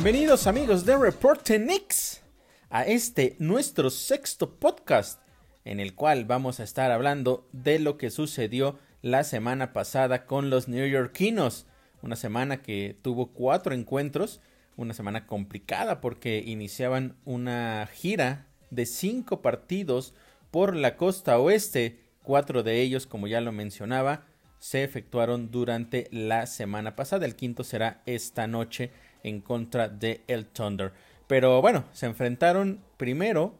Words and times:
Bienvenidos 0.00 0.46
amigos 0.46 0.86
de 0.86 0.96
Reporte 0.96 1.58
Nix 1.58 2.22
a 2.70 2.84
este 2.84 3.34
nuestro 3.40 3.90
sexto 3.90 4.54
podcast 4.54 5.20
en 5.64 5.80
el 5.80 5.96
cual 5.96 6.24
vamos 6.24 6.60
a 6.60 6.62
estar 6.62 6.92
hablando 6.92 7.48
de 7.50 7.80
lo 7.80 7.98
que 7.98 8.10
sucedió 8.10 8.78
la 9.02 9.24
semana 9.24 9.72
pasada 9.72 10.24
con 10.24 10.50
los 10.50 10.68
neoyorquinos. 10.68 11.66
Una 12.00 12.14
semana 12.14 12.62
que 12.62 12.96
tuvo 13.02 13.32
cuatro 13.32 13.74
encuentros, 13.74 14.40
una 14.76 14.94
semana 14.94 15.26
complicada 15.26 16.00
porque 16.00 16.44
iniciaban 16.46 17.16
una 17.24 17.88
gira 17.92 18.46
de 18.70 18.86
cinco 18.86 19.42
partidos 19.42 20.14
por 20.52 20.76
la 20.76 20.96
costa 20.96 21.40
oeste. 21.40 21.98
Cuatro 22.22 22.62
de 22.62 22.82
ellos, 22.82 23.08
como 23.08 23.26
ya 23.26 23.40
lo 23.40 23.50
mencionaba, 23.50 24.26
se 24.60 24.84
efectuaron 24.84 25.50
durante 25.50 26.06
la 26.12 26.46
semana 26.46 26.94
pasada. 26.94 27.26
El 27.26 27.34
quinto 27.34 27.64
será 27.64 28.00
esta 28.06 28.46
noche 28.46 28.92
en 29.22 29.40
contra 29.40 29.88
de 29.88 30.22
el 30.26 30.46
Thunder. 30.46 30.92
Pero 31.26 31.60
bueno, 31.60 31.84
se 31.92 32.06
enfrentaron 32.06 32.80
primero 32.96 33.54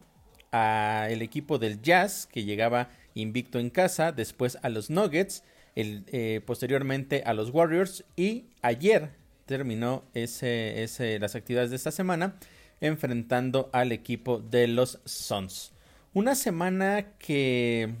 al 0.51 1.21
equipo 1.21 1.59
del 1.59 1.81
Jazz 1.81 2.27
que 2.31 2.43
llegaba 2.43 2.89
invicto 3.13 3.59
en 3.59 3.69
casa, 3.69 4.11
después 4.11 4.57
a 4.61 4.69
los 4.69 4.89
Nuggets, 4.89 5.43
el, 5.75 6.03
eh, 6.07 6.41
posteriormente 6.45 7.23
a 7.25 7.33
los 7.33 7.51
Warriors 7.51 8.03
y 8.15 8.45
ayer 8.61 9.11
terminó 9.45 10.03
ese, 10.13 10.83
ese, 10.83 11.19
las 11.19 11.35
actividades 11.35 11.69
de 11.69 11.75
esta 11.75 11.91
semana 11.91 12.35
enfrentando 12.81 13.69
al 13.73 13.91
equipo 13.91 14.39
de 14.39 14.67
los 14.67 14.99
Suns. 15.05 15.73
Una 16.13 16.35
semana 16.35 17.13
que, 17.19 17.93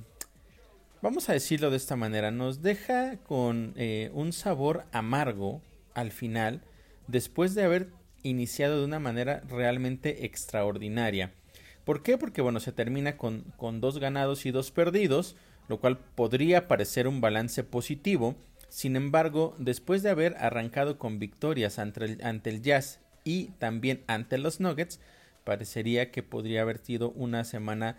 vamos 1.01 1.29
a 1.29 1.33
decirlo 1.33 1.69
de 1.69 1.77
esta 1.77 1.95
manera, 1.95 2.31
nos 2.31 2.61
deja 2.61 3.17
con 3.17 3.73
eh, 3.75 4.09
un 4.13 4.33
sabor 4.33 4.85
amargo 4.91 5.61
al 5.93 6.11
final 6.11 6.61
después 7.09 7.55
de 7.55 7.63
haber 7.63 7.89
iniciado 8.23 8.79
de 8.79 8.85
una 8.85 8.99
manera 8.99 9.41
realmente 9.49 10.25
extraordinaria. 10.25 11.31
¿Por 11.85 12.03
qué? 12.03 12.17
Porque 12.17 12.41
bueno, 12.41 12.59
se 12.59 12.71
termina 12.71 13.17
con, 13.17 13.45
con 13.57 13.81
dos 13.81 13.99
ganados 13.99 14.45
y 14.45 14.51
dos 14.51 14.71
perdidos, 14.71 15.35
lo 15.67 15.79
cual 15.79 15.97
podría 15.97 16.67
parecer 16.67 17.07
un 17.07 17.21
balance 17.21 17.63
positivo. 17.63 18.35
Sin 18.67 18.95
embargo, 18.95 19.55
después 19.57 20.03
de 20.03 20.11
haber 20.11 20.35
arrancado 20.37 20.99
con 20.99 21.17
victorias 21.17 21.79
ante 21.79 22.05
el, 22.05 22.23
ante 22.23 22.51
el 22.51 22.61
Jazz 22.61 22.99
y 23.23 23.45
también 23.57 24.03
ante 24.07 24.37
los 24.37 24.59
Nuggets, 24.59 24.99
parecería 25.43 26.11
que 26.11 26.21
podría 26.21 26.61
haber 26.61 26.77
sido 26.77 27.09
una 27.11 27.43
semana 27.43 27.97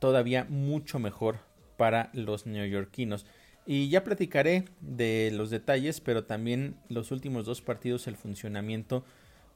todavía 0.00 0.44
mucho 0.48 0.98
mejor 0.98 1.38
para 1.78 2.10
los 2.12 2.44
neoyorquinos. 2.44 3.24
Y 3.72 3.88
ya 3.88 4.02
platicaré 4.02 4.64
de 4.80 5.30
los 5.32 5.48
detalles, 5.48 6.00
pero 6.00 6.24
también 6.24 6.74
los 6.88 7.12
últimos 7.12 7.44
dos 7.44 7.62
partidos 7.62 8.08
el 8.08 8.16
funcionamiento 8.16 9.04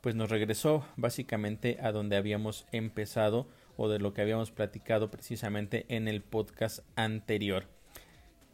pues 0.02 0.14
nos 0.14 0.30
regresó 0.30 0.86
básicamente 0.96 1.78
a 1.82 1.90
donde 1.90 2.14
habíamos 2.14 2.64
empezado 2.70 3.48
o 3.76 3.88
de 3.88 3.98
lo 3.98 4.14
que 4.14 4.22
habíamos 4.22 4.52
platicado 4.52 5.10
precisamente 5.10 5.84
en 5.88 6.06
el 6.06 6.22
podcast 6.22 6.84
anterior. 6.94 7.66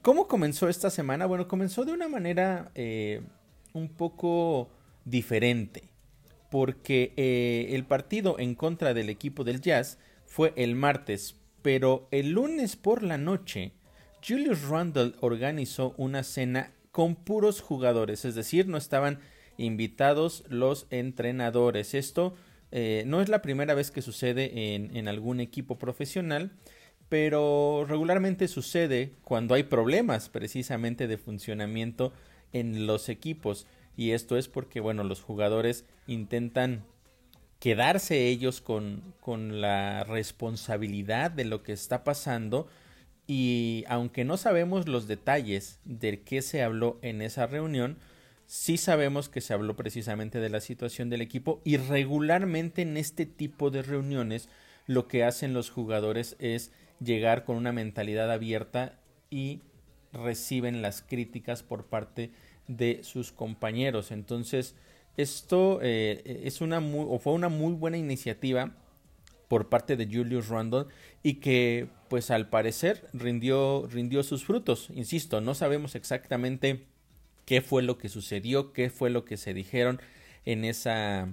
¿Cómo 0.01 0.29
comenzó 0.29 0.71
esta 0.71 0.89
semana? 0.89 1.27
Bueno, 1.27 1.47
comenzó 1.47 1.85
de 1.85 1.93
una 1.93 2.09
manera 2.09 2.71
eh, 2.75 3.21
un 3.75 3.91
poco 3.91 4.71
diferente, 5.05 5.91
porque 6.51 7.13
eh, 7.19 7.75
el 7.75 7.85
partido 7.85 8.39
en 8.39 8.55
contra 8.55 8.95
del 8.95 9.11
equipo 9.11 9.45
del 9.45 9.61
Jazz 9.61 9.99
fue 10.25 10.55
el 10.57 10.75
martes, 10.75 11.37
pero 11.61 12.09
el 12.13 12.31
lunes 12.31 12.77
por 12.77 13.03
la 13.03 13.19
noche 13.19 13.75
Julius 14.27 14.63
Randle 14.69 15.15
organizó 15.21 15.95
una 15.97 16.23
cena 16.23 16.73
con 16.93 17.15
puros 17.15 17.61
jugadores, 17.61 18.25
es 18.25 18.35
decir, 18.35 18.67
no 18.67 18.77
estaban 18.77 19.21
invitados 19.57 20.45
los 20.49 20.87
entrenadores. 20.91 21.95
Esto 21.95 22.35
eh, 22.73 23.05
no 23.07 23.21
es 23.21 23.29
la 23.29 23.43
primera 23.43 23.75
vez 23.75 23.91
que 23.91 24.03
sucede 24.03 24.75
en, 24.75 24.97
en 24.97 25.09
algún 25.09 25.41
equipo 25.41 25.79
profesional, 25.79 26.53
pero 27.09 27.85
regularmente 27.89 28.49
sucede 28.49 29.13
cuando 29.25 29.55
hay 29.55 29.65
problemas 29.65 30.29
precisamente 30.29 31.09
de 31.09 31.19
funcionamiento 31.19 32.13
en 32.53 32.87
los 32.87 33.09
equipos. 33.09 33.67
Y 33.97 34.13
esto 34.13 34.37
es 34.37 34.49
porque, 34.49 34.81
bueno, 34.81 35.05
los 35.05 35.21
jugadores 35.21 35.85
intentan 36.07 36.85
quedarse 37.59 38.29
ellos 38.29 38.61
con, 38.61 39.15
con 39.21 39.61
la 39.61 40.05
responsabilidad 40.05 41.31
de 41.31 41.45
lo 41.45 41.63
que 41.63 41.73
está 41.73 42.05
pasando 42.05 42.69
y 43.33 43.85
aunque 43.87 44.25
no 44.25 44.37
sabemos 44.37 44.89
los 44.89 45.07
detalles 45.07 45.79
de 45.85 46.21
qué 46.23 46.43
se 46.43 46.65
habló 46.65 46.99
en 47.01 47.23
esa 47.23 47.47
reunión, 47.47 47.97
sí 48.49 48.77
sabemos 48.77 49.29
que 49.29 49.41
se 49.41 49.55
habló 49.55 49.77
precisamente 49.77 50.41
de 50.41 50.49
la 50.49 50.61
situación 50.61 51.11
del 51.11 51.21
equipo 51.21 51.61
y 51.63 51.77
regularmente 51.77 52.83
en 52.83 52.97
este 52.97 53.27
tipo 53.27 53.71
de 53.71 53.83
reuniones 53.83 54.49
lo 54.89 55.07
que 55.07 55.23
hacen 55.23 55.55
los 55.55 55.71
jugadores 55.71 56.35
es 56.41 56.73
llegar 56.99 57.45
con 57.45 57.55
una 57.55 57.71
mentalidad 57.71 58.33
abierta 58.33 58.99
y 59.31 59.61
reciben 60.13 60.83
las 60.83 61.01
críticas 61.01 61.63
por 61.63 61.85
parte 61.85 62.33
de 62.67 63.05
sus 63.05 63.31
compañeros. 63.31 64.11
Entonces, 64.11 64.75
esto 65.17 65.79
eh, 65.83 66.41
es 66.43 66.61
una 66.61 66.81
o 66.81 67.21
fue 67.21 67.35
una 67.35 67.49
muy 67.49 67.75
buena 67.75 67.97
iniciativa 67.97 68.73
por 69.51 69.69
parte 69.69 69.97
de 69.97 70.07
Julius 70.07 70.49
Randle 70.49 70.87
y 71.23 71.35
que 71.35 71.89
pues 72.09 72.31
al 72.31 72.49
parecer 72.49 73.07
rindió, 73.13 73.87
rindió 73.91 74.23
sus 74.23 74.45
frutos. 74.45 74.89
Insisto, 74.95 75.41
no 75.41 75.55
sabemos 75.55 75.95
exactamente 75.95 76.87
qué 77.45 77.61
fue 77.63 77.83
lo 77.83 77.99
que 77.99 78.09
sucedió, 78.09 78.73
qué 78.73 78.91
fue 78.91 79.11
lo 79.11 79.25
que 79.25 79.37
se 79.37 79.55
dijeron 79.55 80.01
en 80.45 80.65
esa, 80.65 81.29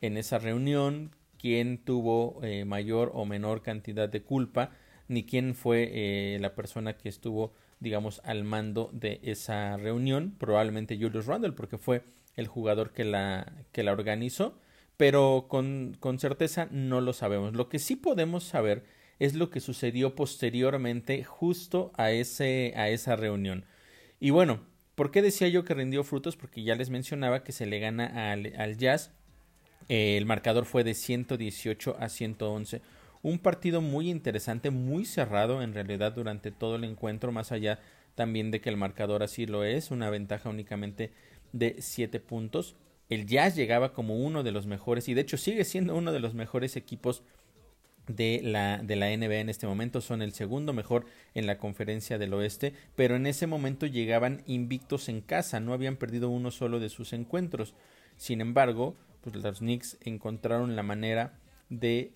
en 0.00 0.16
esa 0.16 0.38
reunión, 0.38 1.10
quién 1.38 1.78
tuvo 1.78 2.38
eh, 2.42 2.64
mayor 2.64 3.10
o 3.14 3.24
menor 3.24 3.62
cantidad 3.62 4.08
de 4.08 4.22
culpa, 4.22 4.70
ni 5.08 5.24
quién 5.24 5.54
fue 5.54 5.90
eh, 5.92 6.38
la 6.40 6.54
persona 6.54 6.96
que 6.96 7.08
estuvo, 7.08 7.52
digamos, 7.80 8.20
al 8.24 8.44
mando 8.44 8.90
de 8.92 9.20
esa 9.24 9.76
reunión. 9.76 10.34
Probablemente 10.38 10.98
Julius 10.98 11.26
Randle, 11.26 11.52
porque 11.52 11.78
fue 11.78 12.04
el 12.36 12.46
jugador 12.46 12.92
que 12.92 13.04
la, 13.04 13.52
que 13.72 13.82
la 13.82 13.92
organizó 13.92 14.56
pero 14.96 15.46
con, 15.48 15.96
con 15.98 16.20
certeza 16.20 16.68
no 16.70 17.00
lo 17.00 17.12
sabemos. 17.12 17.54
Lo 17.54 17.68
que 17.68 17.80
sí 17.80 17.96
podemos 17.96 18.44
saber 18.44 18.84
es 19.18 19.34
lo 19.34 19.50
que 19.50 19.60
sucedió 19.60 20.14
posteriormente 20.14 21.24
justo 21.24 21.92
a, 21.96 22.10
ese, 22.10 22.74
a 22.76 22.88
esa 22.88 23.16
reunión. 23.16 23.64
Y 24.20 24.30
bueno, 24.30 24.60
¿por 24.94 25.10
qué 25.10 25.22
decía 25.22 25.48
yo 25.48 25.64
que 25.64 25.74
rindió 25.74 26.04
frutos? 26.04 26.36
Porque 26.36 26.62
ya 26.62 26.74
les 26.74 26.90
mencionaba 26.90 27.44
que 27.44 27.52
se 27.52 27.66
le 27.66 27.78
gana 27.78 28.32
al, 28.32 28.76
Jazz. 28.76 29.12
Eh, 29.88 30.16
el 30.16 30.26
marcador 30.26 30.64
fue 30.64 30.84
de 30.84 30.94
118 30.94 31.96
a 31.98 32.08
111. 32.08 32.82
Un 33.22 33.38
partido 33.38 33.80
muy 33.80 34.10
interesante, 34.10 34.70
muy 34.70 35.04
cerrado 35.04 35.62
en 35.62 35.74
realidad 35.74 36.12
durante 36.12 36.50
todo 36.50 36.76
el 36.76 36.84
encuentro, 36.84 37.32
más 37.32 37.52
allá 37.52 37.78
también 38.14 38.50
de 38.50 38.60
que 38.60 38.68
el 38.68 38.76
marcador 38.76 39.22
así 39.22 39.46
lo 39.46 39.64
es, 39.64 39.90
una 39.90 40.10
ventaja 40.10 40.48
únicamente 40.48 41.12
de 41.52 41.76
7 41.78 42.20
puntos 42.20 42.76
el 43.12 43.26
Jazz 43.26 43.54
llegaba 43.54 43.92
como 43.92 44.16
uno 44.16 44.42
de 44.42 44.52
los 44.52 44.66
mejores 44.66 45.08
y 45.08 45.14
de 45.14 45.20
hecho 45.20 45.36
sigue 45.36 45.64
siendo 45.64 45.94
uno 45.94 46.12
de 46.12 46.20
los 46.20 46.34
mejores 46.34 46.76
equipos 46.76 47.22
de 48.06 48.40
la, 48.42 48.78
de 48.78 48.96
la 48.96 49.16
NBA 49.16 49.40
en 49.40 49.48
este 49.48 49.66
momento. 49.66 50.00
Son 50.00 50.22
el 50.22 50.32
segundo 50.32 50.72
mejor 50.72 51.06
en 51.34 51.46
la 51.46 51.58
conferencia 51.58 52.18
del 52.18 52.34
oeste, 52.34 52.74
pero 52.96 53.16
en 53.16 53.26
ese 53.26 53.46
momento 53.46 53.86
llegaban 53.86 54.42
invictos 54.46 55.08
en 55.08 55.20
casa, 55.20 55.60
no 55.60 55.72
habían 55.72 55.96
perdido 55.96 56.28
uno 56.28 56.50
solo 56.50 56.80
de 56.80 56.88
sus 56.88 57.12
encuentros. 57.12 57.74
Sin 58.16 58.40
embargo, 58.40 58.96
pues 59.20 59.36
los 59.36 59.58
Knicks 59.58 59.98
encontraron 60.02 60.76
la 60.76 60.82
manera 60.82 61.38
de 61.68 62.12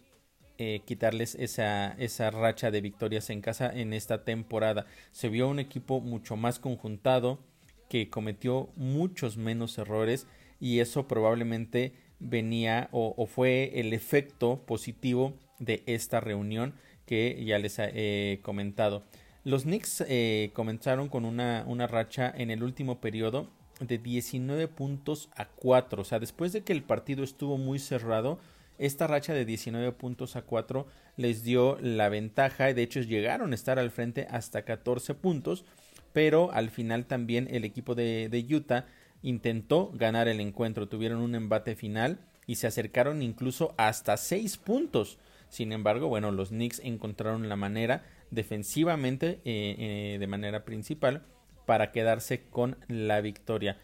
eh, 0.59 0.81
quitarles 0.85 1.35
esa, 1.35 1.93
esa 1.99 2.31
racha 2.31 2.71
de 2.71 2.81
victorias 2.81 3.31
en 3.31 3.41
casa 3.41 3.71
en 3.73 3.93
esta 3.93 4.25
temporada. 4.25 4.87
Se 5.13 5.29
vio 5.29 5.49
un 5.49 5.59
equipo 5.59 6.01
mucho 6.01 6.37
más 6.37 6.59
conjuntado, 6.59 7.41
que 7.89 8.11
cometió 8.11 8.71
muchos 8.77 9.37
menos 9.37 9.79
errores 9.79 10.27
y 10.61 10.81
eso 10.81 11.07
probablemente 11.07 11.93
venía 12.19 12.89
o, 12.93 13.27
fue 13.27 13.79
el 13.79 13.93
efecto 13.93 14.65
positivo 14.67 15.35
de 15.59 15.83
esta 15.87 16.21
reunión 16.21 16.75
que 17.07 17.43
ya 17.45 17.59
les 17.59 17.79
he 17.79 18.41
comentado. 18.43 19.05
Los 19.45 19.63
Knicks 19.63 20.05
eh, 20.09 20.51
comenzaron 20.55 21.09
con 21.09 21.25
una, 21.25 21.65
una 21.69 21.87
racha 21.87 22.33
en 22.37 22.51
el 22.51 22.63
último 22.65 23.01
periodo 23.01 23.49
de 23.81 23.99
19 23.99 24.67
puntos 24.69 25.29
a 25.37 25.47
4. 25.47 26.03
O 26.03 26.05
sea, 26.05 26.19
después 26.19 26.53
de 26.53 26.63
que 26.63 26.73
el 26.73 26.83
partido 26.83 27.23
estuvo 27.23 27.57
muy 27.57 27.79
cerrado, 27.79 28.41
esta 28.79 29.07
racha 29.07 29.35
de 29.35 29.45
19 29.45 29.93
puntos 29.93 30.35
a 30.37 30.43
4 30.43 30.87
les 31.17 31.45
dio 31.45 31.79
la 31.81 32.09
ventaja. 32.09 32.73
De 32.75 32.83
hecho, 32.83 33.01
llegaron 33.01 33.53
a 33.53 33.55
estar 33.55 33.79
al 33.79 33.91
frente 33.91 34.27
hasta 34.31 34.63
14 34.63 35.15
puntos. 35.15 35.65
Pero 36.13 36.51
al 36.53 36.71
final 36.71 37.05
también 37.07 37.47
el 37.51 37.65
equipo 37.65 37.95
de, 37.95 38.29
de 38.31 38.55
Utah 38.55 38.87
intentó 39.23 39.93
ganar 39.95 40.29
el 40.29 40.41
encuentro, 40.41 40.89
tuvieron 40.89 41.21
un 41.21 41.35
embate 41.35 41.77
final 41.77 42.21
y 42.47 42.57
se 42.57 42.67
acercaron 42.67 43.23
incluso 43.23 43.75
hasta 43.77 44.17
seis 44.17 44.57
puntos. 44.57 45.19
Sin 45.49 45.73
embargo, 45.73 46.09
bueno, 46.09 46.33
los 46.33 46.49
Knicks 46.49 46.81
encontraron 46.85 47.49
la 47.49 47.57
manera 47.57 48.05
defensivamente 48.31 49.41
eh, 49.45 49.77
eh, 49.79 50.17
de 50.19 50.27
manera 50.27 50.65
principal 50.65 51.23
para 51.67 51.93
quedarse 51.93 52.43
con 52.49 52.77
la 52.89 53.21
victoria. 53.21 53.79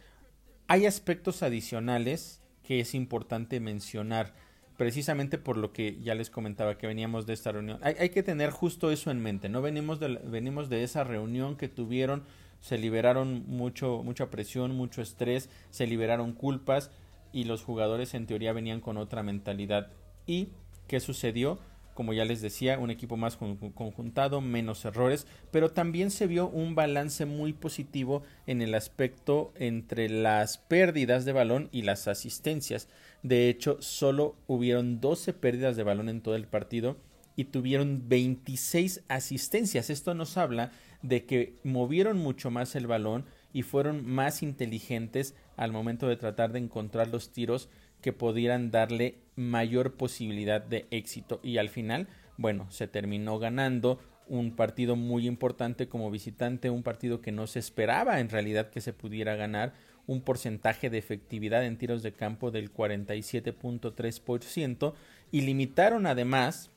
Hay 0.68 0.86
aspectos 0.86 1.42
adicionales 1.42 2.40
que 2.62 2.80
es 2.80 2.94
importante 2.94 3.60
mencionar 3.60 4.34
precisamente 4.76 5.38
por 5.38 5.56
lo 5.56 5.72
que 5.72 6.00
ya 6.00 6.14
les 6.14 6.30
comentaba 6.30 6.78
que 6.78 6.86
veníamos 6.86 7.26
de 7.26 7.34
esta 7.34 7.52
reunión. 7.52 7.78
Hay, 7.82 8.08
que 8.10 8.22
tener 8.22 8.50
justo 8.50 8.90
eso 8.90 9.10
en 9.10 9.20
mente, 9.20 9.48
¿no? 9.48 9.62
Venimos 9.62 10.00
de, 10.00 10.20
venimos 10.24 10.68
de 10.68 10.82
esa 10.82 11.04
reunión 11.04 11.56
que 11.56 11.68
tuvieron, 11.68 12.24
se 12.60 12.78
liberaron 12.78 13.44
mucho, 13.46 14.02
mucha 14.02 14.30
presión, 14.30 14.74
mucho 14.74 15.02
estrés, 15.02 15.50
se 15.70 15.86
liberaron 15.86 16.32
culpas 16.32 16.90
y 17.32 17.44
los 17.44 17.62
jugadores 17.62 18.14
en 18.14 18.26
teoría 18.26 18.52
venían 18.52 18.80
con 18.80 18.96
otra 18.96 19.22
mentalidad. 19.22 19.90
¿Y 20.26 20.48
qué 20.86 21.00
sucedió? 21.00 21.58
Como 21.94 22.14
ya 22.14 22.24
les 22.24 22.40
decía, 22.40 22.78
un 22.78 22.90
equipo 22.90 23.18
más 23.18 23.36
conjuntado, 23.36 24.40
menos 24.40 24.84
errores, 24.86 25.26
pero 25.50 25.72
también 25.72 26.10
se 26.10 26.26
vio 26.26 26.48
un 26.48 26.74
balance 26.74 27.26
muy 27.26 27.52
positivo 27.52 28.22
en 28.46 28.62
el 28.62 28.74
aspecto 28.74 29.52
entre 29.56 30.08
las 30.08 30.56
pérdidas 30.56 31.26
de 31.26 31.32
balón 31.32 31.68
y 31.70 31.82
las 31.82 32.08
asistencias. 32.08 32.88
De 33.22 33.50
hecho, 33.50 33.76
solo 33.80 34.36
hubieron 34.46 35.00
12 35.00 35.34
pérdidas 35.34 35.76
de 35.76 35.82
balón 35.82 36.08
en 36.08 36.22
todo 36.22 36.34
el 36.34 36.46
partido 36.46 36.96
y 37.36 37.44
tuvieron 37.44 38.08
26 38.08 39.04
asistencias. 39.08 39.90
Esto 39.90 40.14
nos 40.14 40.36
habla 40.38 40.72
de 41.02 41.24
que 41.24 41.56
movieron 41.62 42.18
mucho 42.18 42.50
más 42.50 42.74
el 42.74 42.86
balón 42.86 43.26
y 43.52 43.62
fueron 43.62 44.06
más 44.06 44.42
inteligentes 44.42 45.34
al 45.56 45.72
momento 45.72 46.08
de 46.08 46.16
tratar 46.16 46.52
de 46.52 46.60
encontrar 46.60 47.08
los 47.08 47.32
tiros 47.32 47.68
que 48.02 48.12
pudieran 48.12 48.70
darle 48.70 49.14
mayor 49.36 49.94
posibilidad 49.94 50.60
de 50.60 50.86
éxito. 50.90 51.40
Y 51.42 51.56
al 51.56 51.70
final, 51.70 52.08
bueno, 52.36 52.70
se 52.70 52.88
terminó 52.88 53.38
ganando 53.38 53.98
un 54.28 54.54
partido 54.54 54.96
muy 54.96 55.26
importante 55.26 55.88
como 55.88 56.10
visitante, 56.10 56.68
un 56.68 56.82
partido 56.82 57.22
que 57.22 57.32
no 57.32 57.46
se 57.46 57.58
esperaba 57.58 58.20
en 58.20 58.28
realidad 58.28 58.70
que 58.70 58.80
se 58.80 58.92
pudiera 58.92 59.36
ganar, 59.36 59.72
un 60.06 60.20
porcentaje 60.20 60.90
de 60.90 60.98
efectividad 60.98 61.64
en 61.64 61.78
tiros 61.78 62.02
de 62.02 62.12
campo 62.12 62.50
del 62.50 62.70
47.3% 62.72 64.94
y 65.30 65.42
limitaron 65.42 66.06
además 66.06 66.70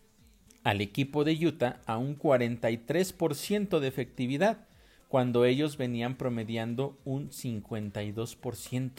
al 0.63 0.81
equipo 0.81 1.23
de 1.23 1.33
Utah 1.45 1.81
a 1.85 1.97
un 1.97 2.17
43% 2.17 3.79
de 3.79 3.87
efectividad 3.87 4.67
cuando 5.07 5.45
ellos 5.45 5.77
venían 5.77 6.17
promediando 6.17 6.97
un 7.05 7.29
52%. 7.29 8.91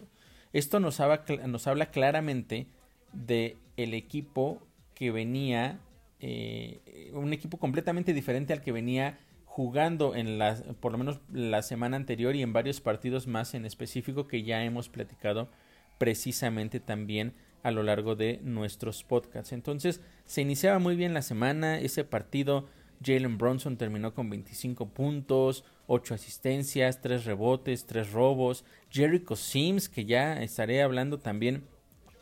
Esto 0.57 0.81
nos 0.81 1.01
habla, 1.01 1.23
nos 1.47 1.67
habla 1.67 1.91
claramente 1.91 2.67
de 3.13 3.59
el 3.77 3.93
equipo 3.93 4.63
que 4.95 5.11
venía, 5.11 5.81
eh, 6.19 7.11
un 7.13 7.35
equipo 7.35 7.59
completamente 7.59 8.15
diferente 8.15 8.55
al 8.55 8.63
que 8.63 8.73
venía 8.73 9.19
jugando 9.45 10.15
en 10.15 10.39
la, 10.39 10.57
por 10.81 10.93
lo 10.93 10.99
menos 10.99 11.21
la 11.31 11.61
semana 11.61 11.99
anterior 11.99 12.35
y 12.35 12.41
en 12.41 12.55
varios 12.55 12.81
partidos 12.81 13.27
más 13.27 13.53
en 13.53 13.67
específico 13.67 14.29
que 14.29 14.45
ya 14.45 14.65
hemos 14.65 14.89
platicado 14.89 15.51
precisamente 15.99 16.81
también 16.81 17.35
a 17.63 17.71
lo 17.71 17.83
largo 17.83 18.17
de 18.17 18.41
nuestros 18.43 19.05
podcasts. 19.05 19.53
Entonces 19.53 20.01
se 20.25 20.41
iniciaba 20.41 20.79
muy 20.79 20.97
bien 20.97 21.13
la 21.13 21.21
semana, 21.21 21.79
ese 21.81 22.03
partido 22.03 22.67
Jalen 23.05 23.37
Bronson 23.37 23.77
terminó 23.77 24.15
con 24.15 24.31
25 24.31 24.89
puntos, 24.89 25.65
8 25.87 26.15
asistencias, 26.15 27.01
3 27.01 27.25
rebotes, 27.25 27.87
3 27.87 28.13
robos. 28.13 28.65
Jericho 28.91 29.37
Sims, 29.37 29.89
que 29.89 30.05
ya 30.05 30.43
estaré 30.43 30.83
hablando 30.83 31.19
también 31.19 31.65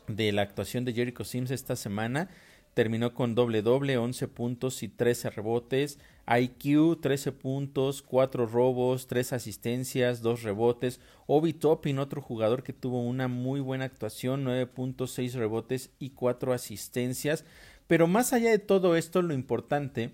de 0.07 0.31
la 0.31 0.43
actuación 0.43 0.85
de 0.85 0.93
Jericho 0.93 1.23
Sims 1.23 1.51
esta 1.51 1.75
semana, 1.75 2.29
terminó 2.73 3.13
con 3.13 3.35
doble 3.35 3.61
doble, 3.61 3.97
11 3.97 4.27
puntos 4.27 4.83
y 4.83 4.87
13 4.87 5.29
rebotes. 5.31 5.99
IQ, 6.27 6.99
13 7.01 7.31
puntos, 7.31 8.01
4 8.01 8.47
robos, 8.47 9.07
3 9.07 9.33
asistencias, 9.33 10.21
2 10.21 10.43
rebotes. 10.43 10.99
Obi 11.27 11.53
Toppin, 11.53 11.99
otro 11.99 12.21
jugador 12.21 12.63
que 12.63 12.73
tuvo 12.73 13.01
una 13.01 13.27
muy 13.27 13.59
buena 13.59 13.85
actuación, 13.85 14.43
9 14.43 14.65
puntos, 14.67 15.11
6 15.11 15.35
rebotes 15.35 15.91
y 15.99 16.11
4 16.11 16.53
asistencias. 16.53 17.45
Pero 17.87 18.07
más 18.07 18.33
allá 18.33 18.49
de 18.49 18.59
todo 18.59 18.95
esto, 18.95 19.21
lo 19.21 19.33
importante 19.33 20.11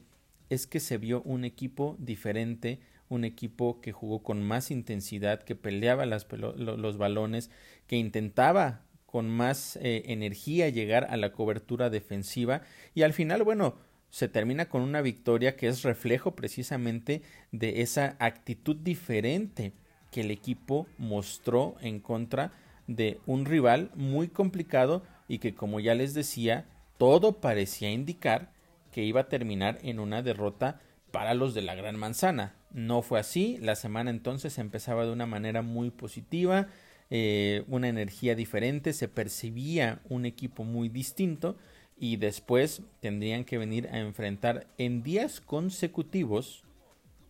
es 0.50 0.68
que 0.68 0.82
se 0.82 0.98
vio 0.98 1.22
un 1.24 1.46
equipo 1.46 1.96
diferente, 1.98 2.82
un 3.12 3.26
equipo 3.26 3.82
que 3.82 3.92
jugó 3.92 4.24
con 4.24 4.42
más 4.42 4.72
intensidad, 4.72 5.44
que 5.44 5.56
peleaba 5.56 6.06
los 6.06 6.98
balones, 6.98 7.52
que 7.86 7.98
intentaba 7.98 8.86
con 9.06 9.30
más 9.30 9.76
eh, 9.76 10.04
energía 10.06 10.70
llegar 10.70 11.08
a 11.10 11.18
la 11.18 11.34
cobertura 11.34 11.90
defensiva. 11.90 12.62
Y 12.96 13.02
al 13.02 13.12
final, 13.12 13.44
bueno, 13.44 13.76
se 14.10 14.30
termina 14.30 14.70
con 14.70 14.82
una 14.82 15.02
victoria 15.02 15.58
que 15.58 15.68
es 15.68 15.84
reflejo 15.84 16.36
precisamente 16.36 17.22
de 17.52 17.82
esa 17.82 18.16
actitud 18.20 18.78
diferente 18.78 19.74
que 20.12 20.22
el 20.22 20.32
equipo 20.32 20.88
mostró 20.98 21.76
en 21.82 22.00
contra 22.00 22.54
de 22.88 23.20
un 23.26 23.46
rival 23.46 23.92
muy 23.96 24.30
complicado 24.30 25.04
y 25.28 25.40
que 25.40 25.54
como 25.54 25.82
ya 25.82 25.96
les 25.96 26.14
decía, 26.14 26.66
todo 26.98 27.42
parecía 27.42 27.92
indicar 27.92 28.54
que 28.92 29.04
iba 29.04 29.22
a 29.22 29.30
terminar 29.30 29.80
en 29.82 30.00
una 30.00 30.22
derrota 30.22 30.80
para 31.12 31.34
los 31.34 31.54
de 31.54 31.62
la 31.62 31.76
Gran 31.76 32.00
Manzana. 32.00 32.56
No 32.72 33.02
fue 33.02 33.20
así, 33.20 33.58
la 33.62 33.76
semana 33.76 34.10
entonces 34.10 34.58
empezaba 34.58 35.06
de 35.06 35.12
una 35.12 35.26
manera 35.26 35.62
muy 35.62 35.90
positiva, 35.90 36.68
eh, 37.10 37.64
una 37.68 37.90
energía 37.90 38.36
diferente, 38.36 38.94
se 38.94 39.08
percibía 39.08 40.00
un 40.10 40.26
equipo 40.26 40.64
muy 40.64 40.90
distinto 40.90 41.58
y 41.98 42.16
después 42.16 42.82
tendrían 43.02 43.44
que 43.44 43.58
venir 43.58 43.88
a 43.90 44.00
enfrentar 44.00 44.68
en 44.78 45.04
días 45.04 45.42
consecutivos 45.42 46.64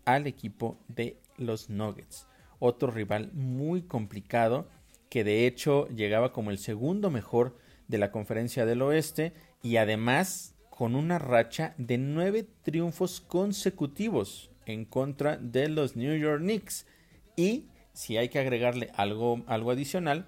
al 0.05 0.27
equipo 0.27 0.77
de 0.87 1.17
los 1.37 1.69
Nuggets, 1.69 2.27
otro 2.59 2.91
rival 2.91 3.31
muy 3.33 3.81
complicado 3.81 4.67
que 5.09 5.23
de 5.23 5.45
hecho 5.45 5.87
llegaba 5.89 6.31
como 6.31 6.51
el 6.51 6.57
segundo 6.57 7.09
mejor 7.09 7.57
de 7.89 7.97
la 7.97 8.11
conferencia 8.11 8.65
del 8.65 8.81
oeste 8.81 9.33
y 9.61 9.75
además 9.75 10.55
con 10.81 10.95
una 10.95 11.19
racha 11.19 11.75
de 11.77 11.99
nueve 11.99 12.43
triunfos 12.63 13.21
consecutivos 13.21 14.49
en 14.65 14.83
contra 14.83 15.37
de 15.37 15.69
los 15.69 15.95
New 15.95 16.17
York 16.17 16.41
Knicks. 16.41 16.87
Y 17.35 17.67
si 17.93 18.17
hay 18.17 18.29
que 18.29 18.39
agregarle 18.39 18.89
algo, 18.95 19.43
algo 19.45 19.69
adicional, 19.69 20.25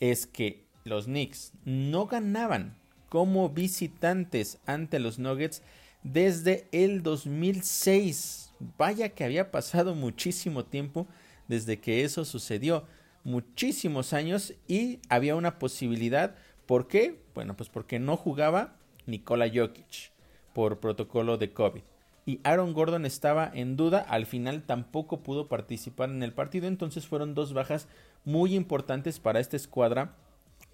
es 0.00 0.26
que 0.26 0.64
los 0.84 1.04
Knicks 1.04 1.52
no 1.66 2.06
ganaban 2.06 2.78
como 3.10 3.50
visitantes 3.50 4.58
ante 4.64 5.00
los 5.00 5.18
Nuggets 5.18 5.62
desde 6.02 6.66
el 6.72 7.02
2006. 7.02 8.54
Vaya 8.78 9.10
que 9.10 9.24
había 9.24 9.50
pasado 9.50 9.94
muchísimo 9.94 10.64
tiempo 10.64 11.08
desde 11.46 11.78
que 11.78 12.04
eso 12.04 12.24
sucedió. 12.24 12.86
Muchísimos 13.22 14.14
años 14.14 14.54
y 14.66 15.00
había 15.10 15.36
una 15.36 15.58
posibilidad. 15.58 16.36
¿Por 16.64 16.88
qué? 16.88 17.20
Bueno, 17.34 17.54
pues 17.54 17.68
porque 17.68 17.98
no 17.98 18.16
jugaba 18.16 18.79
Nikola 19.06 19.48
Jokic 19.52 20.12
por 20.52 20.80
protocolo 20.80 21.38
de 21.38 21.52
COVID. 21.52 21.82
Y 22.26 22.40
Aaron 22.44 22.74
Gordon 22.74 23.06
estaba 23.06 23.50
en 23.52 23.76
duda, 23.76 23.98
al 23.98 24.26
final 24.26 24.62
tampoco 24.62 25.22
pudo 25.22 25.48
participar 25.48 26.10
en 26.10 26.22
el 26.22 26.32
partido, 26.32 26.68
entonces 26.68 27.06
fueron 27.06 27.34
dos 27.34 27.54
bajas 27.54 27.88
muy 28.24 28.54
importantes 28.54 29.18
para 29.18 29.40
esta 29.40 29.56
escuadra 29.56 30.16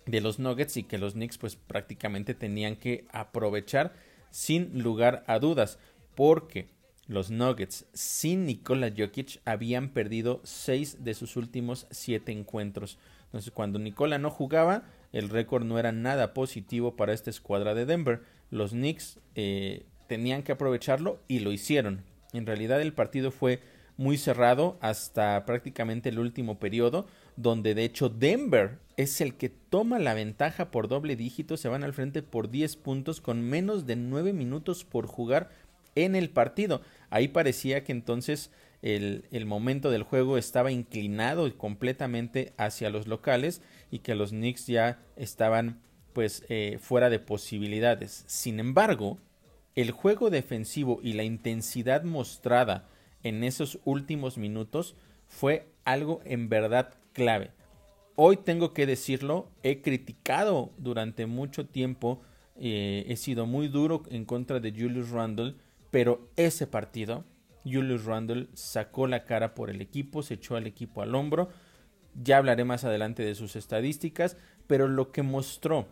de 0.07 0.21
los 0.21 0.39
Nuggets 0.39 0.77
y 0.77 0.83
que 0.83 0.99
los 0.99 1.15
Knicks 1.15 1.39
pues 1.39 1.57
prácticamente 1.57 2.35
tenían 2.35 2.77
que 2.77 3.07
aprovechar 3.11 3.95
sin 4.31 4.83
lugar 4.83 5.25
a 5.27 5.39
dudas, 5.39 5.79
porque 6.15 6.69
los 7.07 7.31
Nuggets 7.31 7.87
sin 7.93 8.45
Nikola 8.47 8.93
Jokic 8.97 9.41
habían 9.45 9.91
perdido 9.91 10.41
seis 10.43 11.05
de 11.05 11.15
sus 11.15 11.37
últimos 11.37 11.87
siete 11.91 12.33
encuentros. 12.33 12.99
Entonces 13.27 13.53
cuando 13.53 13.79
Nikola 13.79 14.19
no 14.19 14.31
jugaba, 14.31 14.85
el 15.17 15.31
récord 15.31 15.65
no 15.65 15.79
era 15.79 15.93
nada 15.93 16.35
positivo 16.35 16.95
para 16.95 17.15
esta 17.15 17.31
escuadra 17.31 17.75
de 17.75 17.87
Denver. 17.87 18.21
Los 18.51 18.73
Knicks 18.73 19.19
eh, 19.35 19.87
tenían 20.09 20.43
que 20.43 20.53
aprovecharlo 20.53 21.21
y 21.27 21.39
lo 21.39 21.53
hicieron. 21.53 22.03
En 22.35 22.45
realidad 22.45 22.83
el 22.83 22.93
partido 22.93 23.31
fue 23.31 23.61
muy 23.97 24.19
cerrado 24.19 24.77
hasta 24.83 25.47
prácticamente 25.47 26.11
el 26.11 26.19
último 26.19 26.59
periodo, 26.59 27.07
donde 27.37 27.75
de 27.75 27.85
hecho 27.85 28.11
Denver 28.11 28.79
es 28.99 29.23
el 29.23 29.37
que 29.37 29.49
toma 29.49 29.99
la 29.99 30.13
ventaja 30.13 30.71
por 30.71 30.87
doble 30.87 31.17
dígito, 31.17 31.57
se 31.57 31.71
van 31.71 31.83
al 31.83 31.95
frente 31.95 32.23
por 32.23 32.51
10 32.51 32.77
puntos 32.77 33.23
con 33.23 33.41
menos 33.41 33.87
de 33.87 33.97
9 33.97 34.35
minutos 34.35 34.85
por 34.85 35.07
jugar 35.07 35.49
en 35.95 36.15
el 36.15 36.29
partido. 36.29 36.83
Ahí 37.09 37.29
parecía 37.29 37.85
que 37.85 37.93
entonces 37.93 38.51
el, 38.83 39.25
el, 39.31 39.47
momento 39.47 39.91
del 39.91 40.03
juego 40.03 40.37
estaba 40.37 40.71
inclinado 40.71 41.57
completamente 41.57 42.53
hacia 42.59 42.91
los 42.91 43.07
locales 43.07 43.63
y 43.91 44.01
que 44.01 44.15
los 44.15 44.31
Knicks 44.31 44.67
ya 44.67 44.99
estaban 45.17 45.81
pues 46.13 46.45
eh, 46.49 46.79
fuera 46.81 47.11
de 47.11 47.19
posibilidades. 47.19 48.25
Sin 48.27 48.59
embargo, 48.59 49.19
el 49.75 49.91
juego 49.91 50.31
defensivo 50.31 51.01
y 51.03 51.13
la 51.13 51.25
intensidad 51.25 52.05
mostrada 52.05 52.89
en 53.23 53.45
esos 53.45 53.79
últimos 53.85 54.39
minutos 54.39 54.95
fue 55.29 55.69
algo 55.85 56.21
en 56.25 56.49
verdad 56.49 56.95
clave. 57.13 57.51
Hoy 58.15 58.39
tengo 58.39 58.73
que 58.73 58.87
decirlo, 58.87 59.51
he 59.63 59.83
criticado 59.83 60.73
durante 60.79 61.27
mucho 61.27 61.67
tiempo, 61.67 62.23
eh, 62.59 63.05
he 63.09 63.17
sido 63.17 63.45
muy 63.45 63.69
duro 63.69 64.03
en 64.11 64.25
contra 64.25 64.59
de 64.59 64.71
Julius 64.71 65.11
Randle, 65.11 65.55
pero 65.91 66.31
ese 66.37 66.67
partido, 66.67 67.25
Julius 67.65 68.05
Randle 68.05 68.49
sacó 68.55 69.07
la 69.07 69.25
cara 69.25 69.55
por 69.55 69.69
el 69.69 69.83
equipo, 69.83 70.23
se 70.23 70.35
echó 70.35 70.57
al 70.57 70.67
equipo 70.67 71.03
al 71.03 71.15
hombro, 71.15 71.51
ya 72.23 72.39
hablaré 72.39 72.65
más 72.65 72.85
adelante 72.85 73.25
de 73.25 73.35
sus 73.35 73.57
estadísticas, 73.57 74.37
pero 74.67 74.89
lo 74.89 75.13
que 75.13 75.23
mostró 75.23 75.87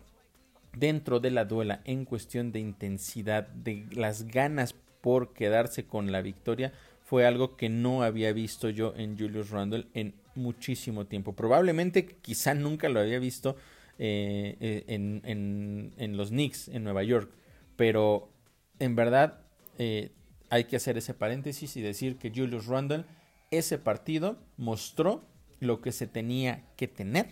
dentro 0.76 1.20
de 1.20 1.30
la 1.30 1.44
duela 1.44 1.80
en 1.84 2.04
cuestión 2.04 2.52
de 2.52 2.60
intensidad, 2.60 3.48
de 3.48 3.86
las 3.92 4.26
ganas 4.26 4.74
por 5.00 5.32
quedarse 5.32 5.86
con 5.86 6.12
la 6.12 6.22
victoria, 6.22 6.72
fue 7.04 7.26
algo 7.26 7.56
que 7.56 7.68
no 7.68 8.02
había 8.02 8.32
visto 8.32 8.70
yo 8.70 8.94
en 8.96 9.18
Julius 9.18 9.50
Randle 9.50 9.86
en 9.94 10.14
muchísimo 10.34 11.06
tiempo. 11.06 11.34
Probablemente 11.34 12.06
quizá 12.06 12.54
nunca 12.54 12.88
lo 12.88 13.00
había 13.00 13.18
visto 13.18 13.56
eh, 13.98 14.56
eh, 14.60 14.84
en, 14.88 16.16
los 16.16 16.30
Knicks 16.30 16.68
en 16.68 16.82
Nueva 16.82 17.02
York. 17.02 17.30
Pero 17.76 18.30
en 18.78 18.96
verdad 18.96 19.40
eh, 19.78 20.10
hay 20.50 20.64
que 20.64 20.76
hacer 20.76 20.96
ese 20.96 21.14
paréntesis 21.14 21.76
y 21.76 21.82
decir 21.82 22.16
que 22.16 22.30
Julius 22.30 22.66
Randle 22.66 23.04
ese 23.50 23.78
partido 23.78 24.38
mostró 24.56 25.22
lo 25.64 25.80
que 25.80 25.92
se 25.92 26.06
tenía 26.06 26.62
que 26.76 26.88
tener 26.88 27.26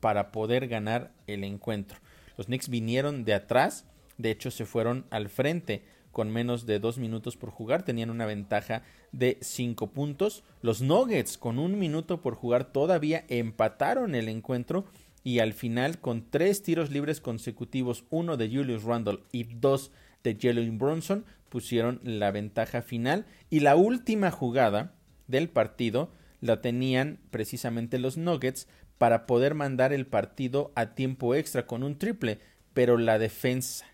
para 0.00 0.32
poder 0.32 0.68
ganar 0.68 1.12
el 1.26 1.44
encuentro. 1.44 1.98
Los 2.36 2.46
Knicks 2.46 2.68
vinieron 2.68 3.24
de 3.24 3.34
atrás, 3.34 3.86
de 4.18 4.30
hecho 4.30 4.50
se 4.50 4.66
fueron 4.66 5.06
al 5.10 5.28
frente 5.28 5.82
con 6.12 6.30
menos 6.30 6.64
de 6.64 6.78
dos 6.78 6.96
minutos 6.96 7.36
por 7.36 7.50
jugar, 7.50 7.82
tenían 7.82 8.08
una 8.08 8.24
ventaja 8.24 8.82
de 9.12 9.36
cinco 9.42 9.88
puntos. 9.88 10.44
Los 10.62 10.80
Nuggets 10.80 11.36
con 11.36 11.58
un 11.58 11.78
minuto 11.78 12.22
por 12.22 12.34
jugar 12.34 12.72
todavía 12.72 13.24
empataron 13.28 14.14
el 14.14 14.28
encuentro 14.28 14.86
y 15.24 15.40
al 15.40 15.52
final 15.52 15.98
con 15.98 16.30
tres 16.30 16.62
tiros 16.62 16.90
libres 16.90 17.20
consecutivos, 17.20 18.04
uno 18.08 18.36
de 18.36 18.48
Julius 18.48 18.84
Randle 18.84 19.18
y 19.32 19.44
dos 19.44 19.90
de 20.22 20.38
Jalen 20.40 20.78
Bronson, 20.78 21.24
pusieron 21.50 22.00
la 22.02 22.30
ventaja 22.30 22.80
final 22.80 23.26
y 23.50 23.60
la 23.60 23.76
última 23.76 24.30
jugada 24.30 24.94
del 25.26 25.48
partido 25.48 26.10
la 26.46 26.60
tenían 26.60 27.20
precisamente 27.30 27.98
los 27.98 28.16
Nuggets 28.16 28.68
para 28.98 29.26
poder 29.26 29.54
mandar 29.54 29.92
el 29.92 30.06
partido 30.06 30.72
a 30.74 30.94
tiempo 30.94 31.34
extra 31.34 31.66
con 31.66 31.82
un 31.82 31.98
triple, 31.98 32.40
pero 32.72 32.96
la 32.96 33.18
defensa, 33.18 33.86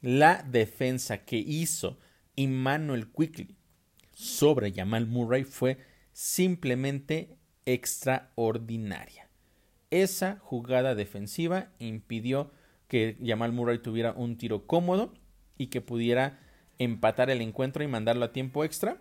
la 0.00 0.42
defensa 0.42 1.18
que 1.24 1.36
hizo 1.36 1.98
Emmanuel 2.36 3.08
Quickly 3.10 3.56
sobre 4.12 4.72
Jamal 4.72 5.06
Murray 5.06 5.44
fue 5.44 5.78
simplemente 6.12 7.36
extraordinaria. 7.66 9.28
Esa 9.90 10.38
jugada 10.40 10.94
defensiva 10.94 11.70
impidió 11.78 12.50
que 12.88 13.18
Jamal 13.24 13.52
Murray 13.52 13.78
tuviera 13.78 14.12
un 14.12 14.38
tiro 14.38 14.66
cómodo 14.66 15.12
y 15.58 15.66
que 15.66 15.80
pudiera 15.80 16.40
empatar 16.78 17.30
el 17.30 17.40
encuentro 17.40 17.84
y 17.84 17.88
mandarlo 17.88 18.24
a 18.24 18.32
tiempo 18.32 18.64
extra. 18.64 18.98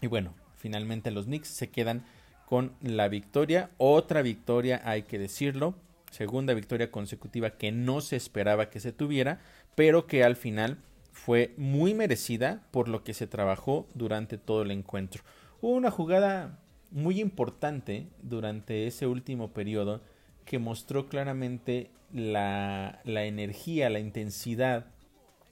Y 0.00 0.06
bueno, 0.06 0.34
finalmente 0.56 1.10
los 1.10 1.26
Knicks 1.26 1.48
se 1.48 1.70
quedan 1.70 2.04
con 2.48 2.72
la 2.80 3.08
victoria. 3.08 3.68
Otra 3.76 4.22
victoria, 4.22 4.80
hay 4.86 5.02
que 5.02 5.18
decirlo. 5.18 5.74
Segunda 6.10 6.54
victoria 6.54 6.90
consecutiva 6.90 7.50
que 7.50 7.72
no 7.72 8.00
se 8.00 8.16
esperaba 8.16 8.70
que 8.70 8.80
se 8.80 8.90
tuviera, 8.90 9.38
pero 9.74 10.06
que 10.06 10.24
al 10.24 10.34
final 10.34 10.78
fue 11.12 11.52
muy 11.58 11.92
merecida 11.92 12.62
por 12.70 12.88
lo 12.88 13.04
que 13.04 13.12
se 13.12 13.26
trabajó 13.26 13.86
durante 13.92 14.38
todo 14.38 14.62
el 14.62 14.70
encuentro. 14.70 15.22
Hubo 15.60 15.72
una 15.72 15.90
jugada 15.90 16.58
muy 16.90 17.20
importante 17.20 18.06
durante 18.22 18.86
ese 18.86 19.06
último 19.06 19.48
periodo 19.48 20.00
que 20.46 20.58
mostró 20.58 21.06
claramente 21.06 21.90
la, 22.14 22.98
energía, 23.04 23.90
la 23.90 23.98
intensidad, 23.98 24.86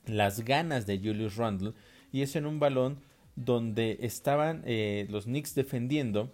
las 0.06 0.46
ganas 0.46 0.86
de 0.86 0.96
Julius 0.96 1.36
Randle 1.36 1.74
y 2.10 2.22
es 2.22 2.36
en 2.36 2.46
un 2.46 2.58
balón 2.58 2.96
donde 3.34 3.98
estaban 4.00 4.62
eh, 4.64 5.06
los 5.10 5.24
Knicks 5.24 5.54
defendiendo 5.54 6.30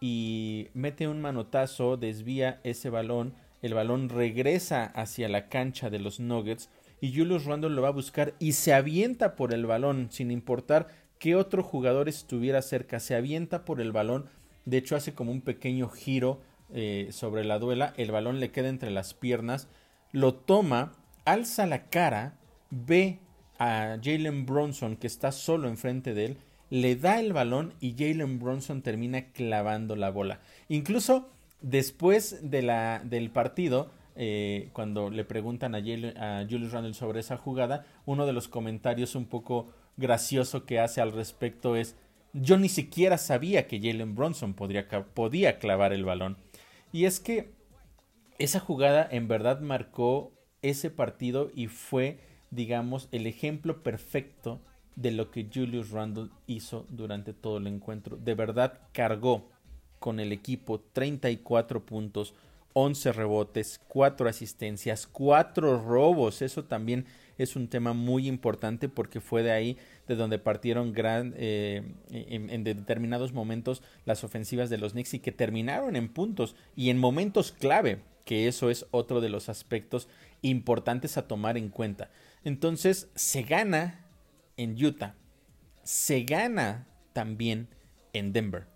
y 0.00 0.68
mete 0.72 1.06
un 1.06 1.20
manotazo, 1.20 1.96
desvía 1.96 2.60
ese 2.64 2.88
balón, 2.88 3.34
el 3.62 3.74
balón 3.74 4.08
regresa 4.08 4.84
hacia 4.84 5.28
la 5.28 5.48
cancha 5.48 5.90
de 5.90 5.98
los 5.98 6.18
Nuggets 6.18 6.70
y 7.00 7.14
Julius 7.14 7.44
Randle 7.44 7.70
lo 7.70 7.82
va 7.82 7.88
a 7.88 7.92
buscar 7.92 8.34
y 8.38 8.52
se 8.52 8.72
avienta 8.72 9.36
por 9.36 9.52
el 9.52 9.66
balón 9.66 10.08
sin 10.10 10.30
importar 10.30 10.88
qué 11.18 11.36
otro 11.36 11.62
jugador 11.62 12.08
estuviera 12.08 12.62
cerca, 12.62 12.98
se 12.98 13.14
avienta 13.14 13.64
por 13.64 13.80
el 13.80 13.92
balón, 13.92 14.26
de 14.64 14.78
hecho 14.78 14.96
hace 14.96 15.14
como 15.14 15.32
un 15.32 15.42
pequeño 15.42 15.88
giro 15.88 16.40
eh, 16.72 17.08
sobre 17.10 17.44
la 17.44 17.58
duela, 17.58 17.92
el 17.96 18.10
balón 18.10 18.40
le 18.40 18.50
queda 18.50 18.68
entre 18.68 18.90
las 18.90 19.12
piernas, 19.12 19.68
lo 20.12 20.34
toma, 20.34 20.92
alza 21.24 21.66
la 21.66 21.88
cara, 21.88 22.38
ve 22.70 23.18
a 23.58 23.98
Jalen 24.02 24.46
Bronson 24.46 24.96
que 24.96 25.06
está 25.06 25.30
solo 25.32 25.68
enfrente 25.68 26.14
de 26.14 26.24
él, 26.24 26.38
le 26.70 26.96
da 26.96 27.18
el 27.20 27.32
balón 27.32 27.74
y 27.80 27.94
Jalen 27.98 28.38
Bronson 28.38 28.82
termina 28.82 29.26
clavando 29.32 29.96
la 29.96 30.10
bola. 30.10 30.40
Incluso 30.68 31.28
después 31.60 32.50
de 32.50 32.62
la, 32.62 33.02
del 33.04 33.30
partido, 33.30 33.90
eh, 34.16 34.70
cuando 34.72 35.10
le 35.10 35.24
preguntan 35.24 35.74
a, 35.74 35.78
a 35.78 36.46
Julius 36.48 36.72
Randle 36.72 36.94
sobre 36.94 37.20
esa 37.20 37.36
jugada, 37.36 37.84
uno 38.06 38.24
de 38.24 38.32
los 38.32 38.48
comentarios 38.48 39.14
un 39.14 39.26
poco 39.26 39.66
gracioso 39.96 40.64
que 40.64 40.78
hace 40.78 41.00
al 41.00 41.12
respecto 41.12 41.76
es, 41.76 41.96
yo 42.32 42.56
ni 42.56 42.68
siquiera 42.68 43.18
sabía 43.18 43.66
que 43.66 43.80
Jalen 43.80 44.14
Bronson 44.14 44.54
podía 44.54 45.58
clavar 45.58 45.92
el 45.92 46.04
balón. 46.04 46.36
Y 46.92 47.04
es 47.04 47.18
que 47.18 47.50
esa 48.38 48.60
jugada 48.60 49.06
en 49.10 49.26
verdad 49.26 49.60
marcó 49.60 50.32
ese 50.62 50.90
partido 50.90 51.50
y 51.54 51.66
fue, 51.66 52.20
digamos, 52.50 53.08
el 53.10 53.26
ejemplo 53.26 53.82
perfecto 53.82 54.60
de 55.00 55.10
lo 55.12 55.30
que 55.30 55.48
Julius 55.52 55.90
Randle 55.90 56.28
hizo 56.46 56.86
durante 56.90 57.32
todo 57.32 57.56
el 57.56 57.66
encuentro. 57.66 58.16
De 58.16 58.34
verdad 58.34 58.78
cargó 58.92 59.48
con 59.98 60.20
el 60.20 60.32
equipo 60.32 60.80
34 60.92 61.86
puntos, 61.86 62.34
11 62.74 63.12
rebotes, 63.12 63.80
4 63.88 64.28
asistencias, 64.28 65.06
4 65.06 65.82
robos. 65.82 66.42
Eso 66.42 66.64
también 66.64 67.06
es 67.38 67.56
un 67.56 67.68
tema 67.68 67.94
muy 67.94 68.28
importante 68.28 68.90
porque 68.90 69.20
fue 69.20 69.42
de 69.42 69.52
ahí 69.52 69.78
de 70.06 70.16
donde 70.16 70.38
partieron 70.38 70.92
eh, 70.96 71.82
en, 72.10 72.64
determinados 72.64 73.32
momentos 73.32 73.82
las 74.04 74.22
ofensivas 74.24 74.68
de 74.68 74.78
los 74.78 74.92
Knicks 74.92 75.14
y 75.14 75.20
que 75.20 75.32
terminaron 75.32 75.96
en 75.96 76.08
puntos 76.08 76.54
y 76.76 76.90
en 76.90 76.98
momentos 76.98 77.52
clave, 77.52 78.00
que 78.26 78.48
eso 78.48 78.68
es 78.68 78.86
otro 78.90 79.22
de 79.22 79.30
los 79.30 79.48
aspectos 79.48 80.08
importantes 80.42 81.16
a 81.16 81.26
tomar 81.26 81.56
en 81.56 81.70
cuenta. 81.70 82.10
Entonces 82.44 83.08
se 83.14 83.42
gana 83.42 84.09
en 84.60 84.82
Utah, 84.84 85.14
se 85.82 86.24
gana 86.24 86.86
también 87.14 87.68
en 88.12 88.32
Denver. 88.32 88.66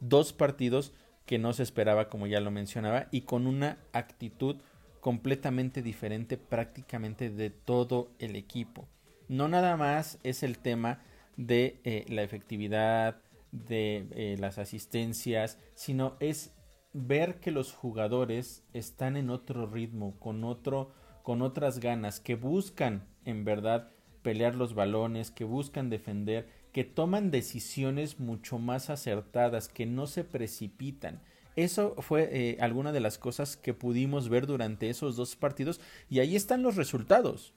Dos 0.00 0.32
partidos 0.32 0.92
que 1.26 1.38
no 1.38 1.52
se 1.52 1.62
esperaba, 1.62 2.08
como 2.08 2.26
ya 2.26 2.40
lo 2.40 2.50
mencionaba, 2.50 3.06
y 3.12 3.20
con 3.20 3.46
una 3.46 3.78
actitud 3.92 4.56
completamente 5.00 5.80
diferente 5.80 6.38
prácticamente 6.38 7.30
de 7.30 7.50
todo 7.50 8.10
el 8.18 8.34
equipo. 8.34 8.88
No 9.28 9.46
nada 9.46 9.76
más 9.76 10.18
es 10.24 10.42
el 10.42 10.58
tema 10.58 11.02
de 11.36 11.80
eh, 11.84 12.04
la 12.08 12.22
efectividad, 12.22 13.22
de 13.52 14.08
eh, 14.10 14.36
las 14.40 14.58
asistencias, 14.58 15.58
sino 15.74 16.16
es 16.18 16.52
ver 16.92 17.38
que 17.38 17.52
los 17.52 17.72
jugadores 17.72 18.64
están 18.72 19.16
en 19.16 19.30
otro 19.30 19.66
ritmo, 19.66 20.18
con 20.18 20.42
otro, 20.42 20.92
con 21.22 21.42
otras 21.42 21.78
ganas, 21.78 22.18
que 22.18 22.34
buscan 22.34 23.06
en 23.24 23.44
verdad 23.44 23.92
pelear 24.22 24.54
los 24.54 24.74
balones, 24.74 25.30
que 25.30 25.44
buscan 25.44 25.90
defender, 25.90 26.48
que 26.72 26.84
toman 26.84 27.30
decisiones 27.30 28.20
mucho 28.20 28.58
más 28.58 28.90
acertadas, 28.90 29.68
que 29.68 29.86
no 29.86 30.06
se 30.06 30.24
precipitan. 30.24 31.20
Eso 31.56 31.96
fue 31.98 32.28
eh, 32.30 32.58
alguna 32.60 32.92
de 32.92 33.00
las 33.00 33.18
cosas 33.18 33.56
que 33.56 33.74
pudimos 33.74 34.28
ver 34.28 34.46
durante 34.46 34.90
esos 34.90 35.16
dos 35.16 35.34
partidos 35.34 35.80
y 36.08 36.20
ahí 36.20 36.36
están 36.36 36.62
los 36.62 36.76
resultados. 36.76 37.54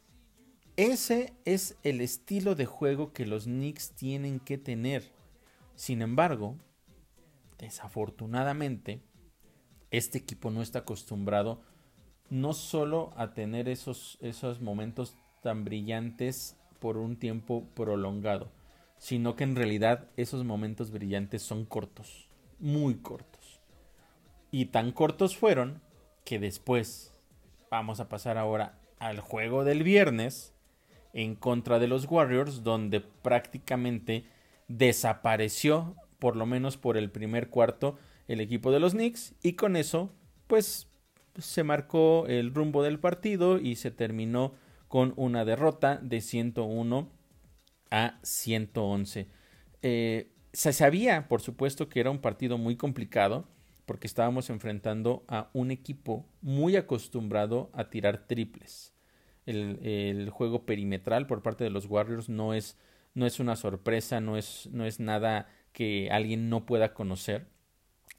Ese 0.75 1.33
es 1.45 1.77
el 1.83 2.01
estilo 2.01 2.55
de 2.55 2.65
juego 2.65 3.13
que 3.13 3.25
los 3.25 3.43
Knicks 3.43 3.91
tienen 3.91 4.39
que 4.39 4.57
tener. 4.57 5.11
Sin 5.75 6.01
embargo, 6.01 6.55
desafortunadamente, 7.59 9.01
este 9.91 10.17
equipo 10.17 10.49
no 10.49 10.61
está 10.61 10.79
acostumbrado 10.79 11.61
no 12.31 12.53
solo 12.53 13.13
a 13.17 13.33
tener 13.33 13.67
esos, 13.67 14.17
esos 14.21 14.61
momentos 14.61 15.15
tan 15.41 15.63
brillantes 15.65 16.57
por 16.79 16.97
un 16.97 17.17
tiempo 17.17 17.65
prolongado, 17.75 18.51
sino 18.97 19.35
que 19.35 19.43
en 19.43 19.55
realidad 19.55 20.07
esos 20.17 20.43
momentos 20.43 20.91
brillantes 20.91 21.41
son 21.41 21.65
cortos, 21.65 22.27
muy 22.59 22.95
cortos. 22.95 23.59
Y 24.51 24.65
tan 24.65 24.91
cortos 24.91 25.35
fueron 25.35 25.81
que 26.25 26.39
después 26.39 27.13
vamos 27.69 27.99
a 27.99 28.09
pasar 28.09 28.37
ahora 28.37 28.79
al 28.99 29.19
juego 29.19 29.63
del 29.63 29.83
viernes 29.83 30.53
en 31.13 31.35
contra 31.35 31.79
de 31.79 31.87
los 31.87 32.05
Warriors, 32.09 32.63
donde 32.63 33.01
prácticamente 33.01 34.25
desapareció, 34.67 35.95
por 36.19 36.35
lo 36.35 36.45
menos 36.45 36.77
por 36.77 36.97
el 36.97 37.11
primer 37.11 37.49
cuarto, 37.49 37.97
el 38.27 38.39
equipo 38.39 38.71
de 38.71 38.79
los 38.79 38.93
Knicks 38.93 39.33
y 39.41 39.53
con 39.53 39.75
eso, 39.75 40.13
pues 40.47 40.87
se 41.37 41.63
marcó 41.63 42.25
el 42.27 42.53
rumbo 42.53 42.83
del 42.83 42.99
partido 42.99 43.57
y 43.57 43.75
se 43.75 43.91
terminó 43.91 44.53
con 44.91 45.13
una 45.15 45.45
derrota 45.45 46.01
de 46.03 46.19
101 46.19 47.09
a 47.91 48.19
111. 48.23 49.29
Eh, 49.83 50.33
se 50.51 50.73
sabía, 50.73 51.29
por 51.29 51.39
supuesto, 51.39 51.87
que 51.87 52.01
era 52.01 52.11
un 52.11 52.19
partido 52.19 52.57
muy 52.57 52.75
complicado 52.75 53.47
porque 53.85 54.05
estábamos 54.05 54.49
enfrentando 54.49 55.23
a 55.29 55.49
un 55.53 55.71
equipo 55.71 56.27
muy 56.41 56.75
acostumbrado 56.75 57.71
a 57.71 57.89
tirar 57.89 58.27
triples. 58.27 58.93
El, 59.45 60.29
juego 60.29 60.65
perimetral 60.65 61.25
por 61.25 61.41
parte 61.41 61.63
de 61.63 61.69
los 61.69 61.85
Warriors 61.85 62.27
no 62.27 62.53
es, 62.53 62.77
no 63.13 63.25
es 63.25 63.39
una 63.39 63.55
sorpresa, 63.55 64.19
no 64.19 64.35
es, 64.35 64.67
no 64.73 64.85
es 64.85 64.99
nada 64.99 65.47
que 65.71 66.09
alguien 66.11 66.49
no 66.49 66.65
pueda 66.65 66.93
conocer. 66.93 67.47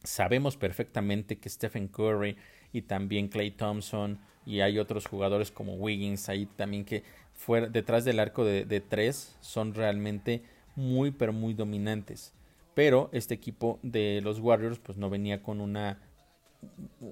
Sabemos 0.04 0.56
perfectamente 0.56 1.38
que 1.38 1.50
Stephen 1.50 1.88
Curry 1.88 2.38
y 2.72 2.82
también 2.82 3.28
Clay 3.28 3.50
Thompson 3.50 4.18
y 4.44 4.60
hay 4.60 4.78
otros 4.78 5.06
jugadores 5.06 5.50
como 5.50 5.74
Wiggins 5.74 6.28
ahí 6.28 6.46
también 6.46 6.84
que 6.84 7.04
fuera, 7.34 7.68
detrás 7.68 8.04
del 8.04 8.18
arco 8.18 8.44
de, 8.44 8.64
de 8.64 8.80
tres 8.80 9.36
son 9.40 9.74
realmente 9.74 10.42
muy 10.74 11.10
pero 11.10 11.32
muy 11.32 11.54
dominantes. 11.54 12.32
Pero 12.74 13.10
este 13.12 13.34
equipo 13.34 13.78
de 13.82 14.20
los 14.22 14.40
Warriors 14.40 14.78
pues 14.78 14.96
no 14.96 15.10
venía 15.10 15.42
con 15.42 15.60
una 15.60 15.98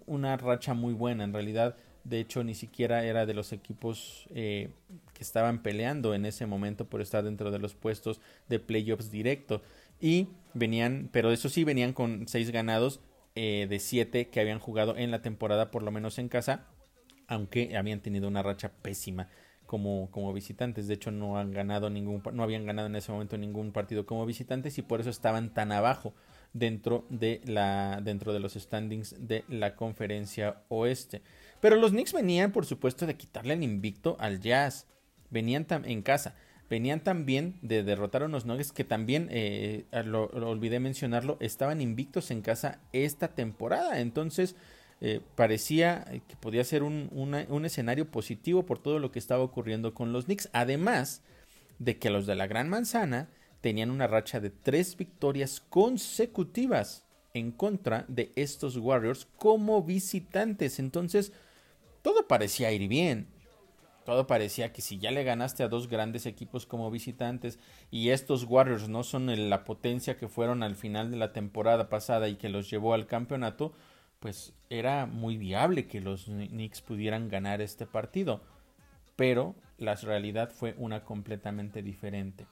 una 0.06 0.36
racha 0.36 0.74
muy 0.74 0.94
buena 0.94 1.24
en 1.24 1.32
realidad. 1.32 1.76
De 2.04 2.20
hecho 2.20 2.42
ni 2.44 2.54
siquiera 2.54 3.04
era 3.04 3.26
de 3.26 3.34
los 3.34 3.52
equipos 3.52 4.26
eh, 4.30 4.70
que 5.12 5.22
estaban 5.22 5.62
peleando 5.62 6.14
en 6.14 6.24
ese 6.24 6.46
momento 6.46 6.86
por 6.86 7.00
estar 7.00 7.24
dentro 7.24 7.50
de 7.50 7.58
los 7.58 7.74
puestos 7.74 8.20
de 8.48 8.58
playoffs 8.58 9.10
directo. 9.10 9.62
Y 10.00 10.28
venían 10.54 11.10
pero 11.12 11.30
eso 11.30 11.48
sí 11.48 11.64
venían 11.64 11.92
con 11.92 12.26
seis 12.26 12.50
ganados 12.50 13.00
eh, 13.34 13.66
de 13.68 13.78
siete 13.78 14.28
que 14.28 14.40
habían 14.40 14.58
jugado 14.58 14.96
en 14.96 15.10
la 15.10 15.22
temporada 15.22 15.70
por 15.70 15.82
lo 15.82 15.90
menos 15.90 16.18
en 16.18 16.28
casa 16.28 16.66
aunque 17.30 17.76
habían 17.76 18.00
tenido 18.00 18.28
una 18.28 18.42
racha 18.42 18.72
pésima 18.82 19.28
como, 19.64 20.10
como 20.10 20.32
visitantes. 20.32 20.88
De 20.88 20.94
hecho, 20.94 21.12
no 21.12 21.38
han 21.38 21.52
ganado 21.52 21.88
ningún, 21.88 22.22
no 22.32 22.42
habían 22.42 22.66
ganado 22.66 22.88
en 22.88 22.96
ese 22.96 23.12
momento 23.12 23.38
ningún 23.38 23.70
partido 23.70 24.04
como 24.04 24.26
visitantes 24.26 24.76
y 24.78 24.82
por 24.82 25.00
eso 25.00 25.10
estaban 25.10 25.54
tan 25.54 25.70
abajo 25.70 26.12
dentro 26.52 27.06
de 27.08 27.40
la, 27.44 28.00
dentro 28.02 28.32
de 28.32 28.40
los 28.40 28.54
standings 28.54 29.14
de 29.28 29.44
la 29.48 29.76
conferencia 29.76 30.64
oeste. 30.68 31.22
Pero 31.60 31.76
los 31.76 31.92
Knicks 31.92 32.12
venían, 32.12 32.50
por 32.50 32.66
supuesto, 32.66 33.06
de 33.06 33.16
quitarle 33.16 33.54
el 33.54 33.62
invicto 33.62 34.16
al 34.18 34.40
Jazz. 34.40 34.88
Venían 35.30 35.64
en 35.84 36.02
casa. 36.02 36.34
Venían 36.70 37.00
también 37.00 37.56
de 37.62 37.82
derrotar 37.82 38.22
a 38.22 38.26
unos 38.26 38.46
Nuggets 38.46 38.70
que 38.70 38.84
también, 38.84 39.26
eh, 39.32 39.84
lo 40.04 40.26
olvidé 40.26 40.78
mencionarlo, 40.78 41.36
estaban 41.40 41.80
invictos 41.80 42.30
en 42.30 42.42
casa 42.42 42.78
esta 42.92 43.28
temporada. 43.28 44.00
Entonces, 44.00 44.54
eh, 45.00 45.20
parecía 45.34 46.04
que 46.28 46.36
podía 46.36 46.62
ser 46.62 46.84
un, 46.84 47.10
un, 47.12 47.64
escenario 47.64 48.10
positivo 48.10 48.66
por 48.66 48.78
todo 48.78 49.00
lo 49.00 49.10
que 49.10 49.18
estaba 49.18 49.42
ocurriendo 49.42 49.94
con 49.94 50.12
los 50.12 50.26
Knicks. 50.26 50.48
Además 50.52 51.22
de 51.80 51.98
que 51.98 52.10
los 52.10 52.26
de 52.26 52.36
la 52.36 52.46
Gran 52.46 52.68
Manzana 52.68 53.30
tenían 53.62 53.90
una 53.90 54.06
racha 54.06 54.38
de 54.38 54.50
tres 54.50 54.96
victorias 54.96 55.60
consecutivas 55.60 57.04
en 57.34 57.50
contra 57.50 58.04
de 58.06 58.30
estos 58.36 58.76
Warriors 58.76 59.26
como 59.36 59.82
visitantes. 59.82 60.78
Entonces, 60.78 61.32
todo 62.02 62.28
parecía 62.28 62.70
ir 62.70 62.86
bien. 62.86 63.39
Todo 64.10 64.26
parecía 64.26 64.72
que 64.72 64.82
si 64.82 64.98
ya 64.98 65.12
le 65.12 65.22
ganaste 65.22 65.62
a 65.62 65.68
dos 65.68 65.86
grandes 65.86 66.26
equipos 66.26 66.66
como 66.66 66.90
visitantes 66.90 67.60
y 67.92 68.08
estos 68.08 68.42
Warriors 68.42 68.88
no 68.88 69.04
son 69.04 69.48
la 69.48 69.62
potencia 69.62 70.16
que 70.16 70.26
fueron 70.26 70.64
al 70.64 70.74
final 70.74 71.12
de 71.12 71.16
la 71.16 71.32
temporada 71.32 71.88
pasada 71.88 72.26
y 72.26 72.34
que 72.34 72.48
los 72.48 72.68
llevó 72.68 72.92
al 72.92 73.06
campeonato, 73.06 73.72
pues 74.18 74.52
era 74.68 75.06
muy 75.06 75.36
viable 75.36 75.86
que 75.86 76.00
los 76.00 76.24
Knicks 76.24 76.80
pudieran 76.80 77.28
ganar 77.28 77.60
este 77.60 77.86
partido, 77.86 78.42
pero 79.14 79.54
la 79.78 79.94
realidad 79.94 80.50
fue 80.50 80.74
una 80.76 81.04
completamente 81.04 81.80
diferente. 81.80 82.48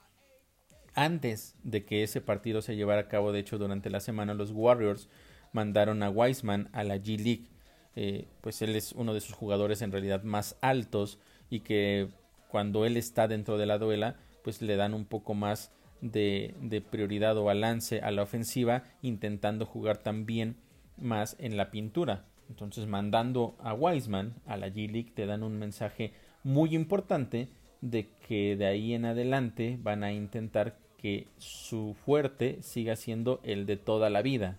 Antes 0.95 1.57
de 1.65 1.85
que 1.85 2.05
ese 2.05 2.21
partido 2.21 2.63
se 2.63 2.77
llevara 2.77 3.01
a 3.01 3.09
cabo, 3.09 3.33
de 3.33 3.41
hecho 3.41 3.59
durante 3.59 3.91
la 3.91 3.99
semana 3.99 4.33
los 4.33 4.53
Warriors 4.53 5.09
mandaron 5.53 6.05
a 6.05 6.11
Wiseman 6.11 6.69
a 6.73 6.85
la 6.85 6.99
G 6.99 7.19
League, 7.19 7.49
eh, 7.97 8.29
pues 8.43 8.63
él 8.63 8.77
es 8.77 8.93
uno 8.93 9.13
de 9.13 9.21
sus 9.21 9.35
jugadores 9.35 9.83
en 9.83 9.91
realidad 9.91 10.23
más 10.23 10.57
altos 10.61 11.19
y 11.51 11.61
que 11.61 12.09
cuando 12.49 12.85
él 12.85 12.97
está 12.97 13.29
dentro 13.29 13.59
de 13.59 13.67
la 13.67 13.79
duela, 13.79 14.17
pues 14.43 14.63
le 14.63 14.77
dan 14.77 14.95
un 14.95 15.05
poco 15.05 15.35
más 15.35 15.73
de, 16.01 16.55
de 16.61 16.81
prioridad 16.81 17.37
o 17.37 17.45
balance 17.45 18.01
a 18.01 18.11
la 18.11 18.23
ofensiva, 18.23 18.85
intentando 19.03 19.67
jugar 19.67 19.99
también 19.99 20.57
más 20.97 21.37
en 21.39 21.57
la 21.57 21.71
pintura. 21.71 22.25
Entonces, 22.49 22.87
mandando 22.87 23.57
a 23.61 23.75
Wiseman 23.75 24.35
a 24.47 24.57
la 24.57 24.69
G 24.69 24.91
League, 24.91 25.13
te 25.15 25.27
dan 25.27 25.43
un 25.43 25.59
mensaje 25.59 26.13
muy 26.43 26.75
importante 26.75 27.49
de 27.81 28.09
que 28.27 28.57
de 28.57 28.67
ahí 28.67 28.95
en 28.95 29.05
adelante 29.05 29.79
van 29.81 30.03
a 30.03 30.13
intentar 30.13 30.77
que 30.97 31.29
su 31.39 31.95
fuerte 32.05 32.59
siga 32.63 32.97
siendo 32.97 33.41
el 33.45 33.67
de 33.67 33.77
toda 33.77 34.11
la 34.11 34.23
vida, 34.23 34.57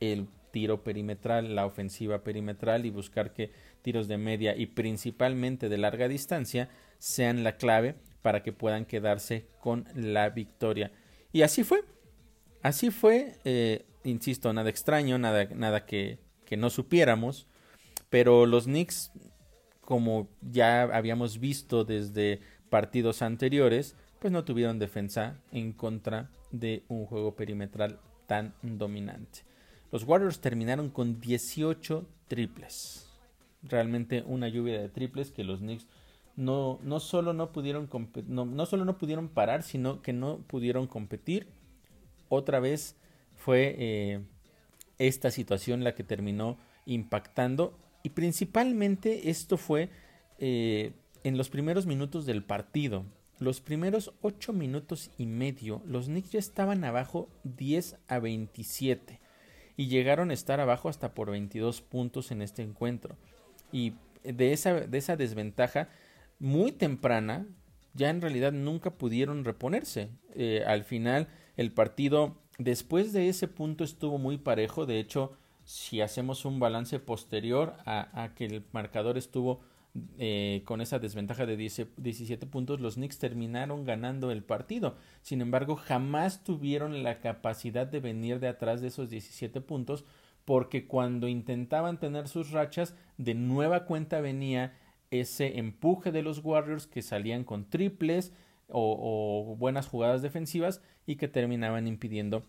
el 0.00 0.26
tiro 0.50 0.82
perimetral, 0.82 1.54
la 1.54 1.66
ofensiva 1.66 2.24
perimetral 2.24 2.86
y 2.86 2.90
buscar 2.90 3.32
que 3.32 3.50
tiros 3.86 4.08
de 4.08 4.18
media 4.18 4.56
y 4.56 4.66
principalmente 4.66 5.68
de 5.68 5.78
larga 5.78 6.08
distancia 6.08 6.68
sean 6.98 7.44
la 7.44 7.56
clave 7.56 7.94
para 8.20 8.42
que 8.42 8.52
puedan 8.52 8.84
quedarse 8.84 9.46
con 9.60 9.86
la 9.94 10.28
victoria. 10.30 10.90
Y 11.30 11.42
así 11.42 11.62
fue. 11.62 11.84
Así 12.62 12.90
fue. 12.90 13.36
Eh, 13.44 13.86
insisto, 14.02 14.52
nada 14.52 14.70
extraño, 14.70 15.18
nada, 15.18 15.44
nada 15.54 15.86
que, 15.86 16.18
que 16.44 16.56
no 16.56 16.68
supiéramos, 16.68 17.46
pero 18.10 18.44
los 18.44 18.64
Knicks, 18.64 19.12
como 19.82 20.28
ya 20.42 20.82
habíamos 20.82 21.38
visto 21.38 21.84
desde 21.84 22.40
partidos 22.68 23.22
anteriores, 23.22 23.94
pues 24.18 24.32
no 24.32 24.44
tuvieron 24.44 24.80
defensa 24.80 25.38
en 25.52 25.72
contra 25.72 26.28
de 26.50 26.82
un 26.88 27.06
juego 27.06 27.36
perimetral 27.36 28.00
tan 28.26 28.52
dominante. 28.62 29.44
Los 29.92 30.02
Warriors 30.02 30.40
terminaron 30.40 30.90
con 30.90 31.20
18 31.20 32.04
triples. 32.26 33.05
Realmente 33.68 34.22
una 34.26 34.48
lluvia 34.48 34.80
de 34.80 34.88
triples 34.88 35.30
que 35.30 35.44
los 35.44 35.60
Knicks 35.60 35.86
no, 36.36 36.78
no, 36.82 37.00
solo, 37.00 37.32
no, 37.32 37.50
pudieron 37.50 37.88
no, 38.28 38.44
no 38.44 38.66
solo 38.66 38.84
no 38.84 38.98
pudieron 38.98 39.28
parar, 39.28 39.62
sino 39.62 40.02
que 40.02 40.12
no 40.12 40.38
pudieron 40.46 40.86
competir. 40.86 41.48
Otra 42.28 42.60
vez 42.60 42.96
fue 43.34 43.74
eh, 43.78 44.20
esta 44.98 45.30
situación 45.30 45.82
la 45.82 45.94
que 45.94 46.04
terminó 46.04 46.58
impactando 46.84 47.78
y 48.02 48.10
principalmente 48.10 49.30
esto 49.30 49.56
fue 49.56 49.90
eh, 50.38 50.92
en 51.24 51.36
los 51.38 51.48
primeros 51.48 51.86
minutos 51.86 52.26
del 52.26 52.44
partido. 52.44 53.04
Los 53.38 53.60
primeros 53.60 54.12
8 54.22 54.52
minutos 54.52 55.10
y 55.18 55.26
medio, 55.26 55.82
los 55.84 56.06
Knicks 56.06 56.30
ya 56.30 56.38
estaban 56.38 56.84
abajo 56.84 57.28
10 57.44 57.96
a 58.08 58.18
27 58.18 59.20
y 59.76 59.88
llegaron 59.88 60.30
a 60.30 60.34
estar 60.34 60.60
abajo 60.60 60.88
hasta 60.88 61.14
por 61.14 61.30
22 61.30 61.82
puntos 61.82 62.30
en 62.30 62.42
este 62.42 62.62
encuentro. 62.62 63.16
Y 63.72 63.94
de 64.22 64.52
esa, 64.52 64.74
de 64.74 64.98
esa 64.98 65.16
desventaja 65.16 65.88
muy 66.38 66.72
temprana, 66.72 67.46
ya 67.94 68.10
en 68.10 68.20
realidad 68.20 68.52
nunca 68.52 68.90
pudieron 68.90 69.44
reponerse. 69.44 70.10
Eh, 70.34 70.62
al 70.66 70.84
final 70.84 71.28
el 71.56 71.72
partido 71.72 72.36
Después 72.58 73.12
de 73.12 73.28
ese 73.28 73.48
punto 73.48 73.84
estuvo 73.84 74.18
muy 74.18 74.38
parejo. 74.38 74.86
De 74.86 74.98
hecho, 74.98 75.32
si 75.64 76.00
hacemos 76.00 76.44
un 76.44 76.58
balance 76.58 76.98
posterior 76.98 77.74
a, 77.84 78.30
que 78.34 78.46
el 78.46 78.64
marcador 78.72 79.18
estuvo 79.18 79.60
eh, 80.18 80.62
con 80.64 80.80
esa 80.80 80.98
desventaja 80.98 81.46
de 81.46 81.56
17 81.56 82.46
puntos, 82.46 82.80
los 82.80 82.94
Knicks 82.94 83.18
terminaron 83.18 83.84
ganando 83.84 84.30
el 84.30 84.42
partido. 84.42 84.96
Sin 85.22 85.42
embargo, 85.42 85.76
jamás 85.76 86.44
tuvieron 86.44 87.02
la 87.02 87.20
capacidad 87.20 87.86
de 87.86 88.00
venir 88.00 88.40
de 88.40 88.48
atrás 88.48 88.80
de 88.80 88.88
esos 88.88 89.10
17 89.10 89.60
puntos 89.60 90.04
porque 90.46 90.86
cuando 90.86 91.28
intentaban 91.28 92.00
tener 92.00 92.28
sus 92.28 92.52
rachas, 92.52 92.94
de 93.18 93.34
nueva 93.34 93.84
cuenta 93.84 94.22
venía 94.22 94.72
ese 95.10 95.58
empuje 95.58 96.10
de 96.12 96.22
los 96.22 96.42
Warriors 96.42 96.86
que 96.86 97.02
salían 97.02 97.44
con 97.44 97.68
triples 97.68 98.32
o 98.68 99.54
buenas 99.58 99.86
jugadas 99.86 100.22
defensivas 100.22 100.80
y 101.06 101.16
que 101.16 101.28
terminaban 101.28 101.86
impidiendo 101.86 102.42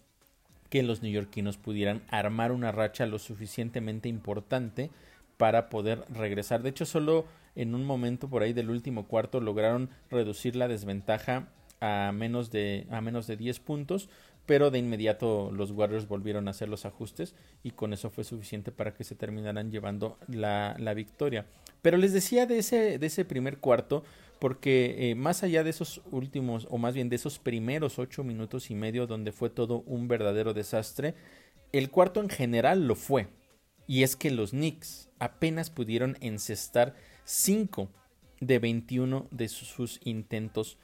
que 0.69 0.83
los 0.83 1.01
neoyorquinos 1.01 1.57
pudieran 1.57 2.01
armar 2.09 2.51
una 2.51 2.71
racha 2.71 3.05
lo 3.05 3.19
suficientemente 3.19 4.09
importante 4.09 4.89
para 5.37 5.69
poder 5.69 6.03
regresar. 6.09 6.61
De 6.61 6.69
hecho, 6.69 6.85
solo 6.85 7.25
en 7.55 7.75
un 7.75 7.85
momento 7.85 8.29
por 8.29 8.43
ahí 8.43 8.53
del 8.53 8.69
último 8.69 9.07
cuarto 9.07 9.39
lograron 9.39 9.89
reducir 10.09 10.55
la 10.55 10.67
desventaja 10.67 11.47
a 11.79 12.11
menos 12.13 12.51
de 12.51 12.87
a 12.89 13.01
menos 13.01 13.27
de 13.27 13.37
10 13.37 13.59
puntos, 13.59 14.09
pero 14.47 14.71
de 14.71 14.79
inmediato 14.79 15.51
los 15.51 15.71
Warriors 15.71 16.07
volvieron 16.07 16.47
a 16.47 16.51
hacer 16.51 16.69
los 16.69 16.85
ajustes 16.85 17.35
y 17.61 17.71
con 17.71 17.93
eso 17.93 18.09
fue 18.09 18.23
suficiente 18.23 18.71
para 18.71 18.95
que 18.95 19.03
se 19.03 19.13
terminaran 19.13 19.69
llevando 19.69 20.17
la, 20.27 20.75
la 20.79 20.95
victoria. 20.95 21.45
Pero 21.83 21.97
les 21.97 22.13
decía 22.13 22.47
de 22.47 22.57
ese, 22.57 22.97
de 22.97 23.05
ese 23.05 23.25
primer 23.25 23.59
cuarto, 23.59 24.03
porque 24.39 25.11
eh, 25.11 25.15
más 25.15 25.43
allá 25.43 25.63
de 25.63 25.69
esos 25.69 26.01
últimos, 26.11 26.65
o 26.71 26.77
más 26.77 26.93
bien 26.93 27.09
de 27.09 27.17
esos 27.17 27.39
primeros 27.39 27.99
ocho 27.99 28.23
minutos 28.23 28.71
y 28.71 28.75
medio 28.75 29.05
donde 29.05 29.33
fue 29.33 29.49
todo 29.49 29.83
un 29.85 30.07
verdadero 30.07 30.53
desastre, 30.53 31.13
el 31.73 31.89
cuarto 31.89 32.21
en 32.21 32.29
general 32.29 32.87
lo 32.87 32.95
fue. 32.95 33.27
Y 33.85 34.03
es 34.03 34.15
que 34.15 34.31
los 34.31 34.51
Knicks 34.51 35.09
apenas 35.19 35.69
pudieron 35.69 36.17
encestar 36.21 36.95
5 37.25 37.89
de 38.39 38.59
21 38.59 39.27
de 39.31 39.49
sus 39.49 39.99
intentos 40.03 40.77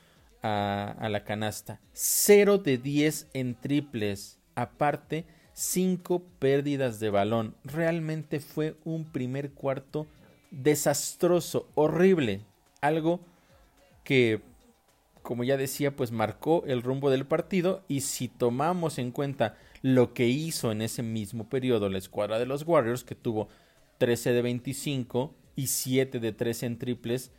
a, 0.44 1.08
la 1.10 1.24
canasta. 1.24 1.80
0 1.94 2.60
de 2.60 2.78
10 2.78 3.30
en 3.34 3.56
triples. 3.56 4.40
Aparte 4.56 5.26
cinco 5.54 6.24
pérdidas 6.40 7.00
de 7.00 7.10
balón. 7.10 7.56
Realmente 7.64 8.40
fue 8.40 8.76
un 8.84 9.06
primer 9.06 9.52
cuarto 9.52 10.08
desastroso, 10.52 11.70
horrible. 11.76 12.42
Algo 12.82 13.22
que, 14.04 14.42
como 15.22 15.44
ya 15.44 15.58
decía, 15.58 15.96
pues 15.96 16.12
marcó 16.12 16.64
el 16.68 16.82
rumbo 16.82 17.10
del 17.10 17.26
partido. 17.26 17.84
Y 17.88 18.02
si 18.02 18.28
tomamos 18.28 18.98
en 18.98 19.12
cuenta 19.12 19.58
lo 19.82 20.14
que 20.14 20.28
hizo 20.28 20.72
en 20.72 20.82
ese 20.82 21.04
mismo 21.04 21.50
periodo 21.50 21.90
la 21.90 21.98
escuadra 21.98 22.40
de 22.40 22.46
los 22.46 22.64
Warriors, 22.64 23.04
que 23.04 23.16
tuvo 23.16 23.48
13 24.00 24.34
de 24.34 24.42
25 24.42 25.36
y 25.56 25.68
7 25.68 26.20
de 26.20 26.32
13 26.32 26.66
en 26.66 26.80
triples, 26.80 27.32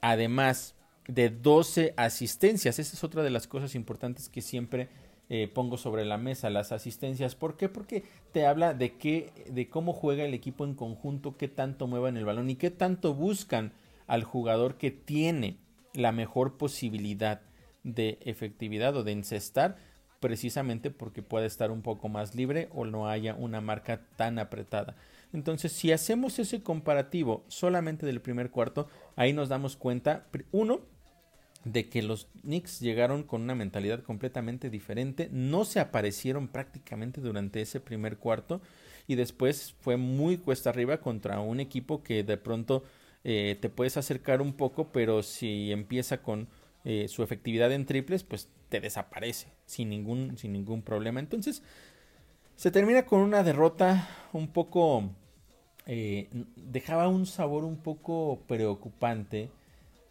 además 0.00 0.74
de 1.08 1.30
12 1.30 1.94
asistencias. 1.96 2.78
Esa 2.78 2.96
es 2.96 3.04
otra 3.04 3.22
de 3.22 3.30
las 3.30 3.46
cosas 3.46 3.74
importantes 3.74 4.28
que 4.28 4.42
siempre 4.42 4.88
eh, 5.28 5.48
pongo 5.52 5.78
sobre 5.78 6.04
la 6.04 6.18
mesa, 6.18 6.50
las 6.50 6.72
asistencias. 6.72 7.34
¿Por 7.34 7.56
qué? 7.56 7.68
Porque 7.68 8.04
te 8.32 8.46
habla 8.46 8.74
de, 8.74 8.96
qué, 8.96 9.32
de 9.50 9.68
cómo 9.68 9.92
juega 9.92 10.24
el 10.24 10.34
equipo 10.34 10.64
en 10.64 10.74
conjunto, 10.74 11.36
qué 11.36 11.48
tanto 11.48 11.86
muevan 11.86 12.16
el 12.16 12.24
balón 12.24 12.50
y 12.50 12.56
qué 12.56 12.70
tanto 12.70 13.14
buscan 13.14 13.72
al 14.06 14.24
jugador 14.24 14.76
que 14.76 14.90
tiene 14.90 15.56
la 15.94 16.12
mejor 16.12 16.56
posibilidad 16.56 17.40
de 17.84 18.18
efectividad 18.22 18.96
o 18.96 19.04
de 19.04 19.12
encestar 19.12 19.76
precisamente 20.20 20.90
porque 20.90 21.22
puede 21.22 21.46
estar 21.46 21.70
un 21.70 21.82
poco 21.82 22.08
más 22.08 22.34
libre 22.34 22.68
o 22.72 22.86
no 22.86 23.08
haya 23.08 23.34
una 23.34 23.60
marca 23.60 24.00
tan 24.16 24.38
apretada. 24.38 24.96
Entonces, 25.34 25.72
si 25.72 25.92
hacemos 25.92 26.38
ese 26.38 26.62
comparativo 26.62 27.44
solamente 27.48 28.06
del 28.06 28.22
primer 28.22 28.50
cuarto, 28.50 28.88
ahí 29.16 29.32
nos 29.32 29.48
damos 29.48 29.76
cuenta, 29.76 30.26
uno, 30.50 30.80
de 31.64 31.88
que 31.88 32.02
los 32.02 32.28
Knicks 32.42 32.80
llegaron 32.80 33.22
con 33.22 33.42
una 33.42 33.54
mentalidad 33.54 34.02
completamente 34.02 34.70
diferente, 34.70 35.28
no 35.32 35.64
se 35.64 35.80
aparecieron 35.80 36.48
prácticamente 36.48 37.20
durante 37.20 37.60
ese 37.62 37.80
primer 37.80 38.18
cuarto 38.18 38.60
y 39.06 39.14
después 39.14 39.74
fue 39.80 39.96
muy 39.96 40.36
cuesta 40.36 40.70
arriba 40.70 40.98
contra 40.98 41.40
un 41.40 41.60
equipo 41.60 42.02
que 42.02 42.22
de 42.22 42.36
pronto 42.36 42.84
eh, 43.24 43.56
te 43.60 43.70
puedes 43.70 43.96
acercar 43.96 44.42
un 44.42 44.52
poco, 44.52 44.92
pero 44.92 45.22
si 45.22 45.72
empieza 45.72 46.22
con 46.22 46.48
eh, 46.84 47.08
su 47.08 47.22
efectividad 47.22 47.72
en 47.72 47.86
triples, 47.86 48.22
pues 48.22 48.48
te 48.68 48.80
desaparece 48.80 49.48
sin 49.64 49.88
ningún, 49.88 50.36
sin 50.36 50.52
ningún 50.52 50.82
problema. 50.82 51.20
Entonces, 51.20 51.62
se 52.56 52.70
termina 52.70 53.06
con 53.06 53.20
una 53.20 53.42
derrota 53.42 54.08
un 54.32 54.48
poco... 54.48 55.10
Eh, 55.86 56.28
dejaba 56.56 57.08
un 57.08 57.26
sabor 57.26 57.64
un 57.64 57.76
poco 57.76 58.42
preocupante 58.46 59.50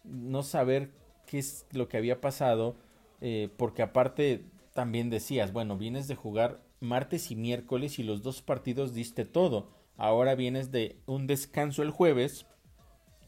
no 0.04 0.44
saber 0.44 0.90
qué 1.26 1.38
es 1.38 1.66
lo 1.72 1.88
que 1.88 1.96
había 1.96 2.20
pasado, 2.20 2.76
eh, 3.20 3.48
porque 3.56 3.82
aparte 3.82 4.44
también 4.72 5.10
decías, 5.10 5.52
bueno, 5.52 5.78
vienes 5.78 6.08
de 6.08 6.14
jugar 6.14 6.60
martes 6.80 7.30
y 7.30 7.36
miércoles 7.36 7.98
y 7.98 8.02
los 8.02 8.22
dos 8.22 8.42
partidos 8.42 8.94
diste 8.94 9.24
todo. 9.24 9.70
Ahora 9.96 10.34
vienes 10.34 10.72
de 10.72 10.96
un 11.06 11.26
descanso 11.26 11.82
el 11.82 11.90
jueves, 11.90 12.46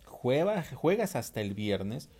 juegas, 0.05 1.17
hasta 1.17 1.41
el 1.41 1.55
viernes, 1.55 2.11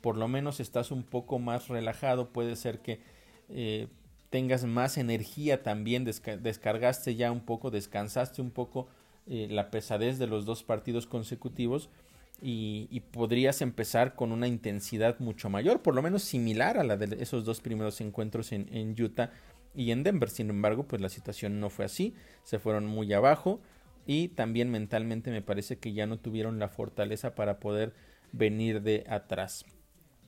por 0.00 0.16
lo 0.16 0.28
menos 0.28 0.60
estás 0.60 0.90
un 0.90 1.02
poco 1.02 1.38
más 1.38 1.68
relajado, 1.68 2.32
puede 2.32 2.54
ser 2.54 2.80
que 2.80 3.00
eh, 3.48 3.88
tengas 4.30 4.64
más 4.64 4.96
energía 4.96 5.62
también, 5.62 6.04
descargaste 6.04 7.16
ya 7.16 7.32
un 7.32 7.40
poco, 7.40 7.70
descansaste 7.70 8.40
un 8.40 8.50
poco 8.50 8.88
eh, 9.26 9.48
la 9.50 9.70
pesadez 9.70 10.18
de 10.18 10.26
los 10.26 10.44
dos 10.44 10.62
partidos 10.62 11.06
consecutivos 11.06 11.90
y, 12.40 13.00
podrías 13.12 13.62
empezar 13.62 14.14
con 14.14 14.32
una 14.32 14.46
intensidad 14.46 15.18
mucho 15.18 15.50
mayor, 15.50 15.82
por 15.82 15.94
lo 15.94 16.02
menos 16.02 16.22
similar 16.22 16.78
a 16.78 16.84
la 16.84 16.96
de 16.96 17.20
esos 17.22 17.44
dos 17.44 17.60
primeros 17.60 18.00
encuentros 18.00 18.52
en, 18.52 18.94
Utah 19.00 19.30
y 19.74 19.90
en 19.90 20.04
Denver. 20.04 20.30
Sin 20.30 20.50
embargo, 20.50 20.86
pues 20.86 21.02
la 21.02 21.08
situación 21.08 21.60
no 21.60 21.70
fue 21.70 21.84
así, 21.84 22.14
se 22.44 22.58
fueron 22.58 22.86
muy 22.86 23.12
abajo 23.12 23.60
y 24.06 24.28
también 24.28 24.70
mentalmente 24.70 25.30
me 25.30 25.42
parece 25.42 25.78
que 25.78 25.92
ya 25.92 26.06
no 26.06 26.18
tuvieron 26.18 26.58
la 26.58 26.68
fortaleza 26.68 27.34
para 27.34 27.58
poder 27.58 27.92
venir 28.32 28.82
de 28.82 29.04
atrás. 29.08 29.64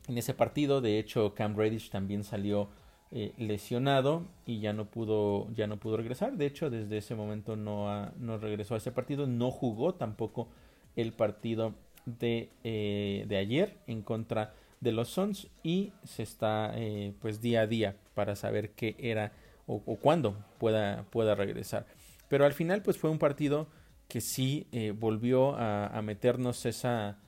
En 0.08 0.18
ese 0.18 0.34
partido, 0.34 0.80
de 0.80 0.98
hecho, 0.98 1.34
Cam 1.34 1.56
Reddish 1.56 1.90
también 1.90 2.24
salió 2.24 2.70
eh, 3.12 3.34
lesionado 3.38 4.28
y 4.46 4.60
ya 4.60 4.72
no 4.72 4.90
pudo 4.90 5.50
ya 5.52 5.66
no 5.68 5.78
pudo 5.78 5.96
regresar. 5.96 6.36
De 6.36 6.46
hecho, 6.46 6.70
desde 6.70 6.98
ese 6.98 7.14
momento 7.14 7.54
no, 7.56 8.10
no 8.18 8.38
regresó 8.38 8.74
a 8.74 8.78
ese 8.78 8.90
partido, 8.90 9.28
no 9.28 9.50
jugó 9.52 9.94
tampoco 9.94 10.48
el 10.96 11.12
partido 11.12 11.74
de, 12.06 12.50
de 12.62 13.36
ayer 13.36 13.76
en 13.86 14.02
contra 14.02 14.54
de 14.80 14.92
los 14.92 15.10
Suns 15.10 15.48
y 15.62 15.92
se 16.04 16.22
está 16.22 16.72
eh, 16.74 17.12
pues 17.20 17.40
día 17.40 17.62
a 17.62 17.66
día 17.66 17.96
para 18.14 18.34
saber 18.34 18.70
qué 18.70 18.96
era 18.98 19.32
o, 19.66 19.80
cuándo 19.96 20.44
pueda, 20.58 21.04
pueda 21.10 21.36
regresar. 21.36 21.86
Pero 22.28 22.44
al 22.44 22.54
final 22.54 22.82
pues 22.82 22.98
fue 22.98 23.10
un 23.10 23.18
partido 23.18 23.68
que 24.08 24.20
sí 24.20 24.66
eh, 24.72 24.92
volvió 24.96 25.54
a, 25.56 26.00
meternos 26.02 26.66
esa, 26.66 27.18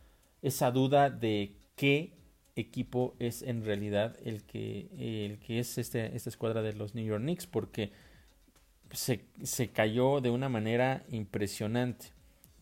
esa 0.40 0.72
duda 0.72 1.08
de 1.08 1.54
qué 1.76 2.14
equipo 2.56 3.14
es 3.20 3.42
en 3.42 3.64
realidad 3.64 4.16
el 4.24 4.42
que, 4.42 4.88
el 4.98 5.38
que 5.38 5.60
es 5.60 5.78
este, 5.78 6.16
esta 6.16 6.30
escuadra 6.30 6.62
de 6.62 6.72
los 6.72 6.96
New 6.96 7.04
York 7.04 7.22
Knicks 7.22 7.46
porque 7.46 7.92
se, 8.90 9.24
se 9.44 9.70
cayó 9.70 10.20
de 10.20 10.30
una 10.30 10.48
manera 10.48 11.04
impresionante. 11.10 12.06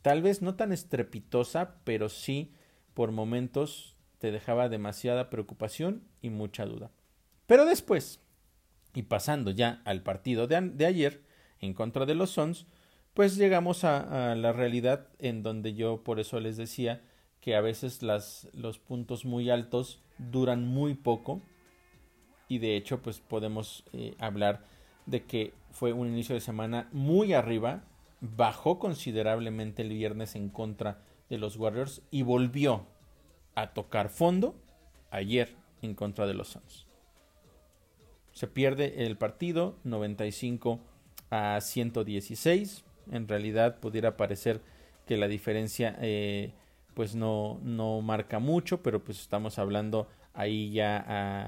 Tal 0.02 0.22
vez 0.22 0.42
no 0.42 0.54
tan 0.54 0.72
estrepitosa, 0.72 1.76
pero 1.84 2.08
sí 2.08 2.52
por 2.94 3.12
momentos 3.12 3.96
te 4.18 4.30
dejaba 4.32 4.68
demasiada 4.68 5.30
preocupación 5.30 6.02
y 6.22 6.30
mucha 6.30 6.66
duda. 6.66 6.90
Pero 7.46 7.64
después, 7.64 8.20
y 8.94 9.02
pasando 9.02 9.50
ya 9.50 9.82
al 9.84 10.02
partido 10.02 10.46
de, 10.46 10.86
ayer 10.86 11.22
en 11.60 11.74
contra 11.74 12.06
de 12.06 12.14
los 12.14 12.30
Suns, 12.30 12.66
pues 13.14 13.36
llegamos 13.36 13.84
a, 13.84 14.34
la 14.34 14.52
realidad 14.52 15.08
en 15.18 15.42
donde 15.42 15.74
yo 15.74 16.04
por 16.04 16.20
eso 16.20 16.40
les 16.40 16.56
decía 16.56 17.02
que 17.40 17.56
a 17.56 17.60
veces 17.60 18.02
las, 18.02 18.48
los 18.52 18.78
puntos 18.78 19.24
muy 19.24 19.50
altos 19.50 20.02
duran 20.18 20.66
muy 20.66 20.94
poco 20.94 21.40
y 22.48 22.58
de 22.58 22.76
hecho 22.76 23.00
pues 23.00 23.20
podemos 23.20 23.84
eh, 23.92 24.14
hablar 24.18 24.64
de 25.06 25.24
que 25.24 25.54
fue 25.70 25.92
un 25.92 26.08
inicio 26.08 26.34
de 26.34 26.40
semana 26.40 26.88
muy 26.92 27.32
arriba 27.32 27.84
bajó 28.20 28.78
considerablemente 28.78 29.82
el 29.82 29.90
viernes 29.90 30.34
en 30.34 30.48
contra 30.48 30.98
de 31.28 31.38
los 31.38 31.56
Warriors 31.56 32.02
y 32.10 32.22
volvió 32.22 32.86
a 33.54 33.72
tocar 33.72 34.08
fondo 34.08 34.54
ayer 35.10 35.56
en 35.82 35.94
contra 35.94 36.26
de 36.26 36.34
los 36.34 36.48
Suns. 36.48 36.86
Se 38.32 38.46
pierde 38.46 39.06
el 39.06 39.16
partido 39.16 39.76
95 39.84 40.80
a 41.30 41.60
116. 41.60 42.84
En 43.10 43.28
realidad 43.28 43.78
pudiera 43.80 44.16
parecer 44.16 44.60
que 45.06 45.16
la 45.16 45.28
diferencia 45.28 45.96
eh, 46.00 46.52
pues 46.94 47.14
no, 47.14 47.58
no 47.62 48.00
marca 48.02 48.38
mucho, 48.38 48.82
pero 48.82 49.02
pues 49.02 49.20
estamos 49.20 49.58
hablando 49.58 50.08
ahí 50.34 50.70
ya 50.70 50.98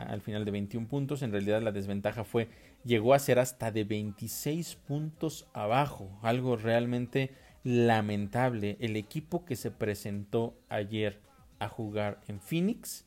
al 0.02 0.20
final 0.20 0.44
de 0.44 0.50
21 0.50 0.88
puntos. 0.88 1.22
En 1.22 1.32
realidad 1.32 1.62
la 1.62 1.72
desventaja 1.72 2.24
fue, 2.24 2.48
llegó 2.84 3.14
a 3.14 3.18
ser 3.18 3.38
hasta 3.38 3.70
de 3.70 3.84
26 3.84 4.76
puntos 4.76 5.46
abajo, 5.52 6.10
algo 6.22 6.56
realmente 6.56 7.30
lamentable. 7.64 8.76
El 8.80 8.96
equipo 8.96 9.44
que 9.44 9.56
se 9.56 9.70
presentó 9.70 10.54
ayer 10.68 11.20
a 11.58 11.68
jugar 11.68 12.20
en 12.28 12.40
Phoenix 12.40 13.04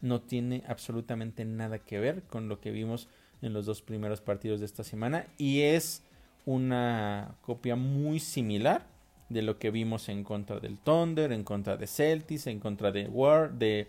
no 0.00 0.20
tiene 0.20 0.62
absolutamente 0.68 1.44
nada 1.44 1.78
que 1.78 1.98
ver 1.98 2.22
con 2.24 2.48
lo 2.48 2.60
que 2.60 2.70
vimos 2.70 3.08
en 3.42 3.52
los 3.52 3.66
dos 3.66 3.82
primeros 3.82 4.20
partidos 4.20 4.60
de 4.60 4.66
esta 4.66 4.84
semana 4.84 5.26
y 5.38 5.62
es 5.62 6.04
una 6.44 7.36
copia 7.42 7.76
muy 7.76 8.20
similar 8.20 8.86
de 9.28 9.42
lo 9.42 9.58
que 9.58 9.70
vimos 9.70 10.08
en 10.08 10.24
contra 10.24 10.60
del 10.60 10.78
Thunder, 10.78 11.32
en 11.32 11.44
contra 11.44 11.76
de 11.76 11.86
Celtics, 11.86 12.46
en 12.46 12.60
contra 12.60 12.90
de 12.90 13.08
War, 13.08 13.52
de 13.52 13.88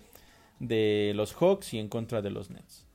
de 0.60 1.14
los 1.16 1.34
Hawks 1.34 1.74
y 1.74 1.80
en 1.80 1.90
contra 1.90 2.22
de 2.22 2.30
los 2.30 2.50
Nets. 2.50 2.86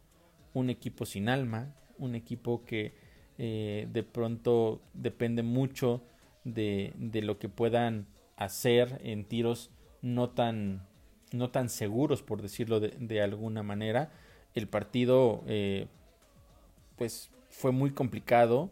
Un 0.52 0.70
equipo 0.70 1.06
sin 1.06 1.28
alma, 1.28 1.74
un 1.98 2.14
equipo 2.14 2.64
que 2.64 2.94
eh, 3.38 3.88
de 3.92 4.02
pronto 4.02 4.80
depende 4.92 5.42
mucho 5.42 6.02
de, 6.44 6.92
de, 6.96 7.22
lo 7.22 7.38
que 7.38 7.48
puedan 7.48 8.06
hacer 8.36 9.00
en 9.02 9.24
tiros 9.24 9.70
no 10.02 10.30
tan, 10.30 10.86
no 11.32 11.50
tan 11.50 11.68
seguros, 11.68 12.22
por 12.22 12.42
decirlo 12.42 12.78
de, 12.80 13.22
alguna 13.22 13.62
manera. 13.62 14.12
El 14.54 14.68
partido 14.68 15.42
eh, 15.46 15.86
pues 16.96 17.30
fue 17.50 17.72
muy 17.72 17.90
complicado 17.90 18.70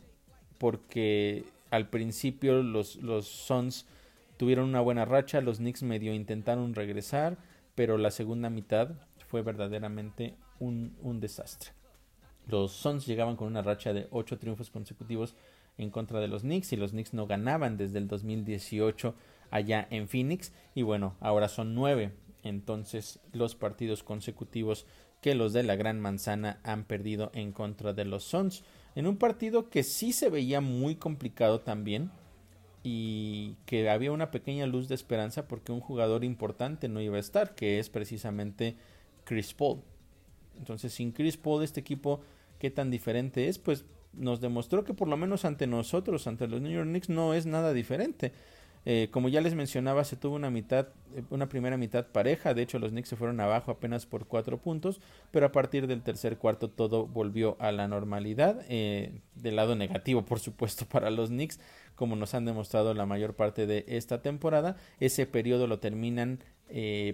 porque 0.58 1.44
al 1.70 1.88
principio 1.88 2.62
los, 2.62 2.96
los 2.96 3.26
Suns 3.26 3.86
tuvieron 4.36 4.68
una 4.68 4.80
buena 4.80 5.04
racha, 5.04 5.40
los 5.40 5.58
Knicks 5.58 5.82
medio 5.82 6.12
intentaron 6.12 6.74
regresar, 6.74 7.38
pero 7.82 7.98
la 7.98 8.12
segunda 8.12 8.48
mitad 8.48 8.90
fue 9.26 9.42
verdaderamente 9.42 10.36
un, 10.60 11.18
desastre. 11.18 11.72
Los 12.46 12.70
Suns 12.70 13.06
llegaban 13.06 13.34
con 13.34 13.48
una 13.48 13.60
racha 13.60 13.92
de 13.92 14.06
8 14.12 14.38
triunfos 14.38 14.70
consecutivos 14.70 15.34
en 15.78 15.90
contra 15.90 16.20
de 16.20 16.28
los 16.28 16.42
Knicks 16.42 16.72
y 16.72 16.76
los 16.76 16.92
Knicks 16.92 17.12
no 17.12 17.26
ganaban 17.26 17.76
desde 17.76 17.98
el 17.98 18.06
2018 18.06 19.16
allá 19.50 19.88
en 19.90 20.06
Phoenix 20.06 20.52
y 20.76 20.82
bueno, 20.82 21.16
ahora 21.18 21.48
son 21.48 21.74
9. 21.74 22.12
Entonces 22.44 23.18
los 23.32 23.56
partidos 23.56 24.04
consecutivos 24.04 24.86
que 25.20 25.34
los 25.34 25.52
de 25.52 25.64
la 25.64 25.74
Gran 25.74 26.00
Manzana 26.00 26.60
han 26.62 26.84
perdido 26.84 27.32
en 27.34 27.50
contra 27.50 27.92
de 27.94 28.04
los 28.04 28.22
Suns. 28.22 28.62
En 28.94 29.08
un 29.08 29.16
partido 29.16 29.70
que 29.70 29.82
sí 29.82 30.12
se 30.12 30.30
veía 30.30 30.60
muy 30.60 30.94
complicado 30.94 31.62
también 31.62 32.12
y 32.82 33.56
que 33.66 33.88
había 33.88 34.12
una 34.12 34.30
pequeña 34.30 34.66
luz 34.66 34.88
de 34.88 34.94
esperanza 34.94 35.46
porque 35.46 35.72
un 35.72 35.80
jugador 35.80 36.24
importante 36.24 36.88
no 36.88 37.00
iba 37.00 37.16
a 37.16 37.20
estar, 37.20 37.54
que 37.54 37.78
es 37.78 37.90
precisamente 37.90 38.76
Chris 39.24 39.54
Paul. 39.54 39.80
Entonces, 40.58 40.92
sin 40.92 41.12
Chris 41.12 41.36
Paul, 41.36 41.62
este 41.62 41.80
equipo, 41.80 42.20
¿qué 42.58 42.70
tan 42.70 42.90
diferente 42.90 43.48
es? 43.48 43.58
Pues 43.58 43.84
nos 44.12 44.40
demostró 44.40 44.84
que 44.84 44.94
por 44.94 45.08
lo 45.08 45.16
menos 45.16 45.44
ante 45.44 45.66
nosotros, 45.66 46.26
ante 46.26 46.46
los 46.46 46.60
New 46.60 46.72
York 46.72 46.88
Knicks, 46.88 47.08
no 47.08 47.34
es 47.34 47.46
nada 47.46 47.72
diferente. 47.72 48.32
Eh, 48.84 49.08
como 49.12 49.28
ya 49.28 49.40
les 49.40 49.54
mencionaba, 49.54 50.04
se 50.04 50.16
tuvo 50.16 50.34
una 50.34 50.50
mitad, 50.50 50.88
eh, 51.14 51.22
una 51.30 51.48
primera 51.48 51.76
mitad 51.76 52.06
pareja. 52.06 52.54
De 52.54 52.62
hecho, 52.62 52.78
los 52.78 52.90
Knicks 52.90 53.10
se 53.10 53.16
fueron 53.16 53.40
abajo 53.40 53.70
apenas 53.70 54.06
por 54.06 54.26
cuatro 54.26 54.58
puntos, 54.58 55.00
pero 55.30 55.46
a 55.46 55.52
partir 55.52 55.86
del 55.86 56.02
tercer 56.02 56.36
cuarto 56.36 56.68
todo 56.68 57.06
volvió 57.06 57.56
a 57.60 57.70
la 57.72 57.86
normalidad. 57.86 58.64
Eh, 58.68 59.20
del 59.36 59.56
lado 59.56 59.76
negativo, 59.76 60.24
por 60.24 60.40
supuesto, 60.40 60.84
para 60.86 61.10
los 61.10 61.28
Knicks, 61.28 61.60
como 61.94 62.16
nos 62.16 62.34
han 62.34 62.44
demostrado 62.44 62.94
la 62.94 63.06
mayor 63.06 63.34
parte 63.34 63.66
de 63.66 63.84
esta 63.86 64.22
temporada. 64.22 64.76
Ese 64.98 65.26
periodo 65.26 65.66
lo 65.66 65.78
terminan 65.78 66.40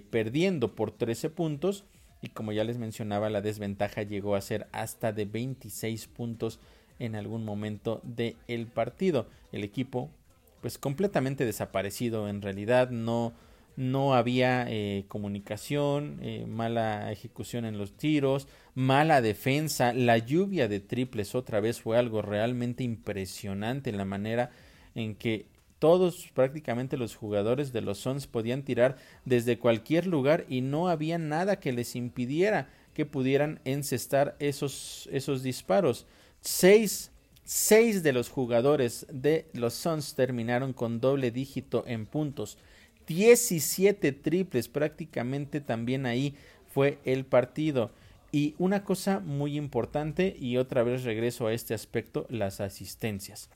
perdiendo 0.09 0.73
por 0.73 0.91
13 0.91 1.29
puntos. 1.29 1.83
Y 2.21 2.29
como 2.29 2.53
ya 2.53 2.63
les 2.63 2.77
mencionaba, 2.77 3.29
la 3.29 3.41
desventaja 3.41 4.03
llegó 4.03 4.35
a 4.35 4.41
ser 4.41 4.67
hasta 4.71 5.11
de 5.11 5.25
26 5.25 6.07
puntos 6.07 6.61
en 6.97 7.15
algún 7.15 7.43
momento 7.43 8.01
del 8.03 8.67
partido. 8.67 9.27
El 9.51 9.65
equipo 9.65 10.11
pues 10.61 10.77
completamente 10.77 11.45
desaparecido 11.45 12.27
en 12.29 12.41
realidad 12.41 12.89
no 12.89 13.33
no 13.79 14.13
había 14.13 14.65
eh, 14.67 15.05
comunicación, 15.07 16.19
eh, 16.21 16.45
mala 16.45 17.13
ejecución 17.13 17.63
en 17.63 17.77
los 17.77 17.93
tiros, 17.93 18.45
mala 18.75 19.21
defensa, 19.21 19.93
la 19.93 20.17
lluvia 20.17 20.67
de 20.67 20.81
triples 20.81 21.33
otra 21.33 21.61
vez 21.61 21.79
fue 21.79 21.97
algo 21.97 22.21
realmente 22.21 22.83
impresionante 22.83 23.93
la 23.93 24.03
manera 24.03 24.51
en 24.95 25.15
que 25.15 25.45
todos 25.79 26.27
prácticamente 26.33 26.97
los 26.97 27.15
jugadores 27.15 27.71
de 27.71 27.79
los 27.79 27.99
Suns 27.99 28.27
podían 28.27 28.63
tirar 28.63 28.97
desde 29.23 29.57
cualquier 29.59 30.07
lugar 30.07 30.45
y 30.49 30.59
no 30.59 30.89
había 30.89 31.17
nada 31.17 31.61
que 31.61 31.71
les 31.71 31.95
impidiera 31.95 32.67
que 32.93 33.05
pudieran 33.05 33.61
encestar 33.63 34.35
esos, 34.39 35.07
esos 35.13 35.41
disparos. 35.41 36.05
Seis 36.41 37.11
Seis 37.51 38.03
de 38.03 38.13
los 38.13 38.29
jugadores 38.29 39.07
de 39.11 39.49
los 39.53 39.73
Suns 39.73 40.13
terminaron 40.13 40.71
con 40.71 41.01
doble 41.01 41.31
dígito 41.31 41.83
en 41.87 42.05
puntos. 42.05 42.59
17 43.07 44.11
triples 44.11 44.67
prácticamente 44.67 45.59
también 45.59 46.05
ahí 46.05 46.35
fue 46.67 46.99
el 47.05 47.25
partido. 47.25 47.89
Y 48.31 48.53
una 48.59 48.83
cosa 48.83 49.19
muy 49.19 49.57
importante, 49.57 50.37
y 50.39 50.57
otra 50.57 50.83
vez 50.83 51.03
regreso 51.03 51.47
a 51.47 51.53
este 51.53 51.73
aspecto, 51.73 52.27
las 52.29 52.61
asistencias. 52.61 53.49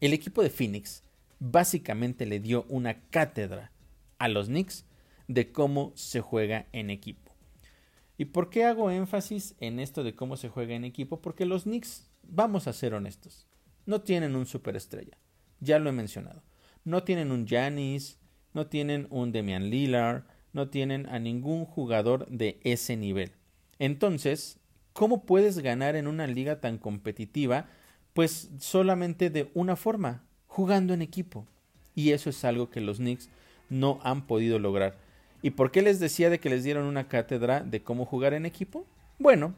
El 0.00 0.12
equipo 0.12 0.42
de 0.42 0.50
Phoenix 0.50 1.04
básicamente 1.38 2.26
le 2.26 2.40
dio 2.40 2.66
una 2.68 3.00
cátedra 3.10 3.70
a 4.18 4.26
los 4.26 4.48
Knicks 4.48 4.86
de 5.28 5.52
cómo 5.52 5.92
se 5.94 6.20
juega 6.20 6.66
en 6.72 6.90
equipo. 6.90 7.30
¿Y 8.18 8.24
por 8.24 8.50
qué 8.50 8.64
hago 8.64 8.90
énfasis 8.90 9.54
en 9.60 9.78
esto 9.78 10.02
de 10.02 10.16
cómo 10.16 10.36
se 10.36 10.48
juega 10.48 10.74
en 10.74 10.84
equipo? 10.84 11.20
Porque 11.20 11.46
los 11.46 11.62
Knicks 11.62 12.08
vamos 12.28 12.66
a 12.66 12.72
ser 12.72 12.94
honestos, 12.94 13.46
no 13.86 14.00
tienen 14.00 14.36
un 14.36 14.46
superestrella. 14.46 15.18
Ya 15.60 15.78
lo 15.78 15.90
he 15.90 15.92
mencionado. 15.92 16.42
No 16.84 17.04
tienen 17.04 17.30
un 17.32 17.46
Janis, 17.46 18.18
no 18.52 18.66
tienen 18.66 19.06
un 19.10 19.32
Demian 19.32 19.70
Lillard, 19.70 20.24
no 20.52 20.68
tienen 20.68 21.06
a 21.08 21.18
ningún 21.18 21.64
jugador 21.64 22.26
de 22.28 22.60
ese 22.62 22.96
nivel. 22.96 23.32
Entonces, 23.78 24.58
¿cómo 24.92 25.24
puedes 25.24 25.58
ganar 25.58 25.96
en 25.96 26.06
una 26.06 26.26
liga 26.26 26.60
tan 26.60 26.78
competitiva? 26.78 27.66
Pues 28.12 28.50
solamente 28.58 29.30
de 29.30 29.50
una 29.54 29.76
forma, 29.76 30.24
jugando 30.46 30.94
en 30.94 31.02
equipo. 31.02 31.46
Y 31.94 32.10
eso 32.10 32.30
es 32.30 32.44
algo 32.44 32.70
que 32.70 32.80
los 32.80 32.98
Knicks 32.98 33.28
no 33.70 33.98
han 34.02 34.26
podido 34.26 34.58
lograr. 34.58 34.96
¿Y 35.42 35.50
por 35.50 35.70
qué 35.70 35.82
les 35.82 36.00
decía 36.00 36.30
de 36.30 36.38
que 36.40 36.48
les 36.48 36.64
dieron 36.64 36.84
una 36.84 37.08
cátedra 37.08 37.60
de 37.60 37.82
cómo 37.82 38.06
jugar 38.06 38.34
en 38.34 38.46
equipo? 38.46 38.86
Bueno, 39.18 39.54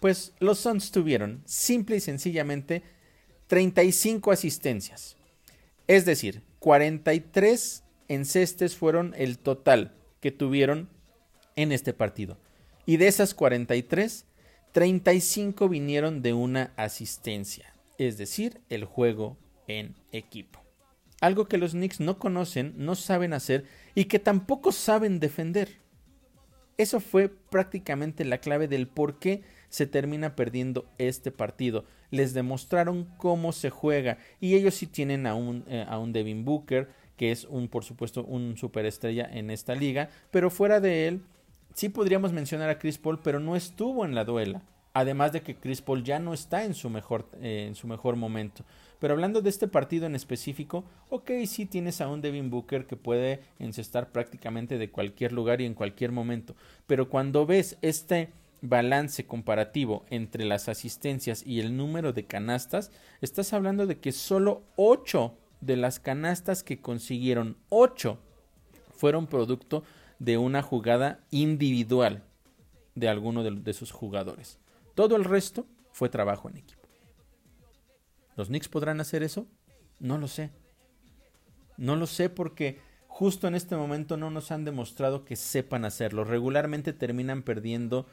pues 0.00 0.32
los 0.38 0.58
Suns 0.58 0.90
tuvieron 0.90 1.42
simple 1.46 1.96
y 1.96 2.00
sencillamente 2.00 2.82
35 3.46 4.32
asistencias. 4.32 5.16
Es 5.86 6.04
decir, 6.04 6.42
43 6.58 7.84
encestes 8.08 8.76
fueron 8.76 9.14
el 9.16 9.38
total 9.38 9.94
que 10.20 10.32
tuvieron 10.32 10.88
en 11.54 11.72
este 11.72 11.92
partido. 11.92 12.38
Y 12.86 12.98
de 12.98 13.08
esas 13.08 13.34
43, 13.34 14.26
35 14.72 15.68
vinieron 15.68 16.22
de 16.22 16.32
una 16.32 16.72
asistencia, 16.76 17.72
es 17.98 18.18
decir, 18.18 18.60
el 18.68 18.84
juego 18.84 19.36
en 19.66 19.94
equipo. 20.12 20.62
Algo 21.20 21.48
que 21.48 21.58
los 21.58 21.72
Knicks 21.72 22.00
no 22.00 22.18
conocen, 22.18 22.74
no 22.76 22.94
saben 22.94 23.32
hacer 23.32 23.64
y 23.94 24.04
que 24.04 24.18
tampoco 24.18 24.70
saben 24.70 25.18
defender. 25.18 25.78
Eso 26.76 27.00
fue 27.00 27.28
prácticamente 27.28 28.24
la 28.24 28.38
clave 28.38 28.68
del 28.68 28.86
por 28.86 29.18
qué 29.18 29.42
se 29.68 29.86
termina 29.86 30.36
perdiendo 30.36 30.86
este 30.98 31.30
partido. 31.30 31.84
Les 32.10 32.34
demostraron 32.34 33.04
cómo 33.16 33.52
se 33.52 33.70
juega 33.70 34.18
y 34.40 34.54
ellos 34.54 34.74
sí 34.74 34.86
tienen 34.86 35.26
a 35.26 35.34
un, 35.34 35.64
eh, 35.68 35.84
a 35.88 35.98
un 35.98 36.12
Devin 36.12 36.44
Booker, 36.44 36.88
que 37.16 37.32
es 37.32 37.44
un, 37.44 37.68
por 37.68 37.84
supuesto, 37.84 38.24
un 38.24 38.56
superestrella 38.56 39.28
en 39.32 39.50
esta 39.50 39.74
liga, 39.74 40.10
pero 40.30 40.50
fuera 40.50 40.80
de 40.80 41.08
él, 41.08 41.22
sí 41.74 41.88
podríamos 41.88 42.32
mencionar 42.32 42.70
a 42.70 42.78
Chris 42.78 42.98
Paul, 42.98 43.20
pero 43.22 43.40
no 43.40 43.56
estuvo 43.56 44.04
en 44.04 44.14
la 44.14 44.24
duela. 44.24 44.62
Además 44.94 45.32
de 45.32 45.42
que 45.42 45.56
Chris 45.56 45.82
Paul 45.82 46.04
ya 46.04 46.18
no 46.18 46.32
está 46.32 46.64
en 46.64 46.72
su 46.72 46.88
mejor, 46.88 47.28
eh, 47.42 47.66
en 47.68 47.74
su 47.74 47.86
mejor 47.86 48.16
momento. 48.16 48.64
Pero 48.98 49.12
hablando 49.12 49.42
de 49.42 49.50
este 49.50 49.68
partido 49.68 50.06
en 50.06 50.14
específico, 50.14 50.84
ok, 51.10 51.30
sí 51.46 51.66
tienes 51.66 52.00
a 52.00 52.08
un 52.08 52.22
Devin 52.22 52.48
Booker 52.48 52.86
que 52.86 52.96
puede 52.96 53.40
encestar 53.58 54.10
prácticamente 54.10 54.78
de 54.78 54.90
cualquier 54.90 55.32
lugar 55.32 55.60
y 55.60 55.66
en 55.66 55.74
cualquier 55.74 56.12
momento. 56.12 56.56
Pero 56.86 57.10
cuando 57.10 57.44
ves 57.44 57.76
este 57.82 58.30
balance 58.62 59.26
comparativo 59.26 60.04
entre 60.10 60.44
las 60.44 60.68
asistencias 60.68 61.42
y 61.46 61.60
el 61.60 61.76
número 61.76 62.12
de 62.12 62.26
canastas, 62.26 62.90
estás 63.20 63.52
hablando 63.52 63.86
de 63.86 63.98
que 63.98 64.12
solo 64.12 64.64
8 64.76 65.36
de 65.60 65.76
las 65.76 66.00
canastas 66.00 66.62
que 66.62 66.80
consiguieron, 66.80 67.56
8 67.68 68.18
fueron 68.94 69.26
producto 69.26 69.84
de 70.18 70.38
una 70.38 70.62
jugada 70.62 71.20
individual 71.30 72.24
de 72.94 73.08
alguno 73.08 73.44
de, 73.44 73.72
sus 73.72 73.92
jugadores. 73.92 74.58
Todo 74.94 75.16
el 75.16 75.24
resto 75.24 75.66
fue 75.92 76.08
trabajo 76.08 76.48
en 76.48 76.56
equipo. 76.56 76.88
¿Los 78.36 78.48
Knicks 78.48 78.68
podrán 78.68 79.00
hacer 79.00 79.22
eso? 79.22 79.46
No 80.00 80.18
lo 80.18 80.28
sé. 80.28 80.50
No 81.76 81.96
lo 81.96 82.06
sé 82.06 82.30
porque 82.30 82.80
justo 83.06 83.46
en 83.46 83.54
este 83.54 83.76
momento 83.76 84.16
no 84.16 84.30
nos 84.30 84.50
han 84.50 84.64
demostrado 84.64 85.24
que 85.24 85.36
sepan 85.36 85.84
hacerlo. 85.84 86.24
Regularmente 86.24 86.94
terminan 86.94 87.42
perdiendo 87.42 88.06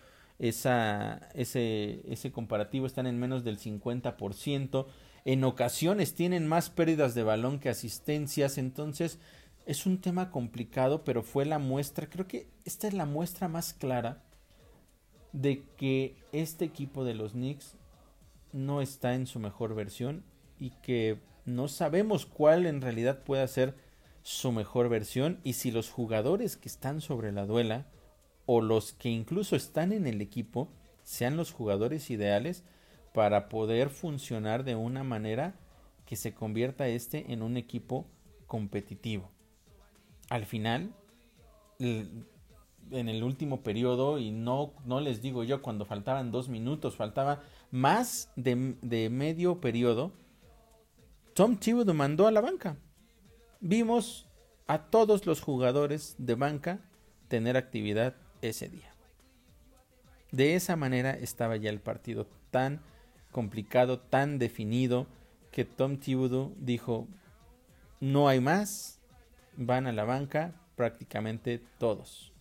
esa, 0.44 1.30
ese, 1.34 2.02
ese 2.12 2.34
comparativo 2.34 2.86
están 2.86 3.08
en 3.08 3.18
menos 3.18 3.46
del 3.46 3.58
50%. 3.58 4.88
En 5.24 5.44
ocasiones 5.46 6.16
tienen 6.16 6.48
más 6.48 6.70
pérdidas 6.70 7.16
de 7.16 7.24
balón 7.24 7.60
que 7.60 7.70
asistencias. 7.70 8.58
Entonces 8.58 9.20
es 9.66 9.86
un 9.86 10.02
tema 10.02 10.32
complicado, 10.32 11.06
pero 11.06 11.24
fue 11.24 11.46
la 11.46 11.60
muestra. 11.60 12.10
Creo 12.10 12.28
que 12.28 12.50
esta 12.66 12.90
es 12.90 12.94
la 12.94 13.06
muestra 13.06 13.48
más 13.48 13.74
clara 13.74 14.22
de 15.32 15.64
que 15.78 16.18
este 16.34 16.66
equipo 16.66 17.06
de 17.06 17.16
los 17.16 17.32
Knicks 17.32 17.78
no 18.52 18.82
está 18.82 19.16
en 19.16 19.28
su 19.28 19.40
mejor 19.40 19.76
versión 19.76 20.26
y 20.60 20.72
que 20.82 21.20
no 21.46 21.70
sabemos 21.70 22.26
cuál 22.26 22.66
en 22.66 22.82
realidad 22.82 23.24
puede 23.24 23.48
ser 23.48 23.76
su 24.24 24.52
mejor 24.52 24.90
versión 24.90 25.40
y 25.46 25.54
si 25.54 25.72
los 25.72 25.90
jugadores 25.90 26.58
que 26.58 26.68
están 26.68 27.00
sobre 27.00 27.32
la 27.32 27.46
duela 27.46 27.88
o 28.46 28.62
los 28.62 28.94
que 28.94 29.10
incluso 29.10 29.56
están 29.56 29.92
en 29.94 30.08
el 30.08 30.22
equipo 30.22 30.70
sean 31.04 31.38
los 31.38 31.52
jugadores 31.52 32.10
ideales 32.10 32.64
para 33.14 33.50
poder 33.50 33.90
funcionar 33.90 34.64
de 34.64 34.76
una 34.76 35.04
manera 35.04 35.56
que 36.06 36.16
se 36.16 36.34
convierta 36.34 36.88
este 36.88 37.32
en 37.32 37.42
un 37.42 37.58
equipo 37.58 38.08
competitivo. 38.48 39.30
Al 40.30 40.46
final, 40.46 40.94
en 41.80 43.10
el 43.10 43.24
último 43.24 43.62
periodo, 43.62 44.20
y 44.20 44.32
no, 44.32 44.74
no 44.86 45.00
les 45.00 45.22
digo 45.22 45.44
yo 45.44 45.62
cuando 45.62 45.86
faltaban 45.86 46.32
dos 46.32 46.50
minutos, 46.50 46.96
faltaba 46.96 47.42
más 47.72 48.32
de, 48.36 48.76
de 48.82 49.10
medio 49.10 49.62
periodo, 49.62 50.12
Tom 51.34 51.58
Thibodeau 51.58 51.96
mandó 51.96 52.28
a 52.28 52.32
la 52.32 52.42
banca. 52.42 52.78
Vimos 53.60 54.28
a 54.68 54.90
todos 54.90 55.26
los 55.26 55.42
jugadores 55.42 56.16
de 56.18 56.36
banca 56.36 56.80
tener 57.28 57.58
actividad 57.58 58.16
ese 58.50 58.70
día. 58.70 58.94
De 60.32 60.56
esa 60.56 60.76
manera 60.76 61.12
estaba 61.12 61.58
ya 61.58 61.70
el 61.70 61.80
partido 61.80 62.28
tan 62.52 62.82
complicado, 63.32 64.00
tan 64.00 64.40
definido, 64.40 65.08
que 65.52 65.66
Tom 65.66 65.98
Thibodeau 65.98 66.54
dijo, 66.58 67.08
no 68.00 68.28
hay 68.28 68.40
más, 68.40 69.00
van 69.56 69.86
a 69.88 69.92
la 69.92 70.04
banca 70.04 70.56
prácticamente 70.76 71.62
todos. 71.78 72.32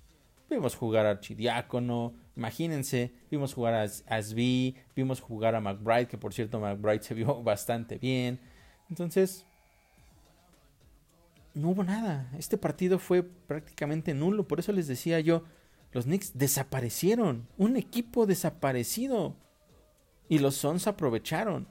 Vimos 0.48 0.74
jugar 0.74 1.06
a 1.06 1.10
Archidiácono, 1.10 2.14
Imagínense, 2.34 3.12
vimos 3.30 3.52
jugar 3.52 3.74
a 3.74 3.82
Asby, 3.82 4.76
vimos 4.96 5.20
jugar 5.20 5.54
a 5.54 5.60
McBride, 5.60 6.06
que 6.06 6.16
por 6.16 6.32
cierto 6.32 6.60
McBride 6.60 7.02
se 7.02 7.14
vio 7.14 7.42
bastante 7.42 7.98
bien. 7.98 8.40
Entonces, 8.88 9.44
no 11.54 11.70
hubo 11.70 11.84
nada. 11.84 12.30
Este 12.38 12.56
partido 12.56 12.98
fue 12.98 13.22
prácticamente 13.22 14.14
nulo. 14.14 14.48
Por 14.48 14.60
eso 14.60 14.72
les 14.72 14.86
decía 14.86 15.20
yo, 15.20 15.44
los 15.92 16.04
Knicks 16.06 16.32
desaparecieron. 16.38 17.46
Un 17.58 17.76
equipo 17.76 18.26
desaparecido. 18.26 19.36
Y 20.28 20.38
los 20.38 20.56
Suns 20.56 20.86
aprovecharon. 20.86 21.68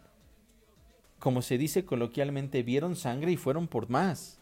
Como 1.19 1.41
se 1.41 1.57
dice 1.57 1.85
coloquialmente, 1.85 2.63
vieron 2.63 2.95
sangre 2.95 3.31
y 3.31 3.37
fueron 3.37 3.67
por 3.67 3.89
más. 3.89 4.39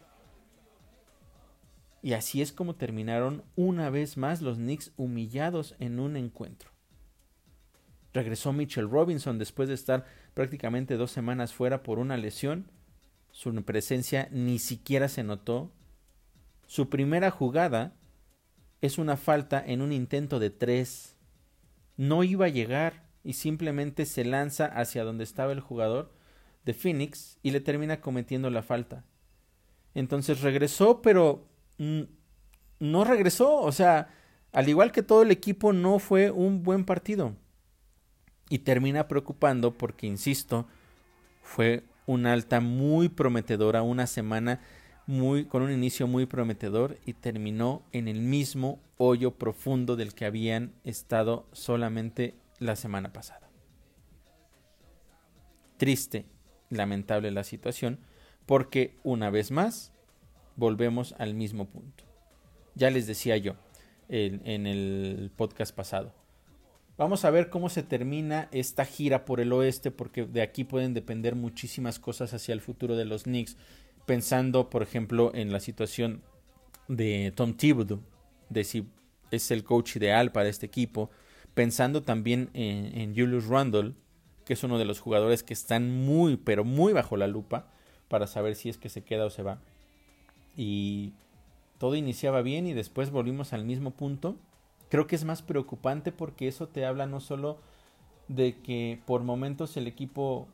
Y 2.02 2.12
así 2.12 2.40
es 2.40 2.52
como 2.52 2.76
terminaron 2.76 3.44
una 3.56 3.90
vez 3.90 4.16
más 4.16 4.40
los 4.40 4.56
Knicks 4.56 4.92
humillados 4.96 5.74
en 5.78 6.00
un 6.00 6.16
encuentro. 6.16 6.70
Regresó 8.12 8.52
Mitchell 8.52 8.90
Robinson 8.90 9.38
después 9.38 9.68
de 9.68 9.74
estar 9.74 10.04
prácticamente 10.34 10.96
dos 10.96 11.10
semanas 11.10 11.54
fuera 11.54 11.82
por 11.82 11.98
una 11.98 12.16
lesión. 12.16 12.70
Su 13.30 13.54
presencia 13.62 14.28
ni 14.32 14.58
siquiera 14.58 15.08
se 15.08 15.22
notó. 15.22 15.70
Su 16.66 16.88
primera 16.88 17.30
jugada 17.30 17.94
es 18.80 18.98
una 18.98 19.16
falta 19.16 19.62
en 19.64 19.82
un 19.82 19.92
intento 19.92 20.38
de 20.38 20.50
tres. 20.50 21.16
No 21.96 22.24
iba 22.24 22.46
a 22.46 22.50
llegar 22.50 23.04
y 23.22 23.34
simplemente 23.34 24.06
se 24.06 24.24
lanza 24.24 24.66
hacia 24.66 25.04
donde 25.04 25.24
estaba 25.24 25.52
el 25.52 25.60
jugador 25.60 26.12
de 26.64 26.74
Phoenix 26.74 27.38
y 27.42 27.50
le 27.50 27.60
termina 27.60 28.00
cometiendo 28.00 28.50
la 28.50 28.62
falta. 28.62 29.04
Entonces 29.94 30.40
regresó, 30.40 31.02
pero 31.02 31.46
no 31.78 33.04
regresó. 33.04 33.56
O 33.56 33.72
sea, 33.72 34.08
al 34.52 34.68
igual 34.68 34.92
que 34.92 35.02
todo 35.02 35.22
el 35.22 35.30
equipo, 35.30 35.72
no 35.72 35.98
fue 35.98 36.30
un 36.30 36.62
buen 36.62 36.84
partido. 36.84 37.34
Y 38.48 38.60
termina 38.60 39.06
preocupando 39.06 39.72
porque, 39.74 40.06
insisto, 40.06 40.66
fue 41.42 41.84
una 42.06 42.32
alta 42.32 42.60
muy 42.60 43.08
prometedora, 43.08 43.82
una 43.82 44.06
semana 44.06 44.60
muy, 45.10 45.44
con 45.44 45.62
un 45.62 45.72
inicio 45.72 46.06
muy 46.06 46.24
prometedor 46.24 46.96
y 47.04 47.14
terminó 47.14 47.82
en 47.90 48.06
el 48.06 48.20
mismo 48.20 48.80
hoyo 48.96 49.32
profundo 49.32 49.96
del 49.96 50.14
que 50.14 50.24
habían 50.24 50.72
estado 50.84 51.48
solamente 51.50 52.34
la 52.60 52.76
semana 52.76 53.12
pasada. 53.12 53.50
Triste, 55.78 56.26
lamentable 56.68 57.32
la 57.32 57.42
situación, 57.42 57.98
porque 58.46 59.00
una 59.02 59.30
vez 59.30 59.50
más 59.50 59.92
volvemos 60.54 61.16
al 61.18 61.34
mismo 61.34 61.68
punto. 61.68 62.04
Ya 62.76 62.88
les 62.90 63.08
decía 63.08 63.36
yo 63.36 63.56
en, 64.08 64.68
el 64.68 65.32
podcast 65.34 65.74
pasado. 65.74 66.14
Vamos 66.96 67.24
a 67.24 67.30
ver 67.30 67.50
cómo 67.50 67.68
se 67.68 67.82
termina 67.82 68.48
esta 68.52 68.84
gira 68.84 69.24
por 69.24 69.40
el 69.40 69.52
oeste, 69.52 69.90
porque 69.90 70.24
de 70.24 70.42
aquí 70.42 70.62
pueden 70.62 70.94
depender 70.94 71.34
muchísimas 71.34 71.98
cosas 71.98 72.32
hacia 72.32 72.52
el 72.52 72.60
futuro 72.60 72.94
de 72.94 73.06
los 73.06 73.24
Knicks. 73.24 73.56
Pensando, 74.06 74.70
por 74.70 74.82
ejemplo, 74.82 75.32
en 75.34 75.52
la 75.52 75.60
situación 75.60 76.22
de 76.88 77.32
Tom 77.36 77.54
Thibodeau, 77.54 78.00
de 78.48 78.64
si 78.64 78.86
es 79.30 79.50
el 79.50 79.62
coach 79.64 79.96
ideal 79.96 80.32
para 80.32 80.48
este 80.48 80.66
equipo. 80.66 81.10
Pensando 81.54 82.02
también 82.02 82.50
en, 82.54 83.14
Julius 83.14 83.46
Randle, 83.46 83.94
que 84.44 84.54
es 84.54 84.64
uno 84.64 84.78
de 84.78 84.84
los 84.84 85.00
jugadores 85.00 85.42
que 85.42 85.52
están 85.52 86.04
muy, 86.04 86.36
pero 86.36 86.64
muy 86.64 86.92
bajo 86.92 87.16
la 87.16 87.26
lupa 87.28 87.70
para 88.08 88.26
saber 88.26 88.56
si 88.56 88.68
es 88.68 88.78
que 88.78 88.88
se 88.88 89.02
queda 89.02 89.26
o 89.26 89.30
se 89.30 89.42
va 89.42 89.60
y 90.56 91.14
todo 91.78 91.94
iniciaba 91.94 92.42
bien 92.42 92.66
y 92.66 92.74
después 92.74 93.10
volvimos 93.10 93.54
al 93.54 93.64
mismo 93.64 93.92
punto. 93.92 94.36
Creo 94.90 95.06
que 95.06 95.16
es 95.16 95.24
más 95.24 95.40
preocupante 95.40 96.12
porque 96.12 96.48
eso 96.48 96.68
te 96.68 96.84
habla 96.84 97.06
no 97.06 97.20
solo 97.20 97.58
de 98.28 98.60
que 98.60 99.00
por 99.06 99.22
momentos 99.22 99.76
el 99.78 99.86
equipo 99.86 100.48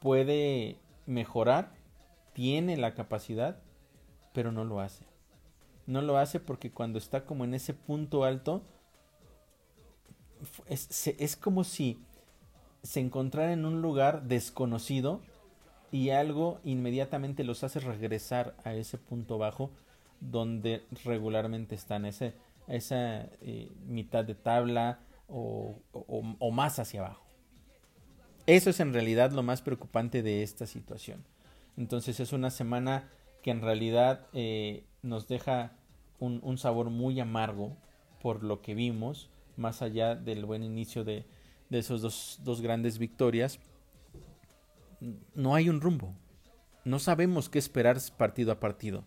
puede 0.00 0.78
mejorar, 1.06 1.75
tiene 2.36 2.76
la 2.76 2.92
capacidad, 2.92 3.56
pero 4.34 4.52
no 4.52 4.64
lo 4.64 4.80
hace. 4.80 5.06
No 5.86 6.02
lo 6.02 6.18
hace 6.18 6.38
porque 6.38 6.70
cuando 6.70 6.98
está 6.98 7.24
como 7.24 7.44
en 7.44 7.54
ese 7.54 7.72
punto 7.72 8.24
alto, 8.24 8.62
es, 10.68 11.06
es 11.06 11.34
como 11.34 11.64
si 11.64 11.98
se 12.82 13.00
encontrara 13.00 13.54
en 13.54 13.64
un 13.64 13.80
lugar 13.80 14.24
desconocido 14.24 15.22
y 15.90 16.10
algo 16.10 16.60
inmediatamente 16.62 17.42
los 17.42 17.64
hace 17.64 17.80
regresar 17.80 18.54
a 18.64 18.74
ese 18.74 18.98
punto 18.98 19.38
bajo 19.38 19.70
donde 20.20 20.84
regularmente 21.04 21.74
están, 21.74 22.04
ese, 22.04 22.34
esa 22.68 23.22
eh, 23.40 23.72
mitad 23.86 24.26
de 24.26 24.34
tabla 24.34 24.98
o, 25.26 25.80
más 26.52 26.78
hacia 26.78 27.00
abajo. 27.00 27.24
Eso 28.44 28.68
es 28.68 28.78
en 28.78 28.92
realidad 28.92 29.32
lo 29.32 29.42
más 29.42 29.62
preocupante 29.62 30.22
de 30.22 30.42
esta 30.42 30.66
situación. 30.66 31.24
Entonces 31.76 32.20
es 32.20 32.32
una 32.32 32.50
semana 32.50 33.08
que 33.42 33.50
en 33.50 33.60
realidad 33.60 34.26
eh, 34.32 34.84
nos 35.02 35.28
deja 35.28 35.72
un, 36.18 36.58
sabor 36.58 36.90
muy 36.90 37.20
amargo 37.20 37.76
por 38.20 38.42
lo 38.42 38.62
que 38.62 38.74
vimos, 38.74 39.30
más 39.56 39.82
allá 39.82 40.14
del 40.14 40.44
buen 40.44 40.62
inicio 40.62 41.04
de, 41.04 41.26
de 41.68 41.78
esos 41.78 42.00
dos, 42.00 42.40
dos 42.42 42.60
grandes 42.60 42.98
victorias 42.98 43.60
no 45.34 45.54
hay 45.54 45.68
un 45.68 45.80
rumbo. 45.80 46.14
No 46.84 46.98
sabemos 46.98 47.48
qué 47.48 47.58
esperar 47.58 47.98
partido 48.16 48.52
a 48.52 48.60
partido. 48.60 49.04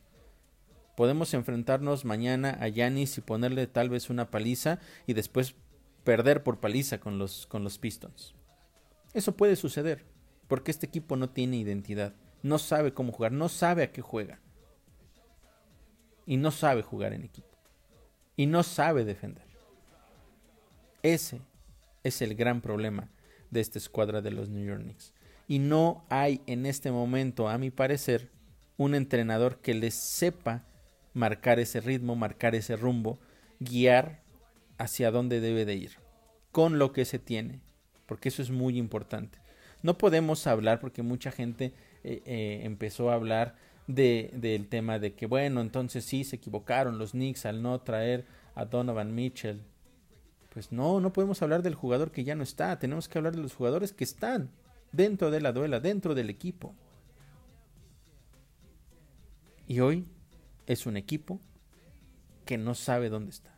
Podemos 0.96 1.34
enfrentarnos 1.34 2.04
mañana 2.04 2.58
a 2.60 2.68
Yanis 2.68 3.18
y 3.18 3.22
ponerle 3.22 3.68
tal 3.68 3.90
vez 3.90 4.10
una 4.10 4.30
paliza 4.30 4.80
y 5.08 5.14
después 5.14 5.56
perder 6.04 6.44
por 6.44 6.60
paliza 6.60 7.00
con 7.00 7.18
los, 7.18 7.48
con 7.48 7.64
los 7.64 7.78
Pistons. 7.80 8.36
Eso 9.14 9.36
puede 9.38 9.56
suceder, 9.56 10.06
porque 10.48 10.72
este 10.72 10.86
equipo 10.86 11.16
no 11.16 11.30
tiene 11.30 11.58
identidad, 11.58 12.14
no 12.42 12.60
sabe 12.60 12.94
cómo 12.94 13.12
jugar, 13.12 13.32
no 13.32 13.50
sabe 13.50 13.84
a 13.84 13.92
qué 13.92 14.02
juega. 14.02 14.40
Y 16.26 16.38
no 16.38 16.52
sabe 16.52 16.82
jugar 16.82 17.14
en 17.14 17.24
equipo. 17.24 17.48
Y 18.36 18.46
no 18.46 18.64
sabe 18.64 19.04
defender. 19.04 19.46
Ese 21.02 21.42
es 22.04 22.22
el 22.22 22.36
gran 22.36 22.62
problema 22.62 23.10
de 23.50 23.62
esta 23.62 23.80
escuadra 23.80 24.22
de 24.22 24.32
los 24.32 24.50
New 24.50 24.66
York 24.66 24.82
Knicks 24.82 25.14
y 25.50 25.58
no 25.58 26.06
hay 26.10 26.42
en 26.46 26.68
este 26.68 26.92
momento, 26.92 27.50
a 27.50 27.58
mi 27.58 27.72
parecer, 27.72 28.30
un 28.78 28.94
entrenador 28.94 29.58
que 29.58 29.74
les 29.74 29.96
sepa 29.96 30.64
marcar 31.16 31.60
ese 31.60 31.82
ritmo, 31.82 32.16
marcar 32.16 32.54
ese 32.54 32.76
rumbo, 32.76 33.20
guiar 33.60 34.22
hacia 34.78 35.10
dónde 35.10 35.42
debe 35.42 35.66
de 35.66 35.74
ir, 35.74 35.98
con 36.52 36.78
lo 36.78 36.94
que 36.94 37.04
se 37.04 37.18
tiene, 37.18 37.62
porque 38.06 38.30
eso 38.30 38.44
es 38.44 38.52
muy 38.52 38.78
importante. 38.78 39.40
No 39.82 39.98
podemos 39.98 40.46
hablar, 40.46 40.80
porque 40.80 41.02
mucha 41.02 41.32
gente 41.32 41.74
eh, 42.04 42.22
eh, 42.26 42.62
empezó 42.64 43.10
a 43.10 43.16
hablar 43.16 43.56
de, 43.88 44.32
del 44.34 44.68
tema 44.68 45.00
de 45.00 45.14
que, 45.14 45.26
bueno, 45.26 45.62
entonces 45.62 46.06
sí 46.06 46.24
se 46.24 46.38
equivocaron 46.38 46.98
los 46.98 47.12
Knicks 47.12 47.46
al 47.46 47.62
no 47.62 47.80
traer 47.82 48.26
a 48.56 48.66
Donovan 48.66 49.14
Mitchell. 49.16 49.62
Pues 50.50 50.72
no, 50.72 51.00
no 51.00 51.14
podemos 51.14 51.42
hablar 51.42 51.62
del 51.62 51.76
jugador 51.76 52.12
que 52.12 52.24
ya 52.24 52.36
no 52.36 52.44
está, 52.44 52.80
tenemos 52.80 53.08
que 53.08 53.18
hablar 53.18 53.36
de 53.36 53.42
los 53.42 53.54
jugadores 53.54 53.94
que 53.94 54.04
están 54.04 54.50
dentro 54.92 55.32
de 55.32 55.42
la 55.42 55.52
duela, 55.52 55.80
dentro 55.80 56.16
del 56.16 56.30
equipo. 56.30 56.74
Y 59.68 59.80
hoy 59.82 60.08
es 60.66 60.86
un 60.86 60.98
equipo 60.98 61.40
que 62.46 62.58
no 62.58 62.74
sabe 62.74 63.10
dónde 63.10 63.32
está, 63.32 63.56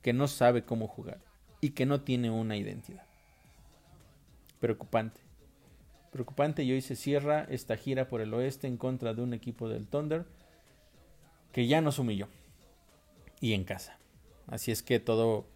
que 0.00 0.12
no 0.12 0.28
sabe 0.28 0.64
cómo 0.64 0.86
jugar 0.86 1.20
y 1.60 1.70
que 1.70 1.84
no 1.84 2.00
tiene 2.00 2.30
una 2.30 2.56
identidad. 2.56 3.04
Preocupante. 4.58 5.29
Preocupante 6.10 6.64
y 6.64 6.72
hoy 6.72 6.80
se 6.80 6.96
cierra 6.96 7.46
esta 7.48 7.76
gira 7.76 8.08
por 8.08 8.20
el 8.20 8.34
oeste 8.34 8.66
en 8.66 8.76
contra 8.76 9.14
de 9.14 9.22
un 9.22 9.32
equipo 9.32 9.68
del 9.68 9.86
Thunder 9.86 10.24
que 11.52 11.66
ya 11.66 11.80
nos 11.80 11.98
humilló. 11.98 12.28
Y 13.40 13.54
en 13.54 13.64
casa. 13.64 13.98
Así 14.46 14.72
es 14.72 14.82
que 14.82 15.00
todo 15.00 15.46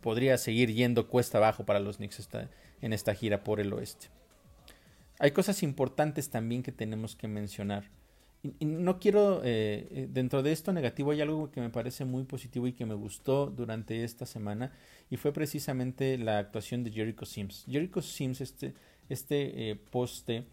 podría 0.00 0.38
seguir 0.38 0.72
yendo 0.72 1.08
cuesta 1.08 1.38
abajo 1.38 1.64
para 1.64 1.80
los 1.80 1.96
Knicks 1.96 2.28
en 2.80 2.92
esta 2.92 3.14
gira 3.14 3.42
por 3.42 3.60
el 3.60 3.72
oeste. 3.72 4.08
Hay 5.18 5.30
cosas 5.30 5.62
importantes 5.62 6.30
también 6.30 6.62
que 6.62 6.72
tenemos 6.72 7.16
que 7.16 7.28
mencionar. 7.28 7.90
Y, 8.42 8.66
no 8.66 8.98
quiero, 9.00 9.40
eh, 9.42 9.88
eh, 9.90 10.08
dentro 10.10 10.42
de 10.42 10.52
esto 10.52 10.72
negativo 10.74 11.12
hay 11.12 11.22
algo 11.22 11.50
que 11.50 11.62
me 11.62 11.70
parece 11.70 12.04
muy 12.04 12.24
positivo 12.24 12.66
y 12.66 12.74
que 12.74 12.84
me 12.84 12.94
gustó 12.94 13.46
durante 13.46 14.04
esta 14.04 14.26
semana 14.26 14.72
y 15.08 15.16
fue 15.16 15.32
precisamente 15.32 16.18
la 16.18 16.38
actuación 16.38 16.84
de 16.84 16.90
Jericho 16.90 17.24
Sims. 17.24 17.64
Jericho 17.66 18.02
Sims, 18.02 18.42
este, 18.42 18.74
este 19.08 19.70
eh, 19.70 19.76
poste 19.76 20.44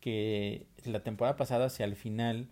que 0.00 0.66
la 0.84 1.02
temporada 1.02 1.36
pasada 1.36 1.66
hacia 1.66 1.84
el 1.84 1.96
final 1.96 2.48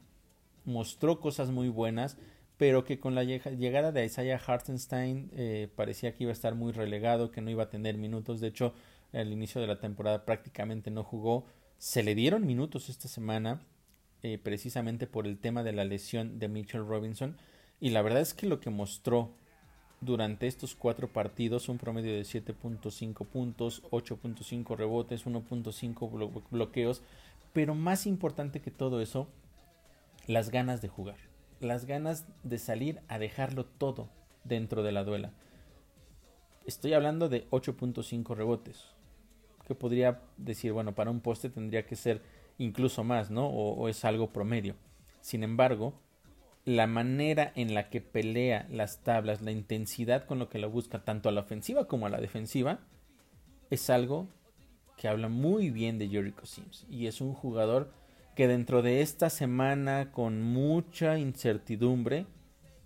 mostró 0.65 1.21
cosas 1.21 1.51
muy 1.51 1.69
buenas, 1.69 2.19
pero 2.57 2.85
que 2.85 3.01
con 3.01 3.15
la 3.15 3.25
llegada 3.25 3.93
de 3.93 4.05
Isaiah 4.05 4.41
Hartenstein 4.45 5.31
parecía 5.77 6.13
que 6.13 6.25
iba 6.25 6.31
a 6.31 6.35
estar 6.35 6.57
muy 6.57 6.73
relegado, 6.73 7.31
que 7.31 7.41
no 7.41 7.51
iba 7.51 7.63
a 7.63 7.71
tener 7.71 7.97
minutos. 7.97 8.41
De 8.41 8.49
hecho, 8.49 8.75
al 9.13 9.33
inicio 9.33 9.61
de 9.61 9.67
la 9.67 9.81
temporada 9.81 10.25
prácticamente 10.25 10.91
no 10.91 11.05
jugó. 11.05 11.47
Se 11.79 12.03
le 12.03 12.15
dieron 12.15 12.47
minutos 12.47 12.89
esta 12.89 13.09
semana 13.09 13.61
eh, 14.23 14.39
precisamente 14.39 15.07
por 15.07 15.27
el 15.27 15.39
tema 15.39 15.63
de 15.63 15.73
la 15.73 15.85
lesión 15.85 16.39
de 16.39 16.49
Mitchell 16.49 16.87
Robinson 16.87 17.37
y 17.81 17.91
la 17.91 18.03
verdad 18.03 18.21
es 18.21 18.35
que 18.35 18.47
lo 18.47 18.61
que 18.61 18.71
mostró 18.71 19.35
durante 20.01 20.47
estos 20.47 20.75
cuatro 20.75 21.09
partidos, 21.09 21.69
un 21.69 21.79
promedio 21.79 22.13
de 22.13 22.23
7.5 22.23 23.27
puntos, 23.27 23.83
8.5 23.91 24.77
rebotes, 24.77 25.27
1.5 25.27 26.43
bloqueos, 26.51 27.03
pero 27.53 27.75
más 27.75 28.07
importante 28.07 28.61
que 28.61 28.71
todo 28.71 29.01
eso, 29.01 29.29
las 30.27 30.51
ganas 30.51 30.81
de 30.81 30.89
jugar, 30.89 31.17
las 31.61 31.87
ganas 31.87 32.27
de 32.45 32.59
salir 32.59 33.01
a 33.09 33.19
dejarlo 33.19 33.65
todo 33.65 34.09
dentro 34.45 34.83
de 34.83 34.93
la 34.93 35.05
duela. 35.05 35.33
Estoy 36.67 36.93
hablando 36.93 37.29
de 37.29 37.49
8.5 37.51 38.37
rebotes, 38.37 38.85
que 39.67 39.75
podría 39.75 40.21
decir, 40.37 40.73
bueno, 40.73 40.95
para 40.95 41.11
un 41.11 41.21
poste 41.21 41.51
tendría 41.51 41.87
que 41.87 41.97
ser 41.97 42.23
incluso 42.59 43.05
más, 43.05 43.31
¿no? 43.31 43.47
O, 43.49 43.89
es 43.89 44.05
algo 44.05 44.31
promedio. 44.33 44.75
Sin 45.21 45.43
embargo, 45.43 45.95
la 46.65 46.87
manera 46.87 47.53
en 47.55 47.75
la 47.75 47.89
que 47.89 48.01
pelea 48.01 48.67
las 48.71 49.03
tablas, 49.03 49.43
la 49.43 49.53
intensidad 49.53 50.27
con 50.27 50.39
lo 50.39 50.49
que 50.49 50.59
lo 50.59 50.71
busca 50.71 51.05
tanto 51.05 51.29
a 51.29 51.33
la 51.33 51.41
ofensiva 51.41 51.87
como 51.87 52.07
a 52.07 52.11
la 52.11 52.21
defensiva, 52.21 52.81
es 53.71 53.91
algo 53.91 54.29
que 54.97 55.09
habla 55.09 55.29
muy 55.29 55.71
bien 55.71 55.99
de 55.99 56.09
Jericho 56.09 56.45
Sims. 56.45 56.87
Y 56.91 57.07
es 57.07 57.21
un 57.21 57.33
jugador 57.33 57.93
que 58.35 58.49
dentro 58.49 58.83
de 58.83 59.01
esta 59.01 59.31
semana 59.31 60.13
con 60.13 60.43
mucha 60.43 61.19
incertidumbre 61.19 62.27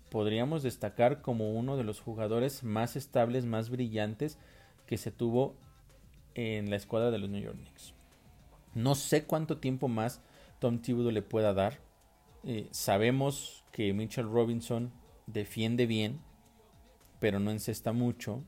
podríamos 0.09 0.63
destacar 0.63 1.21
como 1.21 1.53
uno 1.53 1.75
de 1.75 1.83
los 1.83 1.99
jugadores 1.99 2.63
más 2.63 2.95
estables, 2.95 3.45
más 3.45 3.69
brillantes 3.69 4.37
que 4.85 4.97
se 4.97 5.11
tuvo 5.11 5.55
en 6.35 6.69
la 6.69 6.75
escuadra 6.75 7.11
de 7.11 7.17
los 7.17 7.29
New 7.29 7.41
York 7.41 7.57
Knicks. 7.57 7.93
No 8.75 8.95
sé 8.95 9.25
cuánto 9.25 9.57
tiempo 9.57 9.87
más 9.87 10.21
Tom 10.59 10.79
Thibodeau 10.79 11.11
le 11.11 11.21
pueda 11.21 11.53
dar. 11.53 11.79
Eh, 12.43 12.67
sabemos 12.71 13.62
que 13.73 13.91
Mitchell 13.91 14.29
Robinson 14.29 14.93
defiende 15.27 15.85
bien, 15.85 16.21
pero 17.19 17.39
no 17.39 17.51
encesta 17.51 17.91
mucho 17.91 18.45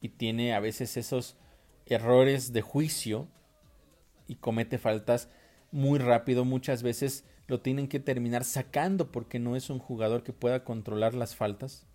y 0.00 0.10
tiene 0.10 0.54
a 0.54 0.60
veces 0.60 0.96
esos 0.96 1.36
errores 1.86 2.52
de 2.52 2.60
juicio 2.60 3.28
y 4.28 4.36
comete 4.36 4.78
faltas 4.78 5.30
muy 5.72 5.98
rápido. 5.98 6.44
Muchas 6.44 6.82
veces 6.82 7.24
lo 7.48 7.60
tienen 7.60 7.88
que 7.88 7.98
terminar 7.98 8.44
sacando 8.44 9.10
porque 9.10 9.38
no 9.38 9.56
es 9.56 9.70
un 9.70 9.78
jugador 9.78 10.22
que 10.22 10.32
pueda 10.32 10.64
controlar 10.64 11.14
las 11.14 11.34
faltas. 11.34 11.86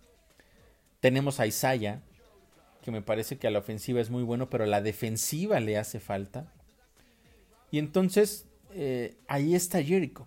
Tenemos 1.00 1.38
a 1.38 1.46
Isaiah, 1.46 2.02
que 2.82 2.90
me 2.90 3.02
parece 3.02 3.38
que 3.38 3.46
a 3.46 3.50
la 3.50 3.60
ofensiva 3.60 4.00
es 4.00 4.10
muy 4.10 4.24
bueno, 4.24 4.50
pero 4.50 4.64
a 4.64 4.68
la 4.68 4.82
defensiva 4.82 5.60
le 5.60 5.78
hace 5.78 6.00
falta. 6.00 6.52
Y 7.70 7.78
entonces 7.78 8.48
eh, 8.72 9.16
ahí 9.28 9.54
está 9.54 9.82
Jericho. 9.82 10.26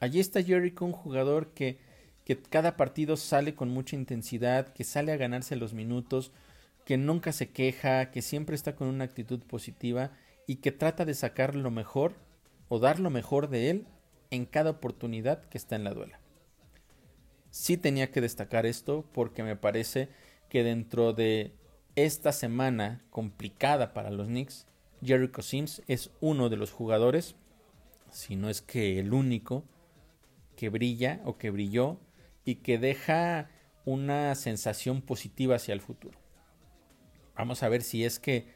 Allí 0.00 0.18
está 0.18 0.42
Jericho, 0.42 0.84
un 0.86 0.92
jugador 0.92 1.52
que, 1.52 1.78
que 2.24 2.40
cada 2.40 2.76
partido 2.76 3.16
sale 3.16 3.54
con 3.54 3.68
mucha 3.68 3.96
intensidad, 3.96 4.72
que 4.72 4.82
sale 4.82 5.12
a 5.12 5.18
ganarse 5.18 5.56
los 5.56 5.74
minutos, 5.74 6.32
que 6.86 6.96
nunca 6.96 7.32
se 7.32 7.50
queja, 7.50 8.10
que 8.10 8.22
siempre 8.22 8.56
está 8.56 8.74
con 8.74 8.88
una 8.88 9.04
actitud 9.04 9.40
positiva 9.40 10.10
y 10.46 10.56
que 10.56 10.72
trata 10.72 11.04
de 11.04 11.14
sacar 11.14 11.54
lo 11.54 11.70
mejor 11.70 12.14
o 12.68 12.78
dar 12.78 12.98
lo 12.98 13.10
mejor 13.10 13.48
de 13.48 13.70
él 13.70 13.86
en 14.30 14.46
cada 14.46 14.70
oportunidad 14.70 15.44
que 15.44 15.58
está 15.58 15.76
en 15.76 15.84
la 15.84 15.92
duela. 15.92 16.18
Sí 17.50 17.76
tenía 17.76 18.10
que 18.10 18.20
destacar 18.20 18.64
esto 18.64 19.04
porque 19.12 19.42
me 19.42 19.56
parece 19.56 20.08
que 20.48 20.62
dentro 20.62 21.12
de 21.12 21.52
esta 21.94 22.32
semana 22.32 23.02
complicada 23.10 23.92
para 23.92 24.10
los 24.10 24.28
Knicks, 24.28 24.66
Jericho 25.02 25.42
Sims 25.42 25.82
es 25.88 26.10
uno 26.20 26.48
de 26.48 26.56
los 26.56 26.70
jugadores, 26.70 27.34
si 28.10 28.36
no 28.36 28.48
es 28.48 28.62
que 28.62 28.98
el 28.98 29.12
único, 29.12 29.64
que 30.60 30.68
brilla 30.68 31.22
o 31.24 31.38
que 31.38 31.48
brilló 31.48 31.98
y 32.44 32.56
que 32.56 32.76
deja 32.76 33.48
una 33.86 34.34
sensación 34.34 35.00
positiva 35.00 35.56
hacia 35.56 35.72
el 35.72 35.80
futuro. 35.80 36.18
Vamos 37.34 37.62
a 37.62 37.70
ver 37.70 37.80
si 37.80 38.04
es 38.04 38.18
que 38.18 38.48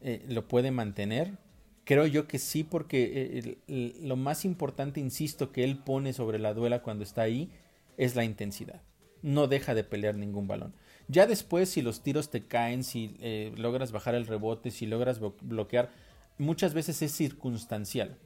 eh, 0.00 0.24
lo 0.28 0.46
puede 0.46 0.70
mantener. 0.70 1.36
Creo 1.82 2.06
yo 2.06 2.28
que 2.28 2.38
sí, 2.38 2.62
porque 2.62 3.58
eh, 3.66 3.98
lo 4.04 4.14
más 4.14 4.44
importante, 4.44 5.00
insisto, 5.00 5.50
que 5.50 5.64
él 5.64 5.78
pone 5.78 6.12
sobre 6.12 6.38
la 6.38 6.54
duela 6.54 6.80
cuando 6.80 7.02
está 7.02 7.22
ahí 7.22 7.50
es 7.96 8.14
la 8.14 8.22
intensidad. 8.22 8.80
No 9.22 9.48
deja 9.48 9.74
de 9.74 9.82
pelear 9.82 10.14
ningún 10.14 10.46
balón. 10.46 10.74
Ya 11.08 11.26
después, 11.26 11.68
si 11.68 11.82
los 11.82 12.04
tiros 12.04 12.30
te 12.30 12.46
caen, 12.46 12.84
si 12.84 13.16
eh, 13.18 13.52
logras 13.56 13.90
bajar 13.90 14.14
el 14.14 14.28
rebote, 14.28 14.70
si 14.70 14.86
logras 14.86 15.18
bloquear, 15.40 15.90
muchas 16.38 16.72
veces 16.72 17.02
es 17.02 17.10
circunstancial. 17.10 18.16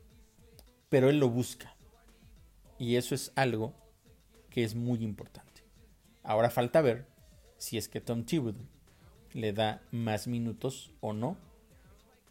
Pero 0.90 1.08
él 1.08 1.18
lo 1.18 1.30
busca. 1.30 1.71
Y 2.82 2.96
eso 2.96 3.14
es 3.14 3.30
algo 3.36 3.72
que 4.50 4.64
es 4.64 4.74
muy 4.74 5.04
importante. 5.04 5.62
Ahora 6.24 6.50
falta 6.50 6.80
ver 6.80 7.06
si 7.56 7.78
es 7.78 7.86
que 7.86 8.00
Tom 8.00 8.24
Thibodeau 8.24 8.66
le 9.34 9.52
da 9.52 9.82
más 9.92 10.26
minutos 10.26 10.90
o 11.00 11.12
no 11.12 11.36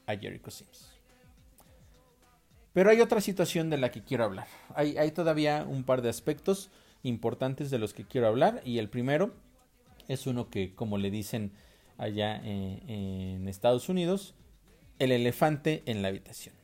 a 0.08 0.18
Jericho 0.18 0.52
Sims. 0.52 0.92
Pero 2.74 2.90
hay 2.90 3.00
otra 3.00 3.22
situación 3.22 3.70
de 3.70 3.78
la 3.78 3.92
que 3.92 4.04
quiero 4.04 4.26
hablar. 4.26 4.48
Hay, 4.76 4.98
hay, 4.98 5.12
todavía 5.12 5.66
un 5.66 5.86
par 5.86 6.02
de 6.02 6.10
aspectos 6.10 6.70
importantes 7.02 7.72
de 7.72 7.80
los 7.80 7.94
que 7.94 8.04
quiero 8.04 8.28
hablar. 8.28 8.62
Y 8.66 8.80
el 8.80 8.90
primero 8.90 9.34
es 10.10 10.28
uno 10.28 10.50
que, 10.50 10.76
como 10.76 10.98
le 10.98 11.12
dicen 11.12 11.54
allá 11.98 12.42
eh, 12.44 12.84
en 12.88 13.48
Estados 13.48 13.88
Unidos, 13.88 14.36
el 15.00 15.14
elefante 15.14 15.82
en 15.86 16.02
la 16.02 16.10
habitación. 16.10 16.61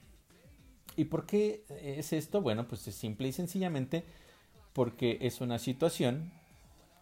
¿Y 0.98 1.06
por 1.06 1.28
qué 1.28 1.64
es 1.70 2.12
esto? 2.12 2.42
Bueno, 2.42 2.68
pues 2.68 2.88
es 2.88 2.96
simple 2.96 3.28
y 3.28 3.32
sencillamente 3.32 4.04
porque 4.74 5.20
es 5.22 5.42
una 5.42 5.60
situación 5.60 6.32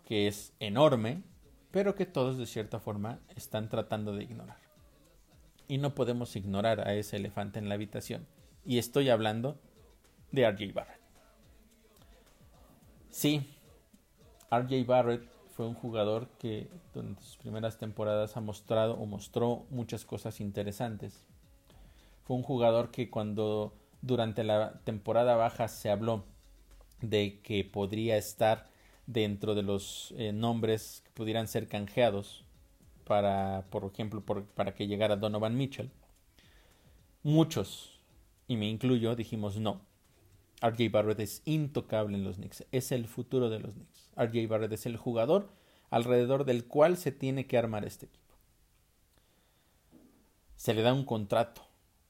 que 0.05 0.27
es 0.27 0.53
enorme, 0.59 1.23
pero 1.71 1.95
que 1.95 2.05
todos 2.05 2.37
de 2.37 2.45
cierta 2.45 2.79
forma 2.79 3.19
están 3.37 3.69
tratando 3.69 4.13
de 4.13 4.23
ignorar. 4.23 4.57
Y 5.69 5.77
no 5.77 5.95
podemos 5.95 6.35
ignorar 6.35 6.87
a 6.87 6.93
ese 6.93 7.15
elefante 7.15 7.57
en 7.57 7.69
la 7.69 7.75
habitación. 7.75 8.27
Y 8.65 8.79
estoy 8.79 9.09
hablando 9.09 9.57
de 10.31 10.49
RJ 10.51 10.73
Barrett. 10.73 11.01
Sí, 13.09 13.49
RJ 14.51 14.85
Barrett 14.85 15.23
fue 15.55 15.67
un 15.67 15.73
jugador 15.73 16.27
que 16.37 16.67
en 16.95 17.17
sus 17.21 17.37
primeras 17.37 17.77
temporadas 17.77 18.35
ha 18.35 18.41
mostrado 18.41 18.95
o 18.95 19.05
mostró 19.05 19.65
muchas 19.69 20.03
cosas 20.03 20.41
interesantes. 20.41 21.23
Fue 22.25 22.35
un 22.35 22.43
jugador 22.43 22.91
que 22.91 23.09
cuando 23.09 23.73
durante 24.05 24.43
la 24.43 24.81
temporada 24.83 25.35
baja 25.35 25.67
se 25.67 25.89
habló 25.89 26.25
de 27.01 27.41
que 27.41 27.63
podría 27.63 28.17
estar 28.17 28.69
dentro 29.07 29.55
de 29.55 29.63
los 29.63 30.13
eh, 30.17 30.31
nombres 30.31 31.01
que 31.03 31.11
pudieran 31.11 31.47
ser 31.47 31.67
canjeados 31.67 32.45
para, 33.03 33.65
por 33.69 33.85
ejemplo, 33.91 34.23
para 34.23 34.73
que 34.73 34.87
llegara 34.87 35.15
Donovan 35.15 35.57
Mitchell. 35.57 35.91
Muchos, 37.23 37.99
y 38.47 38.57
me 38.57 38.69
incluyo, 38.69 39.15
dijimos 39.15 39.57
no. 39.57 39.81
RJ 40.61 40.89
Barrett 40.91 41.19
es 41.19 41.41
intocable 41.45 42.15
en 42.15 42.23
los 42.23 42.37
Knicks, 42.37 42.65
es 42.71 42.91
el 42.91 43.07
futuro 43.07 43.49
de 43.49 43.59
los 43.59 43.73
Knicks. 43.73 44.09
RJ 44.15 44.47
Barrett 44.47 44.71
es 44.71 44.85
el 44.85 44.97
jugador 44.97 45.49
alrededor 45.89 46.45
del 46.45 46.65
cual 46.65 46.97
se 46.97 47.11
tiene 47.11 47.45
que 47.47 47.57
armar 47.57 47.85
este 47.85 48.05
equipo. 48.05 48.35
Se 50.55 50.73
le 50.73 50.81
da 50.81 50.93
un 50.93 51.05
contrato 51.05 51.64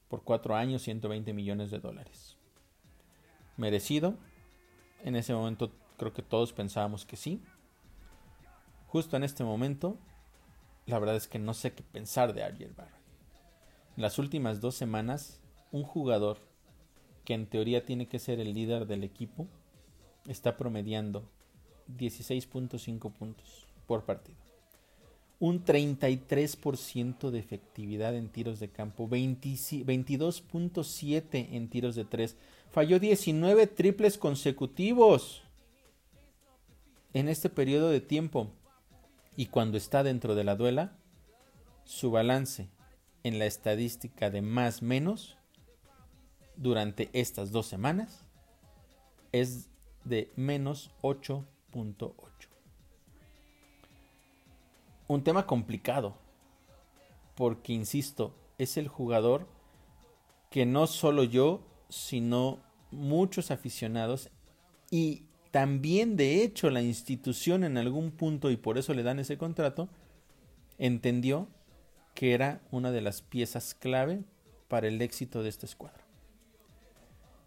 por 0.08 0.22
cuatro 0.22 0.54
años, 0.54 0.82
120 0.82 1.32
millones 1.32 1.70
de 1.70 1.78
dólares. 1.78 2.36
¿Merecido? 3.56 4.16
En 5.04 5.16
ese 5.16 5.34
momento 5.34 5.72
creo 5.96 6.12
que 6.12 6.22
todos 6.22 6.52
pensábamos 6.52 7.04
que 7.04 7.16
sí. 7.16 7.42
Justo 8.86 9.16
en 9.16 9.24
este 9.24 9.44
momento, 9.44 9.98
la 10.86 10.98
verdad 10.98 11.16
es 11.16 11.28
que 11.28 11.38
no 11.38 11.54
sé 11.54 11.72
qué 11.72 11.82
pensar 11.82 12.32
de 12.32 12.46
RJ 12.48 12.74
Barrett. 12.76 12.94
En 13.96 14.02
las 14.02 14.18
últimas 14.18 14.60
dos 14.60 14.74
semanas, 14.74 15.40
un 15.72 15.82
jugador 15.82 16.38
que 17.24 17.34
en 17.34 17.46
teoría 17.46 17.84
tiene 17.84 18.08
que 18.08 18.18
ser 18.18 18.40
el 18.40 18.54
líder 18.54 18.86
del 18.86 19.04
equipo 19.04 19.48
está 20.26 20.56
promediando 20.56 21.28
16.5 21.98 23.12
puntos 23.12 23.66
por 23.86 24.04
partido. 24.04 24.45
Un 25.38 25.64
33% 25.64 27.30
de 27.30 27.38
efectividad 27.38 28.16
en 28.16 28.28
tiros 28.28 28.58
de 28.58 28.68
campo, 28.68 29.08
22.7 29.08 31.48
en 31.52 31.68
tiros 31.68 31.94
de 31.94 32.04
3. 32.04 32.36
Falló 32.70 32.98
19 32.98 33.66
triples 33.66 34.16
consecutivos 34.16 35.42
en 37.12 37.28
este 37.28 37.50
periodo 37.50 37.90
de 37.90 38.00
tiempo. 38.00 38.50
Y 39.36 39.46
cuando 39.46 39.76
está 39.76 40.02
dentro 40.02 40.34
de 40.34 40.44
la 40.44 40.56
duela, 40.56 40.96
su 41.84 42.10
balance 42.10 42.68
en 43.22 43.38
la 43.38 43.46
estadística 43.46 44.30
de 44.30 44.42
más 44.42 44.82
menos 44.82 45.36
durante 46.56 47.10
estas 47.12 47.52
dos 47.52 47.66
semanas 47.66 48.24
es 49.32 49.68
de 50.04 50.32
menos 50.36 50.90
8 51.02 51.44
un 55.08 55.22
tema 55.22 55.46
complicado, 55.46 56.16
porque 57.34 57.72
insisto, 57.72 58.34
es 58.58 58.76
el 58.76 58.88
jugador 58.88 59.46
que 60.50 60.66
no 60.66 60.86
solo 60.86 61.24
yo, 61.24 61.60
sino 61.88 62.60
muchos 62.90 63.50
aficionados 63.50 64.30
y 64.90 65.24
también 65.50 66.16
de 66.16 66.42
hecho 66.42 66.70
la 66.70 66.82
institución 66.82 67.64
en 67.64 67.78
algún 67.78 68.10
punto, 68.10 68.50
y 68.50 68.56
por 68.56 68.78
eso 68.78 68.94
le 68.94 69.02
dan 69.02 69.18
ese 69.18 69.38
contrato, 69.38 69.88
entendió 70.78 71.48
que 72.14 72.34
era 72.34 72.60
una 72.70 72.90
de 72.90 73.00
las 73.00 73.22
piezas 73.22 73.74
clave 73.74 74.24
para 74.68 74.88
el 74.88 75.00
éxito 75.00 75.42
de 75.42 75.48
esta 75.48 75.66
escuadra. 75.66 76.04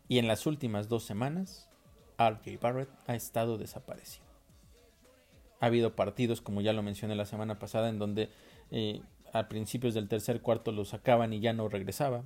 Y 0.07 0.17
en 0.17 0.27
las 0.27 0.45
últimas 0.45 0.89
dos 0.89 1.03
semanas, 1.03 1.69
RJ 2.17 2.59
Barrett 2.59 2.89
ha 3.07 3.15
estado 3.15 3.57
desaparecido. 3.57 4.28
Ha 5.59 5.65
habido 5.65 5.95
partidos, 5.95 6.41
como 6.41 6.61
ya 6.61 6.73
lo 6.73 6.83
mencioné 6.83 7.15
la 7.15 7.25
semana 7.25 7.59
pasada, 7.59 7.89
en 7.89 7.99
donde 7.99 8.29
eh, 8.71 9.01
a 9.33 9.49
principios 9.49 9.93
del 9.93 10.07
tercer 10.07 10.41
cuarto 10.41 10.71
lo 10.71 10.85
sacaban 10.85 11.33
y 11.33 11.39
ya 11.39 11.53
no 11.53 11.67
regresaba. 11.69 12.23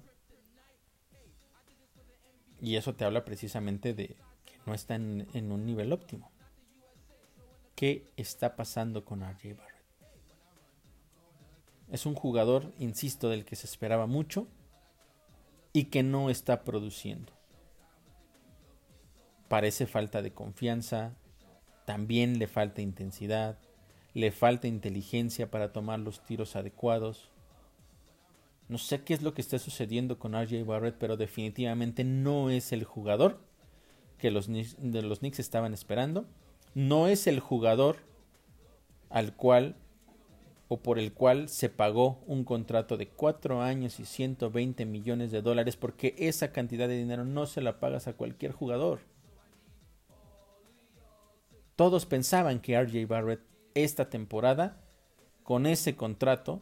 Y 2.62 2.76
eso 2.78 2.96
te 2.96 3.06
habla 3.06 3.26
precisamente 3.26 3.94
de 3.94 4.16
que 4.46 4.54
no 4.66 4.74
está 4.74 4.96
en, 4.96 5.28
en 5.34 5.52
un 5.52 5.66
nivel 5.66 5.92
óptimo. 5.92 6.32
¿Qué 7.76 8.12
está 8.16 8.56
pasando 8.56 9.04
con 9.04 9.22
RJ 9.22 9.56
Barrett? 9.56 9.74
Es 11.92 12.06
un 12.06 12.16
jugador, 12.16 12.72
insisto, 12.80 13.30
del 13.30 13.46
que 13.46 13.56
se 13.56 13.68
esperaba 13.68 14.08
mucho 14.08 14.48
y 15.74 15.86
que 15.86 16.04
no 16.04 16.30
está 16.30 16.64
produciendo. 16.64 17.34
Parece 19.48 19.86
falta 19.86 20.22
de 20.22 20.34
confianza, 20.34 21.16
también 21.86 22.40
le 22.40 22.48
falta 22.48 22.82
intensidad, 22.82 23.58
le 24.14 24.32
falta 24.32 24.68
inteligencia 24.68 25.50
para 25.50 25.74
tomar 25.74 26.00
los 26.00 26.24
tiros 26.24 26.56
adecuados. 26.56 27.30
No 28.70 28.78
sé 28.78 29.04
qué 29.04 29.14
es 29.14 29.22
lo 29.22 29.34
que 29.34 29.42
está 29.42 29.60
sucediendo 29.60 30.20
con 30.20 30.34
RJ 30.34 30.64
Barrett, 30.64 30.96
pero 30.98 31.18
definitivamente 31.18 32.04
no 32.04 32.50
es 32.50 32.72
el 32.72 32.84
jugador 32.84 33.40
que 34.18 34.32
los, 34.32 34.48
de 34.48 35.02
los 35.02 35.20
Knicks 35.20 35.40
estaban 35.40 35.74
esperando. 35.74 36.26
No 36.74 37.08
es 37.08 37.28
el 37.28 37.40
jugador 37.40 37.98
al 39.10 39.36
cual 39.36 39.76
o 40.70 40.78
por 40.78 40.98
el 40.98 41.14
cual 41.14 41.50
se 41.50 41.70
pagó 41.70 42.24
un 42.26 42.44
contrato 42.44 42.98
de 42.98 43.08
4 43.08 43.62
años 43.62 44.00
y 44.00 44.06
120 44.06 44.86
millones 44.86 45.32
de 45.32 45.42
dólares 45.42 45.76
porque 45.76 46.16
esa 46.18 46.52
cantidad 46.52 46.88
de 46.88 46.98
dinero 46.98 47.26
no 47.26 47.46
se 47.46 47.62
la 47.62 47.80
pagas 47.80 48.08
a 48.08 48.14
cualquier 48.14 48.54
jugador. 48.54 49.02
Todos 51.76 52.06
pensaban 52.06 52.60
que 52.60 52.80
RJ 52.80 53.08
Barrett 53.08 53.42
esta 53.74 54.10
temporada, 54.10 54.82
con 55.44 55.66
ese 55.66 55.96
contrato 55.96 56.62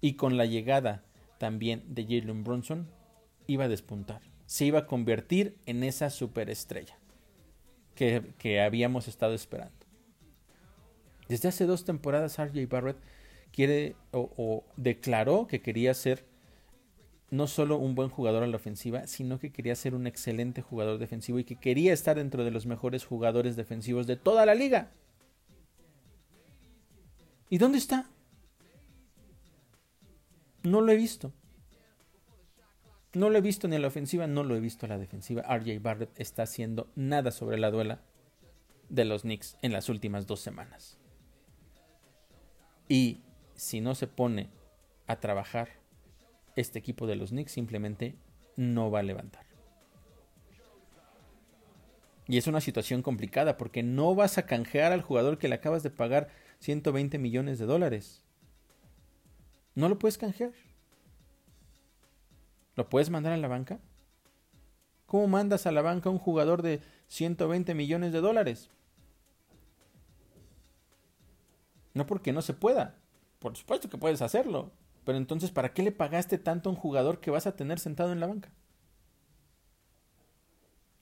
y 0.00 0.14
con 0.14 0.36
la 0.36 0.46
llegada 0.46 1.04
también 1.38 1.82
de 1.86 2.04
Jalen 2.04 2.44
Brunson, 2.44 2.88
iba 3.46 3.64
a 3.64 3.68
despuntar. 3.68 4.20
Se 4.46 4.64
iba 4.64 4.80
a 4.80 4.86
convertir 4.86 5.56
en 5.66 5.84
esa 5.84 6.10
superestrella 6.10 6.98
que, 7.94 8.34
que 8.38 8.60
habíamos 8.60 9.08
estado 9.08 9.34
esperando. 9.34 9.78
Desde 11.28 11.48
hace 11.48 11.66
dos 11.66 11.84
temporadas 11.84 12.38
RJ 12.38 12.66
Barrett 12.66 12.98
quiere 13.52 13.96
o, 14.12 14.30
o, 14.36 14.64
declaró 14.76 15.46
que 15.46 15.60
quería 15.60 15.94
ser 15.94 16.24
no 17.30 17.46
solo 17.46 17.76
un 17.76 17.94
buen 17.94 18.08
jugador 18.08 18.42
a 18.42 18.46
la 18.46 18.56
ofensiva, 18.56 19.06
sino 19.06 19.38
que 19.38 19.52
quería 19.52 19.74
ser 19.74 19.94
un 19.94 20.06
excelente 20.06 20.62
jugador 20.62 20.98
defensivo 20.98 21.38
y 21.38 21.44
que 21.44 21.56
quería 21.56 21.92
estar 21.92 22.16
dentro 22.16 22.44
de 22.44 22.50
los 22.50 22.66
mejores 22.66 23.04
jugadores 23.04 23.56
defensivos 23.56 24.06
de 24.06 24.16
toda 24.16 24.46
la 24.46 24.54
liga. 24.54 24.90
¿Y 27.50 27.58
dónde 27.58 27.78
está? 27.78 28.08
No 30.62 30.80
lo 30.80 30.92
he 30.92 30.96
visto. 30.96 31.32
No 33.14 33.30
lo 33.30 33.38
he 33.38 33.42
visto 33.42 33.68
ni 33.68 33.76
a 33.76 33.78
la 33.78 33.88
ofensiva, 33.88 34.26
no 34.26 34.44
lo 34.44 34.54
he 34.54 34.60
visto 34.60 34.86
a 34.86 34.88
la 34.88 34.98
defensiva. 34.98 35.42
RJ 35.42 35.80
Barrett 35.80 36.20
está 36.20 36.42
haciendo 36.42 36.88
nada 36.94 37.30
sobre 37.30 37.58
la 37.58 37.70
duela 37.70 38.02
de 38.88 39.04
los 39.04 39.22
Knicks 39.22 39.56
en 39.62 39.72
las 39.72 39.88
últimas 39.88 40.26
dos 40.26 40.40
semanas. 40.40 40.98
Y 42.88 43.20
si 43.54 43.80
no 43.80 43.94
se 43.94 44.06
pone 44.06 44.50
a 45.06 45.16
trabajar 45.16 45.68
este 46.60 46.78
equipo 46.78 47.06
de 47.06 47.16
los 47.16 47.30
Knicks 47.30 47.52
simplemente 47.52 48.16
no 48.56 48.90
va 48.90 49.00
a 49.00 49.04
levantar. 49.04 49.46
Y 52.26 52.36
es 52.36 52.46
una 52.46 52.60
situación 52.60 53.00
complicada 53.02 53.56
porque 53.56 53.82
no 53.82 54.14
vas 54.14 54.36
a 54.38 54.44
canjear 54.44 54.92
al 54.92 55.02
jugador 55.02 55.38
que 55.38 55.48
le 55.48 55.54
acabas 55.54 55.82
de 55.82 55.90
pagar 55.90 56.28
120 56.58 57.18
millones 57.18 57.58
de 57.58 57.66
dólares. 57.66 58.22
No 59.74 59.88
lo 59.88 59.98
puedes 59.98 60.18
canjear. 60.18 60.52
¿Lo 62.74 62.88
puedes 62.88 63.08
mandar 63.08 63.32
a 63.32 63.38
la 63.38 63.48
banca? 63.48 63.78
¿Cómo 65.06 65.26
mandas 65.26 65.66
a 65.66 65.72
la 65.72 65.80
banca 65.80 66.08
a 66.08 66.12
un 66.12 66.18
jugador 66.18 66.62
de 66.62 66.80
120 67.06 67.74
millones 67.74 68.12
de 68.12 68.20
dólares? 68.20 68.68
No 71.94 72.04
porque 72.06 72.32
no 72.32 72.42
se 72.42 72.52
pueda. 72.52 72.98
Por 73.38 73.56
supuesto 73.56 73.88
que 73.88 73.96
puedes 73.96 74.20
hacerlo. 74.20 74.72
Pero 75.08 75.16
entonces, 75.16 75.50
¿para 75.50 75.72
qué 75.72 75.82
le 75.82 75.90
pagaste 75.90 76.36
tanto 76.36 76.68
a 76.68 76.72
un 76.72 76.78
jugador 76.78 77.18
que 77.18 77.30
vas 77.30 77.46
a 77.46 77.56
tener 77.56 77.78
sentado 77.78 78.12
en 78.12 78.20
la 78.20 78.26
banca? 78.26 78.50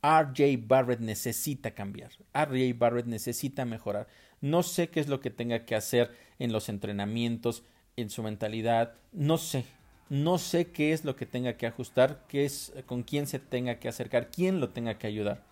RJ 0.00 0.64
Barrett 0.64 1.00
necesita 1.00 1.72
cambiar. 1.72 2.12
RJ 2.32 2.78
Barrett 2.78 3.06
necesita 3.06 3.64
mejorar. 3.64 4.06
No 4.40 4.62
sé 4.62 4.90
qué 4.90 5.00
es 5.00 5.08
lo 5.08 5.18
que 5.18 5.30
tenga 5.30 5.64
que 5.64 5.74
hacer 5.74 6.16
en 6.38 6.52
los 6.52 6.68
entrenamientos, 6.68 7.64
en 7.96 8.08
su 8.08 8.22
mentalidad. 8.22 8.94
No 9.10 9.38
sé. 9.38 9.64
No 10.08 10.38
sé 10.38 10.70
qué 10.70 10.92
es 10.92 11.04
lo 11.04 11.16
que 11.16 11.26
tenga 11.26 11.56
que 11.56 11.66
ajustar, 11.66 12.22
qué 12.28 12.44
es 12.44 12.74
con 12.86 13.02
quién 13.02 13.26
se 13.26 13.40
tenga 13.40 13.80
que 13.80 13.88
acercar, 13.88 14.30
quién 14.30 14.60
lo 14.60 14.68
tenga 14.68 14.98
que 14.98 15.08
ayudar. 15.08 15.42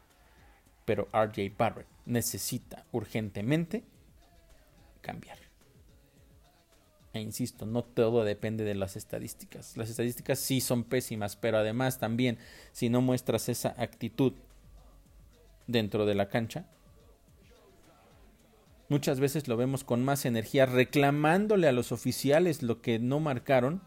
Pero 0.85 1.09
RJ 1.13 1.57
Barrett 1.59 1.89
necesita 2.07 2.85
urgentemente 2.93 3.83
cambiar. 5.01 5.44
E 7.15 7.21
insisto, 7.21 7.65
no 7.65 7.85
todo 7.85 8.25
depende 8.25 8.65
de 8.65 8.75
las 8.75 8.97
estadísticas. 8.97 9.77
Las 9.77 9.89
estadísticas 9.89 10.41
sí 10.41 10.61
son 10.61 10.83
pésimas, 10.83 11.37
pero 11.37 11.59
además 11.59 11.99
también 12.01 12.39
si 12.73 12.89
no 12.89 13.01
muestras 13.01 13.49
esa 13.49 13.73
actitud 13.79 14.33
dentro 15.69 16.07
de 16.07 16.17
la 16.17 16.29
cancha, 16.29 16.67
muchas 18.89 19.21
veces 19.21 19.47
lo 19.47 19.57
vemos 19.57 19.85
con 19.85 20.05
más 20.05 20.25
energía 20.25 20.67
reclamándole 20.67 21.69
a 21.69 21.73
los 21.73 21.93
oficiales 21.93 22.65
lo 22.65 22.83
que 22.83 22.99
no 22.99 23.21
marcaron 23.21 23.81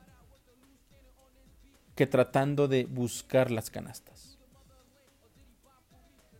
que 1.95 2.07
tratando 2.07 2.69
de 2.69 2.85
buscar 2.85 3.51
las 3.51 3.69
canastas. 3.69 4.37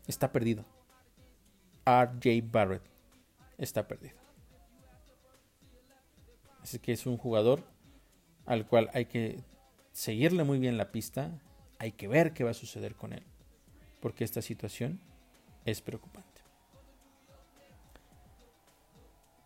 Está 0.07 0.31
perdido. 0.31 0.63
RJ 1.85 2.43
Barrett 2.49 2.83
está 3.57 3.89
perdido. 3.89 4.26
Así 6.68 6.80
que 6.80 6.91
es 6.91 7.05
un 7.05 7.15
jugador 7.15 7.63
al 8.45 8.68
cual 8.68 8.89
hay 8.93 9.05
que 9.05 9.39
seguirle 9.93 10.43
muy 10.43 10.59
bien 10.59 10.76
la 10.76 10.91
pista, 10.91 11.32
hay 11.80 11.93
que 11.93 12.09
ver 12.09 12.34
qué 12.34 12.43
va 12.43 12.51
a 12.51 12.53
suceder 12.53 12.93
con 12.93 13.13
él, 13.13 13.24
porque 14.01 14.26
esta 14.26 14.41
situación 14.41 14.99
es 15.63 15.80
preocupante. 15.80 16.41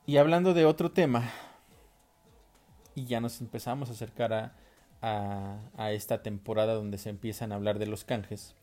Y 0.07 0.17
hablando 0.17 0.55
de 0.55 0.65
otro 0.65 0.89
tema, 0.93 1.32
y 2.95 3.05
ya 3.05 3.22
nos 3.22 3.39
empezamos 3.39 3.89
a 3.89 3.91
acercar 3.91 4.34
a, 4.34 5.59
a, 5.78 5.91
esta 5.91 6.24
temporada 6.24 6.74
donde 6.74 6.97
se 6.97 7.11
empiezan 7.11 7.51
a 7.51 7.55
hablar 7.55 7.78
de 7.78 7.86
los 7.86 8.03
canjes, 8.03 8.55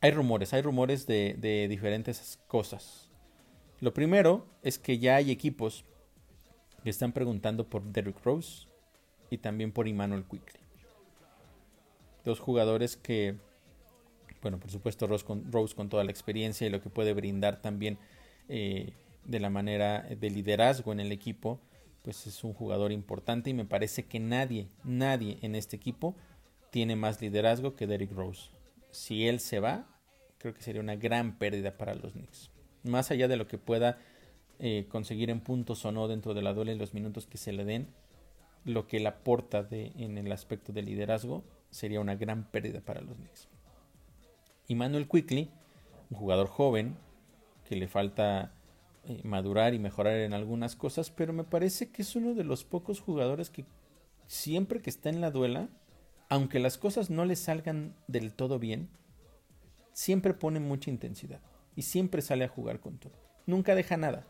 hay 0.00 0.12
rumores, 0.12 0.54
hay 0.54 0.62
rumores 0.62 1.08
de, 1.08 1.34
de 1.40 1.66
diferentes 1.66 2.38
cosas. 2.46 3.10
Lo 3.80 3.92
primero 3.92 4.46
es 4.62 4.78
que 4.78 5.00
ya 5.00 5.16
hay 5.16 5.32
equipos 5.32 5.84
le 6.84 6.90
están 6.90 7.12
preguntando 7.12 7.68
por 7.68 7.82
Derrick 7.82 8.22
Rose 8.24 8.68
y 9.30 9.38
también 9.38 9.72
por 9.72 9.88
Emmanuel 9.88 10.24
Quickly. 10.24 10.60
Dos 12.24 12.38
jugadores 12.38 12.96
que, 12.96 13.36
bueno, 14.42 14.58
por 14.60 14.70
supuesto 14.70 15.06
Rose 15.06 15.24
con, 15.24 15.50
Rose 15.50 15.74
con 15.74 15.88
toda 15.88 16.04
la 16.04 16.10
experiencia 16.10 16.66
y 16.66 16.70
lo 16.70 16.80
que 16.80 16.90
puede 16.90 17.12
brindar 17.14 17.60
también 17.60 17.98
eh, 18.48 18.92
de 19.24 19.40
la 19.40 19.50
manera 19.50 20.02
de 20.02 20.30
liderazgo 20.30 20.92
en 20.92 21.00
el 21.00 21.10
equipo, 21.10 21.58
pues 22.02 22.26
es 22.26 22.44
un 22.44 22.52
jugador 22.52 22.92
importante 22.92 23.50
y 23.50 23.54
me 23.54 23.64
parece 23.64 24.04
que 24.04 24.20
nadie, 24.20 24.68
nadie 24.84 25.38
en 25.40 25.54
este 25.54 25.76
equipo 25.76 26.14
tiene 26.70 26.96
más 26.96 27.20
liderazgo 27.22 27.76
que 27.76 27.86
Derrick 27.86 28.12
Rose. 28.12 28.50
Si 28.90 29.26
él 29.26 29.40
se 29.40 29.60
va, 29.60 29.86
creo 30.38 30.52
que 30.52 30.62
sería 30.62 30.82
una 30.82 30.96
gran 30.96 31.38
pérdida 31.38 31.78
para 31.78 31.94
los 31.94 32.12
Knicks. 32.12 32.50
Más 32.82 33.10
allá 33.10 33.28
de 33.28 33.36
lo 33.36 33.46
que 33.46 33.56
pueda 33.56 33.98
eh, 34.58 34.86
conseguir 34.88 35.30
en 35.30 35.40
puntos 35.40 35.84
o 35.84 35.92
no 35.92 36.08
dentro 36.08 36.34
de 36.34 36.42
la 36.42 36.54
duela 36.54 36.72
y 36.72 36.78
los 36.78 36.94
minutos 36.94 37.26
que 37.26 37.38
se 37.38 37.52
le 37.52 37.64
den, 37.64 37.88
lo 38.64 38.86
que 38.86 39.00
le 39.00 39.08
aporta 39.08 39.62
de, 39.62 39.92
en 39.96 40.16
el 40.18 40.32
aspecto 40.32 40.72
de 40.72 40.82
liderazgo 40.82 41.44
sería 41.70 42.00
una 42.00 42.14
gran 42.14 42.44
pérdida 42.50 42.80
para 42.80 43.00
los 43.00 43.16
Knicks. 43.16 43.48
Y 44.68 44.74
Manuel 44.74 45.08
Quickly, 45.08 45.50
un 46.10 46.16
jugador 46.16 46.46
joven 46.46 46.96
que 47.68 47.76
le 47.76 47.88
falta 47.88 48.52
eh, 49.06 49.20
madurar 49.24 49.74
y 49.74 49.78
mejorar 49.78 50.16
en 50.18 50.32
algunas 50.32 50.76
cosas, 50.76 51.10
pero 51.10 51.32
me 51.32 51.44
parece 51.44 51.90
que 51.90 52.02
es 52.02 52.16
uno 52.16 52.34
de 52.34 52.44
los 52.44 52.64
pocos 52.64 53.00
jugadores 53.00 53.50
que 53.50 53.64
siempre 54.26 54.80
que 54.80 54.90
está 54.90 55.10
en 55.10 55.20
la 55.20 55.30
duela, 55.30 55.68
aunque 56.28 56.58
las 56.58 56.78
cosas 56.78 57.10
no 57.10 57.24
le 57.24 57.36
salgan 57.36 57.94
del 58.08 58.32
todo 58.32 58.58
bien, 58.58 58.88
siempre 59.92 60.34
pone 60.34 60.60
mucha 60.60 60.90
intensidad. 60.90 61.40
y 61.76 61.82
siempre 61.82 62.22
sale 62.22 62.44
a 62.44 62.48
jugar 62.48 62.78
con 62.78 62.98
todo. 62.98 63.12
Nunca 63.46 63.74
deja 63.74 63.96
nada. 63.96 64.24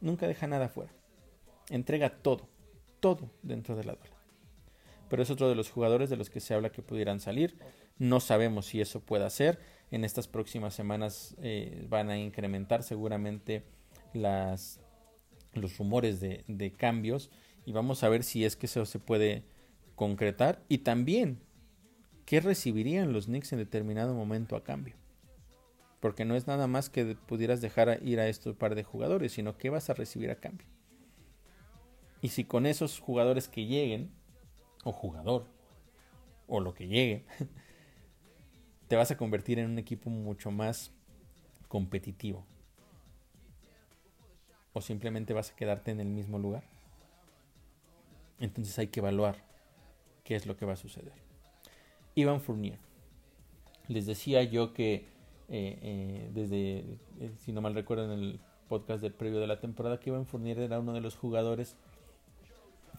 Nunca 0.00 0.26
deja 0.26 0.46
nada 0.46 0.68
fuera. 0.68 0.92
Entrega 1.68 2.10
todo, 2.10 2.48
todo 3.00 3.30
dentro 3.42 3.76
de 3.76 3.84
la 3.84 3.94
duela. 3.94 4.16
Pero 5.08 5.22
es 5.22 5.30
otro 5.30 5.48
de 5.48 5.54
los 5.54 5.70
jugadores 5.70 6.08
de 6.10 6.16
los 6.16 6.30
que 6.30 6.40
se 6.40 6.54
habla 6.54 6.70
que 6.70 6.82
pudieran 6.82 7.20
salir. 7.20 7.58
No 7.98 8.20
sabemos 8.20 8.66
si 8.66 8.80
eso 8.80 9.00
pueda 9.00 9.28
ser. 9.30 9.58
En 9.90 10.04
estas 10.04 10.28
próximas 10.28 10.74
semanas 10.74 11.36
eh, 11.42 11.84
van 11.88 12.10
a 12.10 12.18
incrementar 12.18 12.82
seguramente 12.82 13.64
las, 14.14 14.80
los 15.52 15.76
rumores 15.78 16.20
de, 16.20 16.44
de 16.46 16.72
cambios 16.72 17.30
y 17.66 17.72
vamos 17.72 18.02
a 18.04 18.08
ver 18.08 18.22
si 18.22 18.44
es 18.44 18.56
que 18.56 18.66
eso 18.66 18.86
se 18.86 18.98
puede 18.98 19.44
concretar 19.96 20.62
y 20.68 20.78
también 20.78 21.40
qué 22.24 22.40
recibirían 22.40 23.12
los 23.12 23.26
Knicks 23.26 23.52
en 23.52 23.58
determinado 23.58 24.14
momento 24.14 24.56
a 24.56 24.62
cambio. 24.62 24.94
Porque 26.00 26.24
no 26.24 26.34
es 26.34 26.46
nada 26.46 26.66
más 26.66 26.88
que 26.88 27.14
pudieras 27.14 27.60
dejar 27.60 28.00
ir 28.02 28.20
a 28.20 28.28
estos 28.28 28.56
par 28.56 28.74
de 28.74 28.84
jugadores, 28.84 29.32
sino 29.32 29.56
qué 29.56 29.70
vas 29.70 29.90
a 29.90 29.94
recibir 29.94 30.30
a 30.30 30.36
cambio. 30.36 30.66
Y 32.22 32.28
si 32.28 32.44
con 32.44 32.66
esos 32.66 32.98
jugadores 32.98 33.48
que 33.48 33.66
lleguen, 33.66 34.10
o 34.84 34.92
jugador, 34.92 35.46
o 36.46 36.60
lo 36.60 36.74
que 36.74 36.88
llegue, 36.88 37.24
te 38.88 38.96
vas 38.96 39.10
a 39.10 39.16
convertir 39.16 39.58
en 39.58 39.70
un 39.70 39.78
equipo 39.78 40.10
mucho 40.10 40.50
más 40.50 40.92
competitivo. 41.68 42.44
O 44.72 44.80
simplemente 44.80 45.32
vas 45.32 45.50
a 45.50 45.56
quedarte 45.56 45.90
en 45.90 46.00
el 46.00 46.08
mismo 46.08 46.38
lugar. 46.38 46.64
Entonces 48.38 48.78
hay 48.78 48.88
que 48.88 49.00
evaluar 49.00 49.44
qué 50.24 50.34
es 50.34 50.46
lo 50.46 50.56
que 50.56 50.64
va 50.64 50.72
a 50.72 50.76
suceder. 50.76 51.12
Iván 52.14 52.40
Fournier. 52.40 52.78
Les 53.88 54.06
decía 54.06 54.42
yo 54.42 54.72
que 54.72 55.08
eh, 55.50 55.78
eh, 55.82 56.30
desde, 56.32 56.78
eh, 57.20 57.32
si 57.36 57.52
no 57.52 57.60
mal 57.60 57.74
recuerdo 57.74 58.04
en 58.04 58.18
el 58.18 58.40
podcast 58.68 59.02
del 59.02 59.12
previo 59.12 59.40
de 59.40 59.46
la 59.46 59.60
temporada, 59.60 60.00
que 60.00 60.10
Iván 60.10 60.26
Fournier 60.26 60.58
era 60.60 60.80
uno 60.80 60.92
de 60.92 61.00
los 61.00 61.16
jugadores 61.16 61.76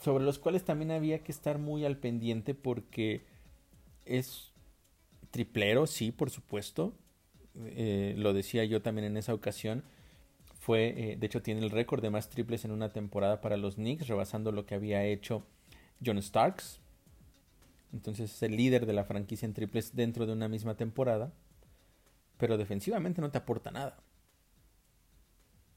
sobre 0.02 0.24
los 0.24 0.40
cuales 0.40 0.64
también 0.64 0.92
había 0.92 1.24
que 1.24 1.32
estar 1.32 1.58
muy 1.58 1.86
al 1.86 1.98
pendiente 1.98 2.54
porque 2.54 3.22
es 4.06 4.52
triplero, 5.32 5.88
sí, 5.88 6.12
por 6.12 6.30
supuesto. 6.30 6.94
lo 7.54 8.34
decía 8.34 8.66
yo 8.66 8.82
también 8.82 9.06
en 9.06 9.18
esa 9.18 9.34
ocasión 9.34 9.84
fue, 10.62 10.94
eh, 10.96 11.18
de 11.18 11.26
hecho, 11.26 11.42
tiene 11.42 11.62
el 11.62 11.72
récord 11.72 12.04
de 12.04 12.12
más 12.12 12.30
triples 12.30 12.66
en 12.66 12.72
una 12.72 12.90
temporada 12.90 13.42
para 13.42 13.58
los 13.58 13.76
Knicks, 13.76 14.08
rebasando 14.08 14.52
lo 14.52 14.68
que 14.68 14.76
había 14.76 15.04
hecho 15.04 15.44
John 16.06 16.22
Starks. 16.22 16.80
Entonces 17.92 18.32
es 18.32 18.44
el 18.44 18.56
líder 18.56 18.86
de 18.86 18.94
la 18.94 19.04
franquicia 19.04 19.48
en 19.48 19.56
triples 19.56 19.96
dentro 19.96 20.28
de 20.28 20.34
una 20.34 20.48
misma 20.48 20.76
temporada. 20.76 21.34
Pero 22.42 22.58
defensivamente 22.58 23.22
no 23.22 23.30
te 23.30 23.38
aporta 23.38 23.70
nada. 23.70 24.02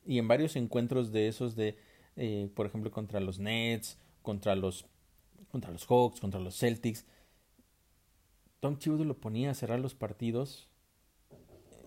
Y 0.07 0.19
en 0.19 0.27
varios 0.27 0.57
encuentros 0.57 1.12
de 1.12 1.29
esos 1.29 1.57
de, 1.57 1.77
eh, 2.17 2.51
por 2.55 2.65
ejemplo, 2.65 2.91
contra 2.91 3.21
los 3.21 3.39
Nets, 3.39 3.99
contra 4.23 4.57
los, 4.57 4.87
contra 5.51 5.71
los 5.71 5.85
Hawks, 5.87 6.21
contra 6.21 6.41
los 6.41 6.59
Celtics, 6.59 7.05
Tom 8.61 8.79
Thibodeau 8.79 9.05
lo 9.05 9.21
ponía 9.21 9.51
a 9.51 9.55
cerrar 9.55 9.79
los 9.79 9.95
partidos 9.95 10.71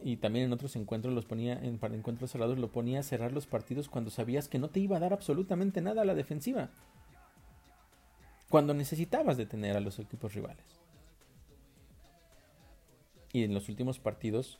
y 0.04 0.18
también 0.18 0.46
en 0.46 0.54
otros 0.54 0.76
encuentros 0.76 1.12
los 1.16 1.26
ponía 1.26 1.54
en 1.54 1.80
encuentros 1.82 2.30
cerrados 2.30 2.60
lo 2.60 2.72
ponía 2.72 3.00
a 3.00 3.04
cerrar 3.04 3.32
los 3.32 3.48
partidos 3.48 3.90
cuando 3.90 4.12
sabías 4.12 4.48
que 4.48 4.60
no 4.60 4.70
te 4.70 4.80
iba 4.80 4.98
a 4.98 5.00
dar 5.00 5.12
absolutamente 5.12 5.82
nada 5.82 6.04
a 6.04 6.06
la 6.06 6.14
defensiva. 6.14 6.70
Cuando 8.48 8.76
necesitabas 8.76 9.38
detener 9.38 9.76
a 9.76 9.80
los 9.80 9.98
equipos 9.98 10.36
rivales. 10.36 10.66
Y 13.34 13.44
en 13.44 13.56
los 13.56 13.70
últimos 13.70 13.98
partidos 13.98 14.60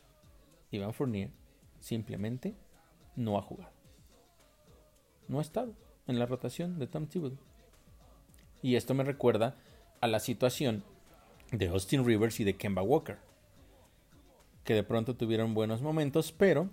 Iván 0.70 0.94
Fournier 0.94 1.30
simplemente 1.80 2.54
no 3.16 3.38
ha 3.38 3.42
jugado. 3.42 3.72
No 5.28 5.38
ha 5.38 5.42
estado 5.42 5.74
en 6.06 6.18
la 6.18 6.26
rotación 6.26 6.78
de 6.78 6.86
Tom 6.86 7.06
Thibodeau. 7.06 7.38
Y 8.62 8.76
esto 8.76 8.94
me 8.94 9.04
recuerda 9.04 9.56
a 10.00 10.06
la 10.06 10.20
situación 10.20 10.84
de 11.52 11.68
Austin 11.68 12.04
Rivers 12.04 12.40
y 12.40 12.44
de 12.44 12.56
Kemba 12.56 12.82
Walker 12.82 13.18
que 14.68 14.74
de 14.74 14.82
pronto 14.82 15.16
tuvieron 15.16 15.54
buenos 15.54 15.80
momentos, 15.80 16.30
pero 16.30 16.68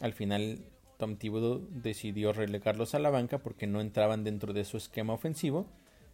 al 0.00 0.12
final 0.12 0.60
Tom 0.96 1.16
Thibodeau 1.16 1.66
decidió 1.72 2.32
relegarlos 2.32 2.94
a 2.94 3.00
la 3.00 3.10
banca 3.10 3.38
porque 3.38 3.66
no 3.66 3.80
entraban 3.80 4.22
dentro 4.22 4.52
de 4.52 4.64
su 4.64 4.76
esquema 4.76 5.12
ofensivo 5.12 5.66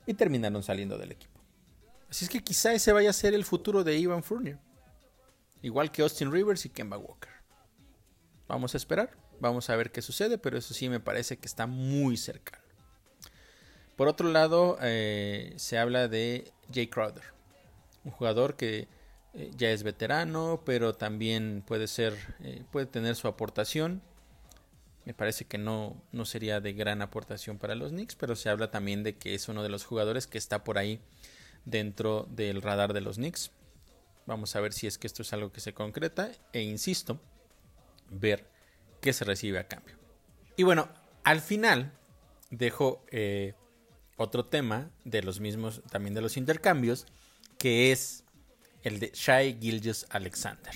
y 0.06 0.14
terminaron 0.14 0.62
saliendo 0.62 0.96
del 0.96 1.12
equipo. 1.12 1.38
Así 2.08 2.24
es 2.24 2.30
que 2.30 2.42
quizá 2.42 2.72
ese 2.72 2.94
vaya 2.94 3.10
a 3.10 3.12
ser 3.12 3.34
el 3.34 3.44
futuro 3.44 3.84
de 3.84 3.98
Ivan 3.98 4.22
Fournier, 4.22 4.58
igual 5.62 5.90
que 5.90 6.02
Austin 6.02 6.30
Rivers 6.30 6.66
y 6.66 6.68
Kemba 6.68 6.98
Walker. 6.98 7.30
Vamos 8.48 8.74
a 8.74 8.76
esperar, 8.76 9.16
vamos 9.40 9.70
a 9.70 9.76
ver 9.76 9.90
qué 9.90 10.02
sucede, 10.02 10.36
pero 10.36 10.58
eso 10.58 10.74
sí 10.74 10.88
me 10.88 11.00
parece 11.00 11.38
que 11.38 11.46
está 11.46 11.66
muy 11.66 12.16
cercano. 12.16 12.62
Por 13.96 14.08
otro 14.08 14.28
lado, 14.30 14.78
eh, 14.82 15.54
se 15.56 15.78
habla 15.78 16.08
de 16.08 16.52
Jay 16.72 16.88
Crowder, 16.88 17.24
un 18.04 18.10
jugador 18.10 18.56
que 18.56 18.88
eh, 19.34 19.50
ya 19.56 19.70
es 19.70 19.82
veterano, 19.82 20.62
pero 20.64 20.94
también 20.94 21.62
puede 21.66 21.86
ser, 21.86 22.14
eh, 22.40 22.64
puede 22.70 22.86
tener 22.86 23.16
su 23.16 23.28
aportación. 23.28 24.02
Me 25.04 25.14
parece 25.14 25.44
que 25.44 25.58
no, 25.58 26.00
no 26.12 26.24
sería 26.24 26.60
de 26.60 26.72
gran 26.72 27.02
aportación 27.02 27.58
para 27.58 27.74
los 27.74 27.90
Knicks, 27.90 28.14
pero 28.14 28.36
se 28.36 28.48
habla 28.48 28.70
también 28.70 29.02
de 29.02 29.16
que 29.16 29.34
es 29.34 29.48
uno 29.48 29.62
de 29.62 29.68
los 29.68 29.84
jugadores 29.84 30.26
que 30.26 30.38
está 30.38 30.64
por 30.64 30.78
ahí 30.78 31.00
dentro 31.64 32.26
del 32.30 32.62
radar 32.62 32.92
de 32.92 33.00
los 33.00 33.16
Knicks. 33.16 33.50
Vamos 34.26 34.54
a 34.54 34.60
ver 34.60 34.72
si 34.72 34.86
es 34.86 34.98
que 34.98 35.06
esto 35.06 35.22
es 35.22 35.32
algo 35.32 35.52
que 35.52 35.60
se 35.60 35.74
concreta 35.74 36.30
e 36.52 36.62
insisto, 36.62 37.20
ver 38.10 38.46
qué 39.00 39.12
se 39.12 39.24
recibe 39.24 39.58
a 39.58 39.68
cambio. 39.68 39.96
Y 40.56 40.62
bueno, 40.62 40.88
al 41.24 41.40
final 41.40 41.92
dejo 42.50 43.04
eh, 43.10 43.54
otro 44.16 44.44
tema 44.44 44.90
de 45.04 45.22
los 45.22 45.40
mismos, 45.40 45.82
también 45.90 46.14
de 46.14 46.22
los 46.22 46.36
intercambios, 46.36 47.06
que 47.58 47.92
es 47.92 48.24
el 48.82 49.00
de 49.00 49.10
Shai 49.14 49.58
Gilgis 49.60 50.06
Alexander. 50.10 50.74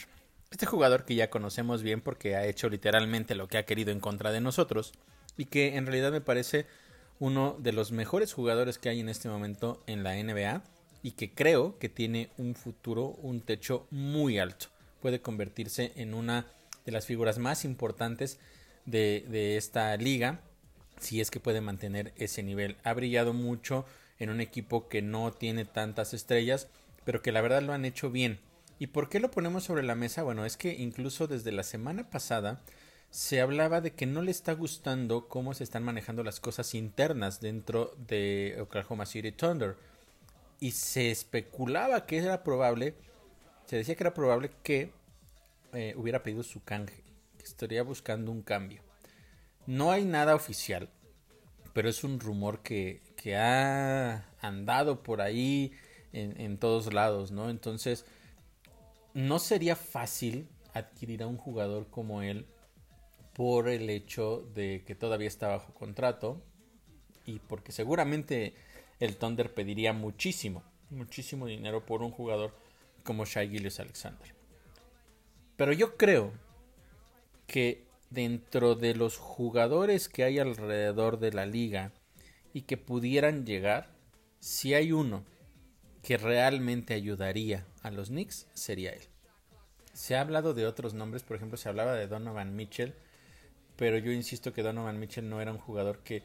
Este 0.51 0.66
jugador 0.66 1.05
que 1.05 1.14
ya 1.14 1.30
conocemos 1.30 1.82
bien 1.82 2.01
porque 2.01 2.36
ha 2.36 2.47
hecho 2.47 2.68
literalmente 2.68 3.34
lo 3.34 3.49
que 3.49 3.59
ha 3.59 3.66
querido 3.66 3.90
en 3.92 4.01
contra 4.01 4.32
de 4.32 4.40
nosotros 4.40 4.92
y 5.36 5.47
que 5.47 5.76
en 5.76 5.86
realidad 5.86 6.12
me 6.12 6.20
parece 6.20 6.66
uno 7.18 7.57
de 7.59 7.72
los 7.72 7.92
mejores 7.92 8.32
jugadores 8.32 8.78
que 8.78 8.88
hay 8.88 9.01
en 9.01 9.09
este 9.09 9.28
momento 9.28 9.82
en 9.86 10.03
la 10.03 10.14
NBA 10.14 10.62
y 11.03 11.12
que 11.12 11.32
creo 11.32 11.78
que 11.78 11.88
tiene 11.88 12.30
un 12.38 12.55
futuro, 12.55 13.16
un 13.22 13.40
techo 13.40 13.86
muy 13.90 14.38
alto. 14.38 14.66
Puede 15.01 15.20
convertirse 15.20 15.92
en 15.97 16.14
una 16.14 16.47
de 16.84 16.92
las 16.92 17.07
figuras 17.07 17.38
más 17.38 17.64
importantes 17.64 18.38
de, 18.84 19.57
esta 19.57 19.97
liga 19.97 20.40
si 20.99 21.20
es 21.20 21.30
que 21.30 21.40
puede 21.40 21.61
mantener 21.61 22.12
ese 22.16 22.42
nivel. 22.42 22.76
Ha 22.84 22.94
brillado 22.94 23.32
mucho 23.32 23.84
en 24.18 24.30
un 24.30 24.40
equipo 24.40 24.88
que 24.88 25.03
no 25.03 25.32
tiene 25.32 25.64
tantas 25.64 26.14
estrellas 26.14 26.68
pero 27.07 27.22
que 27.22 27.32
la 27.32 27.40
verdad 27.40 27.62
lo 27.62 27.72
han 27.72 27.86
hecho 27.86 28.11
bien. 28.11 28.40
¿Y 28.78 28.88
por 28.88 29.09
qué 29.09 29.20
lo 29.20 29.30
ponemos 29.30 29.64
sobre 29.64 29.84
la 29.84 29.94
mesa? 29.94 30.24
Bueno, 30.24 30.44
es 30.44 30.59
que 30.59 30.74
incluso 30.74 31.28
desde 31.28 31.53
la 31.53 31.62
semana 31.62 32.11
pasada 32.11 32.61
se 33.11 33.40
hablaba 33.40 33.80
de 33.80 33.92
que 33.92 34.05
no 34.07 34.20
le 34.20 34.32
está 34.32 34.53
gustando 34.53 35.28
cómo 35.28 35.55
se 35.55 35.64
están 35.64 35.84
manejando 35.84 36.24
las 36.24 36.40
cosas 36.40 36.74
internas 36.74 37.40
dentro 37.40 37.94
de 38.09 38.59
Oklahoma 38.61 39.07
City 39.07 39.30
Thunder. 39.30 39.76
Y 40.61 40.70
se 40.72 41.11
especulaba 41.11 42.07
que 42.07 42.18
era 42.18 42.42
probable, 42.42 42.94
se 43.66 43.76
decía 43.76 43.94
que 43.94 44.02
era 44.02 44.14
probable 44.14 44.50
que 44.62 44.92
eh, 45.72 45.94
hubiera 45.96 46.22
pedido 46.22 46.42
su 46.42 46.62
canje, 46.64 47.02
que 47.38 47.44
estaría 47.44 47.82
buscando 47.82 48.30
un 48.30 48.42
cambio. 48.42 48.82
No 49.66 49.90
hay 49.90 50.04
nada 50.04 50.34
oficial, 50.34 50.88
pero 51.72 51.88
es 51.88 52.04
un 52.04 52.20
rumor 52.20 52.62
que, 52.62 53.02
que 53.16 53.36
ha 53.36 54.24
andado 54.40 55.02
por 55.02 55.20
ahí 55.20 55.72
en, 56.12 56.59
todos 56.59 56.92
lados, 56.92 57.30
¿no? 57.30 57.50
Entonces, 57.50 58.07
no 59.14 59.38
sería 59.38 59.76
fácil 59.76 60.48
adquirir 60.72 61.22
a 61.22 61.26
un 61.26 61.36
jugador 61.36 61.88
como 61.90 62.22
él 62.22 62.46
por 63.34 63.68
el 63.68 63.90
hecho 63.90 64.48
de 64.54 64.82
que 64.86 64.94
todavía 64.94 65.28
está 65.28 65.48
bajo 65.48 65.74
contrato 65.74 66.42
y 67.26 67.38
porque 67.40 67.72
seguramente 67.72 68.54
el 69.01 69.16
Thunder 69.16 69.53
pediría 69.53 69.92
muchísimo, 69.92 70.62
muchísimo 70.90 71.47
dinero 71.47 71.84
por 71.84 72.03
un 72.03 72.11
jugador 72.11 72.55
como 73.03 73.24
Shai 73.24 73.49
Gillius 73.49 73.80
Alexander. 73.80 74.34
Pero 75.57 75.72
yo 75.72 75.97
creo 75.97 76.32
que 77.47 77.86
dentro 78.11 78.74
de 78.74 78.94
los 78.94 79.16
jugadores 79.16 80.09
que 80.09 80.24
hay 80.24 80.38
alrededor 80.38 81.18
de 81.18 81.32
la 81.32 81.47
liga 81.47 81.92
y 82.53 82.62
que 82.62 82.76
pudieran 82.76 83.47
llegar, 83.47 83.88
si 84.40 84.74
hay 84.74 84.92
uno 84.92 85.24
que 86.03 86.16
realmente 86.16 86.94
ayudaría 86.94 87.66
a 87.82 87.90
los 87.90 88.09
Knicks 88.09 88.47
sería 88.55 88.92
él. 88.92 89.03
Se 89.92 90.14
ha 90.14 90.20
hablado 90.20 90.55
de 90.55 90.66
otros 90.66 90.94
nombres, 90.94 91.22
por 91.22 91.36
ejemplo, 91.36 91.57
se 91.57 91.68
hablaba 91.68 91.94
de 91.94 92.07
Donovan 92.07 92.55
Mitchell, 92.55 92.94
pero 93.76 93.99
yo 93.99 94.12
insisto 94.12 94.53
que 94.53 94.62
Donovan 94.62 95.01
Mitchell 95.01 95.28
no 95.28 95.40
era 95.40 95.53
un 95.53 95.59
jugador 95.59 96.01
que 96.03 96.22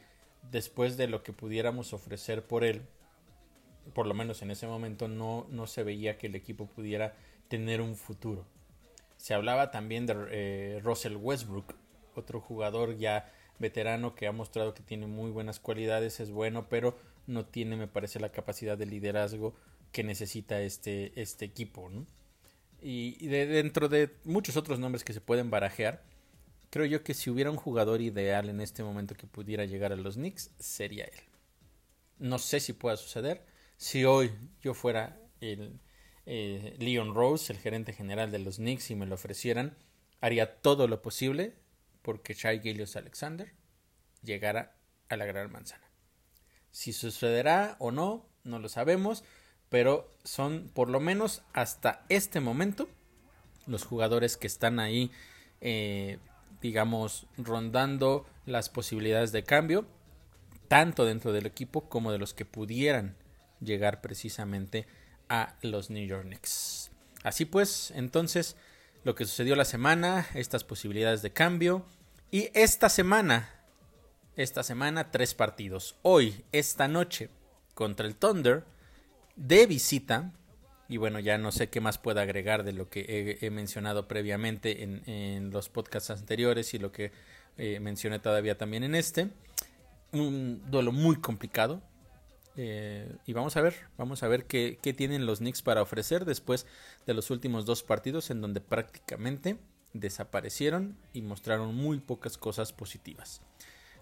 después 0.49 0.97
de 0.97 1.07
lo 1.07 1.23
que 1.23 1.33
pudiéramos 1.33 1.93
ofrecer 1.93 2.43
por 2.43 2.63
él, 2.63 2.81
por 3.93 4.07
lo 4.07 4.13
menos 4.13 4.41
en 4.41 4.51
ese 4.51 4.67
momento 4.67 5.07
no, 5.07 5.47
no 5.49 5.67
se 5.67 5.83
veía 5.83 6.17
que 6.17 6.27
el 6.27 6.35
equipo 6.35 6.67
pudiera 6.67 7.15
tener 7.47 7.81
un 7.81 7.95
futuro. 7.95 8.45
Se 9.17 9.33
hablaba 9.33 9.71
también 9.71 10.05
de 10.05 10.15
eh, 10.31 10.79
Russell 10.83 11.15
Westbrook, 11.15 11.75
otro 12.15 12.41
jugador 12.41 12.97
ya 12.97 13.31
veterano 13.59 14.15
que 14.15 14.27
ha 14.27 14.31
mostrado 14.31 14.73
que 14.73 14.83
tiene 14.83 15.07
muy 15.07 15.31
buenas 15.31 15.59
cualidades, 15.59 16.19
es 16.19 16.31
bueno, 16.31 16.67
pero 16.69 16.97
no 17.27 17.45
tiene, 17.45 17.75
me 17.75 17.87
parece, 17.87 18.19
la 18.19 18.31
capacidad 18.31 18.77
de 18.77 18.85
liderazgo 18.85 19.53
que 19.91 20.03
necesita 20.03 20.61
este, 20.61 21.19
este 21.21 21.45
equipo. 21.45 21.89
Y, 22.81 23.27
de, 23.27 23.45
dentro 23.45 23.87
de 23.87 24.09
muchos 24.23 24.57
otros 24.57 24.79
nombres 24.79 25.03
que 25.03 25.13
se 25.13 25.21
pueden 25.21 25.49
barajear, 25.49 26.03
creo 26.71 26.85
yo 26.87 27.03
que 27.03 27.13
si 27.13 27.29
hubiera 27.29 27.51
un 27.51 27.57
jugador 27.57 28.01
ideal 28.01 28.49
en 28.49 28.61
este 28.61 28.83
momento 28.83 29.13
que 29.13 29.27
pudiera 29.27 29.65
llegar 29.65 29.93
a 29.93 29.97
los 29.97 30.15
Knicks, 30.15 30.49
sería 30.57 31.05
él. 31.05 31.19
No 32.17 32.39
sé 32.39 32.59
si 32.59 32.73
pueda 32.73 32.97
suceder. 32.97 33.45
Si 33.77 34.05
hoy 34.05 34.31
yo 34.61 34.73
fuera 34.73 35.19
el 35.41 35.79
eh, 36.25 36.75
Leon 36.79 37.13
Rose, 37.13 37.53
el 37.53 37.59
gerente 37.59 37.93
general 37.93 38.31
de 38.31 38.39
los 38.39 38.55
Knicks, 38.55 38.89
y 38.89 38.95
me 38.95 39.05
lo 39.05 39.15
ofrecieran, 39.15 39.75
haría 40.21 40.61
todo 40.61 40.87
lo 40.87 41.01
posible 41.01 41.55
porque 42.01 42.33
Shai 42.33 42.61
Gilius 42.61 42.95
Alexander 42.95 43.51
llegara 44.23 44.75
a 45.09 45.17
la 45.17 45.25
Gran 45.25 45.51
Manzana. 45.51 45.91
Si 46.71 46.93
sucederá 46.93 47.75
o 47.79 47.91
no, 47.91 48.25
no 48.43 48.59
lo 48.59 48.69
sabemos, 48.69 49.23
pero 49.69 50.09
son 50.23 50.69
por 50.73 50.89
lo 50.89 50.99
menos 50.99 51.43
hasta 51.53 52.05
este 52.09 52.39
momento 52.39 52.87
los 53.67 53.83
jugadores 53.83 54.37
que 54.37 54.47
están 54.47 54.79
ahí, 54.79 55.11
eh, 55.59 56.17
digamos, 56.61 57.27
rondando 57.37 58.25
las 58.45 58.69
posibilidades 58.69 59.31
de 59.31 59.43
cambio, 59.43 59.85
tanto 60.67 61.05
dentro 61.05 61.33
del 61.33 61.45
equipo 61.45 61.89
como 61.89 62.11
de 62.11 62.17
los 62.17 62.33
que 62.33 62.45
pudieran 62.45 63.15
llegar 63.59 64.01
precisamente 64.01 64.87
a 65.29 65.55
los 65.61 65.89
New 65.89 66.05
York 66.05 66.25
Knicks. 66.25 66.91
Así 67.23 67.45
pues, 67.45 67.91
entonces, 67.95 68.55
lo 69.03 69.15
que 69.15 69.25
sucedió 69.25 69.55
la 69.55 69.65
semana, 69.65 70.27
estas 70.33 70.63
posibilidades 70.63 71.21
de 71.21 71.33
cambio, 71.33 71.85
y 72.31 72.49
esta 72.53 72.89
semana, 72.89 73.49
esta 74.35 74.63
semana 74.63 75.11
tres 75.11 75.33
partidos. 75.33 75.95
Hoy, 76.01 76.45
esta 76.51 76.87
noche, 76.87 77.29
contra 77.73 78.07
el 78.07 78.15
Thunder, 78.15 78.63
de 79.35 79.65
visita. 79.65 80.31
Y 80.91 80.97
bueno, 80.97 81.21
ya 81.21 81.37
no 81.37 81.53
sé 81.53 81.69
qué 81.69 81.79
más 81.79 81.97
puedo 81.97 82.19
agregar 82.19 82.65
de 82.65 82.73
lo 82.73 82.89
que 82.89 83.37
he, 83.39 83.49
mencionado 83.49 84.09
previamente 84.09 84.83
en, 84.83 85.49
los 85.49 85.69
podcasts 85.69 86.09
anteriores 86.09 86.73
y 86.73 86.79
lo 86.79 86.91
que 86.91 87.13
eh, 87.57 87.79
mencioné 87.79 88.19
todavía 88.19 88.57
también 88.57 88.83
en 88.83 88.95
este. 88.95 89.29
Un 90.11 90.61
duelo 90.69 90.91
muy 90.91 91.15
complicado. 91.15 91.81
Eh, 92.57 93.09
y 93.25 93.31
vamos 93.31 93.55
a 93.55 93.61
ver, 93.61 93.87
vamos 93.97 94.21
a 94.21 94.27
ver 94.27 94.47
qué, 94.47 94.79
qué 94.81 94.91
tienen 94.91 95.25
los 95.25 95.39
Knicks 95.39 95.61
para 95.61 95.81
ofrecer 95.81 96.25
después 96.25 96.67
de 97.07 97.13
los 97.13 97.31
últimos 97.31 97.65
dos 97.65 97.83
partidos 97.83 98.29
en 98.29 98.41
donde 98.41 98.59
prácticamente 98.59 99.57
desaparecieron 99.93 100.97
y 101.13 101.21
mostraron 101.21 101.73
muy 101.73 102.01
pocas 102.01 102.37
cosas 102.37 102.73
positivas. 102.73 103.41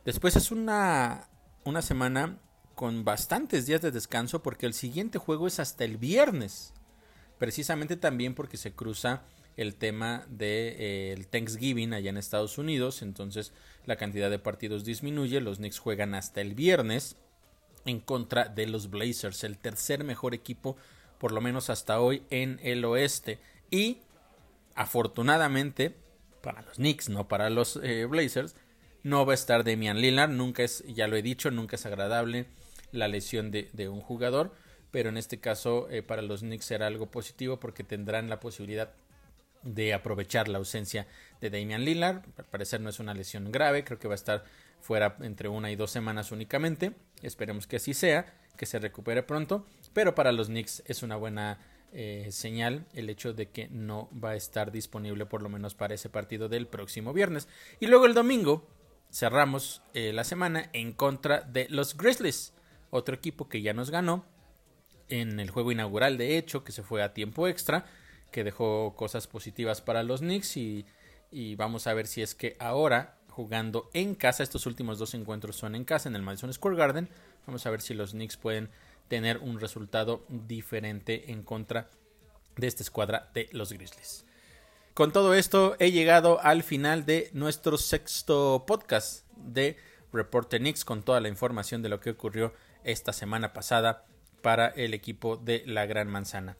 Después 0.06 0.36
es 0.36 0.50
una, 0.50 1.30
una 1.66 1.84
semana 1.84 2.40
con 2.74 3.04
bastantes 3.04 3.68
días 3.68 3.82
de 3.82 3.92
descanso 3.92 4.42
porque 4.42 4.66
el 4.66 4.74
siguiente 4.74 5.20
juego 5.20 5.46
es 5.46 5.60
hasta 5.60 5.84
el 5.84 5.98
viernes. 5.98 6.74
Precisamente 7.40 7.98
también 7.98 8.36
porque 8.36 8.58
se 8.58 8.74
cruza 8.74 9.24
el 9.58 9.76
tema 9.76 10.26
del 10.30 10.38
de, 10.38 10.76
eh, 11.14 11.26
Thanksgiving 11.32 11.94
allá 11.94 12.12
en 12.12 12.18
Estados 12.18 12.58
Unidos. 12.60 13.02
Entonces 13.02 13.52
la 13.86 13.96
cantidad 13.96 14.30
de 14.30 14.38
partidos 14.38 14.86
disminuye. 14.86 15.42
Los 15.42 15.58
Knicks 15.58 15.80
juegan 15.80 16.14
hasta 16.14 16.42
el 16.42 16.54
viernes 16.54 17.16
en 17.86 18.00
contra 18.00 18.46
de 18.46 18.68
los 18.68 18.90
Blazers, 18.92 19.44
el 19.44 19.58
tercer 19.58 20.04
mejor 20.04 20.36
equipo 20.36 20.78
por 21.18 21.32
lo 21.32 21.42
menos 21.42 21.70
hasta 21.70 22.00
hoy 22.00 22.24
en 22.30 22.60
el 22.64 22.84
oeste. 22.86 23.40
Y 23.70 24.00
afortunadamente, 24.74 25.96
para 26.42 26.62
los 26.62 26.78
Knicks, 26.78 27.10
no 27.10 27.28
para 27.28 27.50
los 27.50 27.80
eh, 27.84 28.06
Blazers, 28.06 28.56
no 29.04 29.26
va 29.26 29.34
a 29.34 29.36
estar 29.36 29.64
Damian 29.64 30.00
Lillard. 30.02 30.32
Nunca 30.32 30.64
es, 30.64 30.84
ya 30.88 31.08
lo 31.08 31.16
he 31.16 31.22
dicho, 31.22 31.52
nunca 31.52 31.76
es 31.76 31.86
agradable 31.86 32.48
la 32.92 33.08
lesión 33.08 33.52
de, 33.52 33.90
un 33.90 34.02
jugador. 34.02 34.56
Pero 34.92 35.10
en 35.10 35.18
este 35.18 35.40
caso, 35.40 35.88
eh, 35.90 36.02
para 36.02 36.22
los 36.22 36.42
Knicks 36.42 36.66
será 36.66 36.88
algo 36.88 37.08
positivo 37.08 37.60
porque 37.60 37.84
tendrán 37.84 38.30
la 38.30 38.40
posibilidad 38.40 38.92
de 39.64 39.94
aprovechar 39.94 40.48
la 40.48 40.58
ausencia 40.58 41.08
de 41.42 41.50
Damian 41.50 41.84
Lillard. 41.84 42.24
Al 42.38 42.46
parecer 42.46 42.82
no 42.82 42.90
es 42.90 43.00
una 43.00 43.14
lesión 43.14 43.52
grave, 43.52 43.84
creo 43.84 44.00
que 44.00 44.08
va 44.08 44.14
a 44.14 44.16
estar 44.16 44.44
fuera 44.80 45.18
entre 45.22 45.50
una 45.50 45.72
y 45.72 45.76
dos 45.76 45.92
semanas 45.92 46.32
únicamente. 46.32 46.94
Esperemos 47.22 47.68
que 47.68 47.76
así 47.76 47.94
sea, 47.94 48.34
que 48.58 48.66
se 48.66 48.80
recupere 48.80 49.24
pronto. 49.24 49.66
Pero 49.94 50.16
para 50.16 50.32
los 50.32 50.48
Knicks 50.48 50.84
es 50.86 51.04
una 51.04 51.18
buena 51.18 51.60
eh, 51.92 52.28
señal 52.32 52.86
el 52.94 53.10
hecho 53.10 53.34
de 53.34 53.48
que 53.48 53.68
no 53.70 54.10
va 54.14 54.32
a 54.32 54.36
estar 54.36 54.72
disponible 54.72 55.26
por 55.26 55.42
lo 55.42 55.50
menos 55.50 55.74
para 55.74 55.96
ese 55.96 56.10
partido 56.10 56.50
del 56.50 56.68
próximo 56.68 57.14
viernes. 57.14 57.48
Y 57.80 57.88
luego 57.88 58.06
el 58.06 58.14
domingo 58.14 58.68
cerramos 59.12 59.82
eh, 59.94 60.14
la 60.14 60.24
semana 60.24 60.70
en 60.74 60.94
contra 60.94 61.42
de 61.42 61.68
los 61.70 61.98
Grizzlies, 61.98 62.54
otro 62.92 63.16
equipo 63.16 63.50
que 63.50 63.62
ya 63.62 63.74
nos 63.74 63.90
ganó 63.90 64.24
en 65.10 65.40
el 65.40 65.50
juego 65.50 65.72
inaugural 65.72 66.18
de 66.18 66.38
hecho, 66.38 66.64
que 66.64 66.72
se 66.72 66.84
fue 66.84 67.04
a 67.04 67.14
tiempo 67.14 67.48
extra, 67.48 67.86
que 68.32 68.44
dejó 68.44 68.96
cosas 68.96 69.28
positivas 69.28 69.82
para 69.82 70.04
los 70.04 70.22
Knicks 70.22 70.58
y, 70.58 70.86
y 71.32 71.56
vamos 71.56 71.88
a 71.88 71.94
ver 71.94 72.08
si 72.08 72.22
es 72.22 72.36
que 72.36 72.56
ahora 72.60 73.18
jugando 73.28 73.90
en 73.94 74.16
casa, 74.16 74.44
estos 74.44 74.66
últimos 74.66 75.00
dos 75.00 75.14
encuentros 75.14 75.56
son 75.56 75.76
en 75.76 75.86
casa 75.86 76.10
en 76.10 76.16
el 76.16 76.22
Madison 76.22 76.54
Square 76.54 76.76
Garden, 76.76 77.10
vamos 77.48 77.66
a 77.66 77.70
ver 77.70 77.82
si 77.82 77.94
los 77.94 78.12
Knicks 78.12 78.38
pueden 78.38 78.70
tener 79.08 79.38
un 79.38 79.60
resultado 79.60 80.26
diferente 80.28 81.32
en 81.32 81.44
contra 81.44 81.90
de 82.58 82.68
esta 82.68 82.84
escuadra 82.84 83.30
de 83.34 83.50
los 83.52 83.72
Grizzlies. 83.72 84.26
Con 84.94 85.14
todo 85.14 85.34
esto 85.34 85.76
he 85.80 85.92
llegado 85.92 86.42
al 86.42 86.64
final 86.64 87.06
de 87.06 87.30
nuestro 87.34 87.78
sexto 87.78 88.66
podcast 88.68 89.26
de 89.38 89.78
Reporte 90.12 90.60
Knicks 90.60 90.84
con 90.84 91.04
toda 91.04 91.22
la 91.22 91.30
información 91.30 91.82
de 91.82 91.90
lo 91.90 92.00
que 92.02 92.10
ocurrió 92.10 92.54
esta 92.84 93.14
semana 93.14 93.54
pasada 93.54 94.06
para 94.42 94.68
el 94.68 94.94
equipo 94.94 95.38
de 95.38 95.64
la 95.66 95.86
Gran 95.86 96.08
Manzana. 96.08 96.58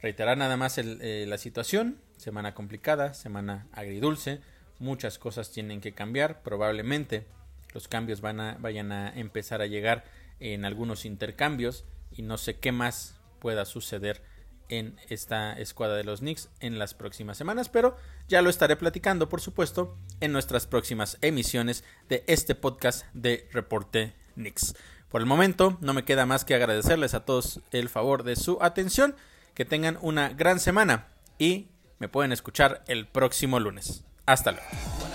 Reiterar 0.00 0.36
nada 0.36 0.56
más 0.56 0.78
eh, 0.78 1.24
la 1.28 1.38
situación, 1.38 1.98
semana 2.16 2.54
complicada, 2.54 3.14
semana 3.14 3.66
agridulce, 3.72 4.40
muchas 4.78 5.18
cosas 5.18 5.52
tienen 5.52 5.80
que 5.80 5.92
cambiar, 5.92 6.42
probablemente 6.42 7.24
los 7.72 7.88
cambios 7.88 8.20
van 8.20 8.40
a, 8.40 8.56
vayan 8.60 8.92
a 8.92 9.12
empezar 9.14 9.62
a 9.62 9.66
llegar 9.66 10.04
en 10.40 10.64
algunos 10.64 11.04
intercambios 11.04 11.84
y 12.10 12.22
no 12.22 12.36
sé 12.36 12.58
qué 12.58 12.72
más 12.72 13.16
pueda 13.38 13.64
suceder 13.64 14.22
en 14.68 14.96
esta 15.08 15.52
escuadra 15.52 15.96
de 15.96 16.04
los 16.04 16.20
Knicks 16.20 16.48
en 16.60 16.78
las 16.78 16.94
próximas 16.94 17.36
semanas, 17.36 17.68
pero 17.68 17.96
ya 18.28 18.42
lo 18.42 18.50
estaré 18.50 18.76
platicando, 18.76 19.28
por 19.28 19.40
supuesto, 19.40 19.96
en 20.20 20.32
nuestras 20.32 20.66
próximas 20.66 21.18
emisiones 21.20 21.84
de 22.08 22.24
este 22.26 22.54
podcast 22.54 23.04
de 23.12 23.48
Reporte 23.52 24.14
Knicks. 24.34 24.74
Por 25.12 25.20
el 25.20 25.26
momento, 25.26 25.76
no 25.82 25.92
me 25.92 26.04
queda 26.04 26.24
más 26.24 26.46
que 26.46 26.54
agradecerles 26.54 27.12
a 27.12 27.26
todos 27.26 27.60
el 27.70 27.90
favor 27.90 28.22
de 28.22 28.34
su 28.34 28.56
atención, 28.62 29.14
que 29.52 29.66
tengan 29.66 29.98
una 30.00 30.30
gran 30.30 30.58
semana 30.58 31.08
y 31.38 31.68
me 31.98 32.08
pueden 32.08 32.32
escuchar 32.32 32.82
el 32.86 33.06
próximo 33.06 33.60
lunes. 33.60 34.04
Hasta 34.24 34.52
luego. 34.52 35.11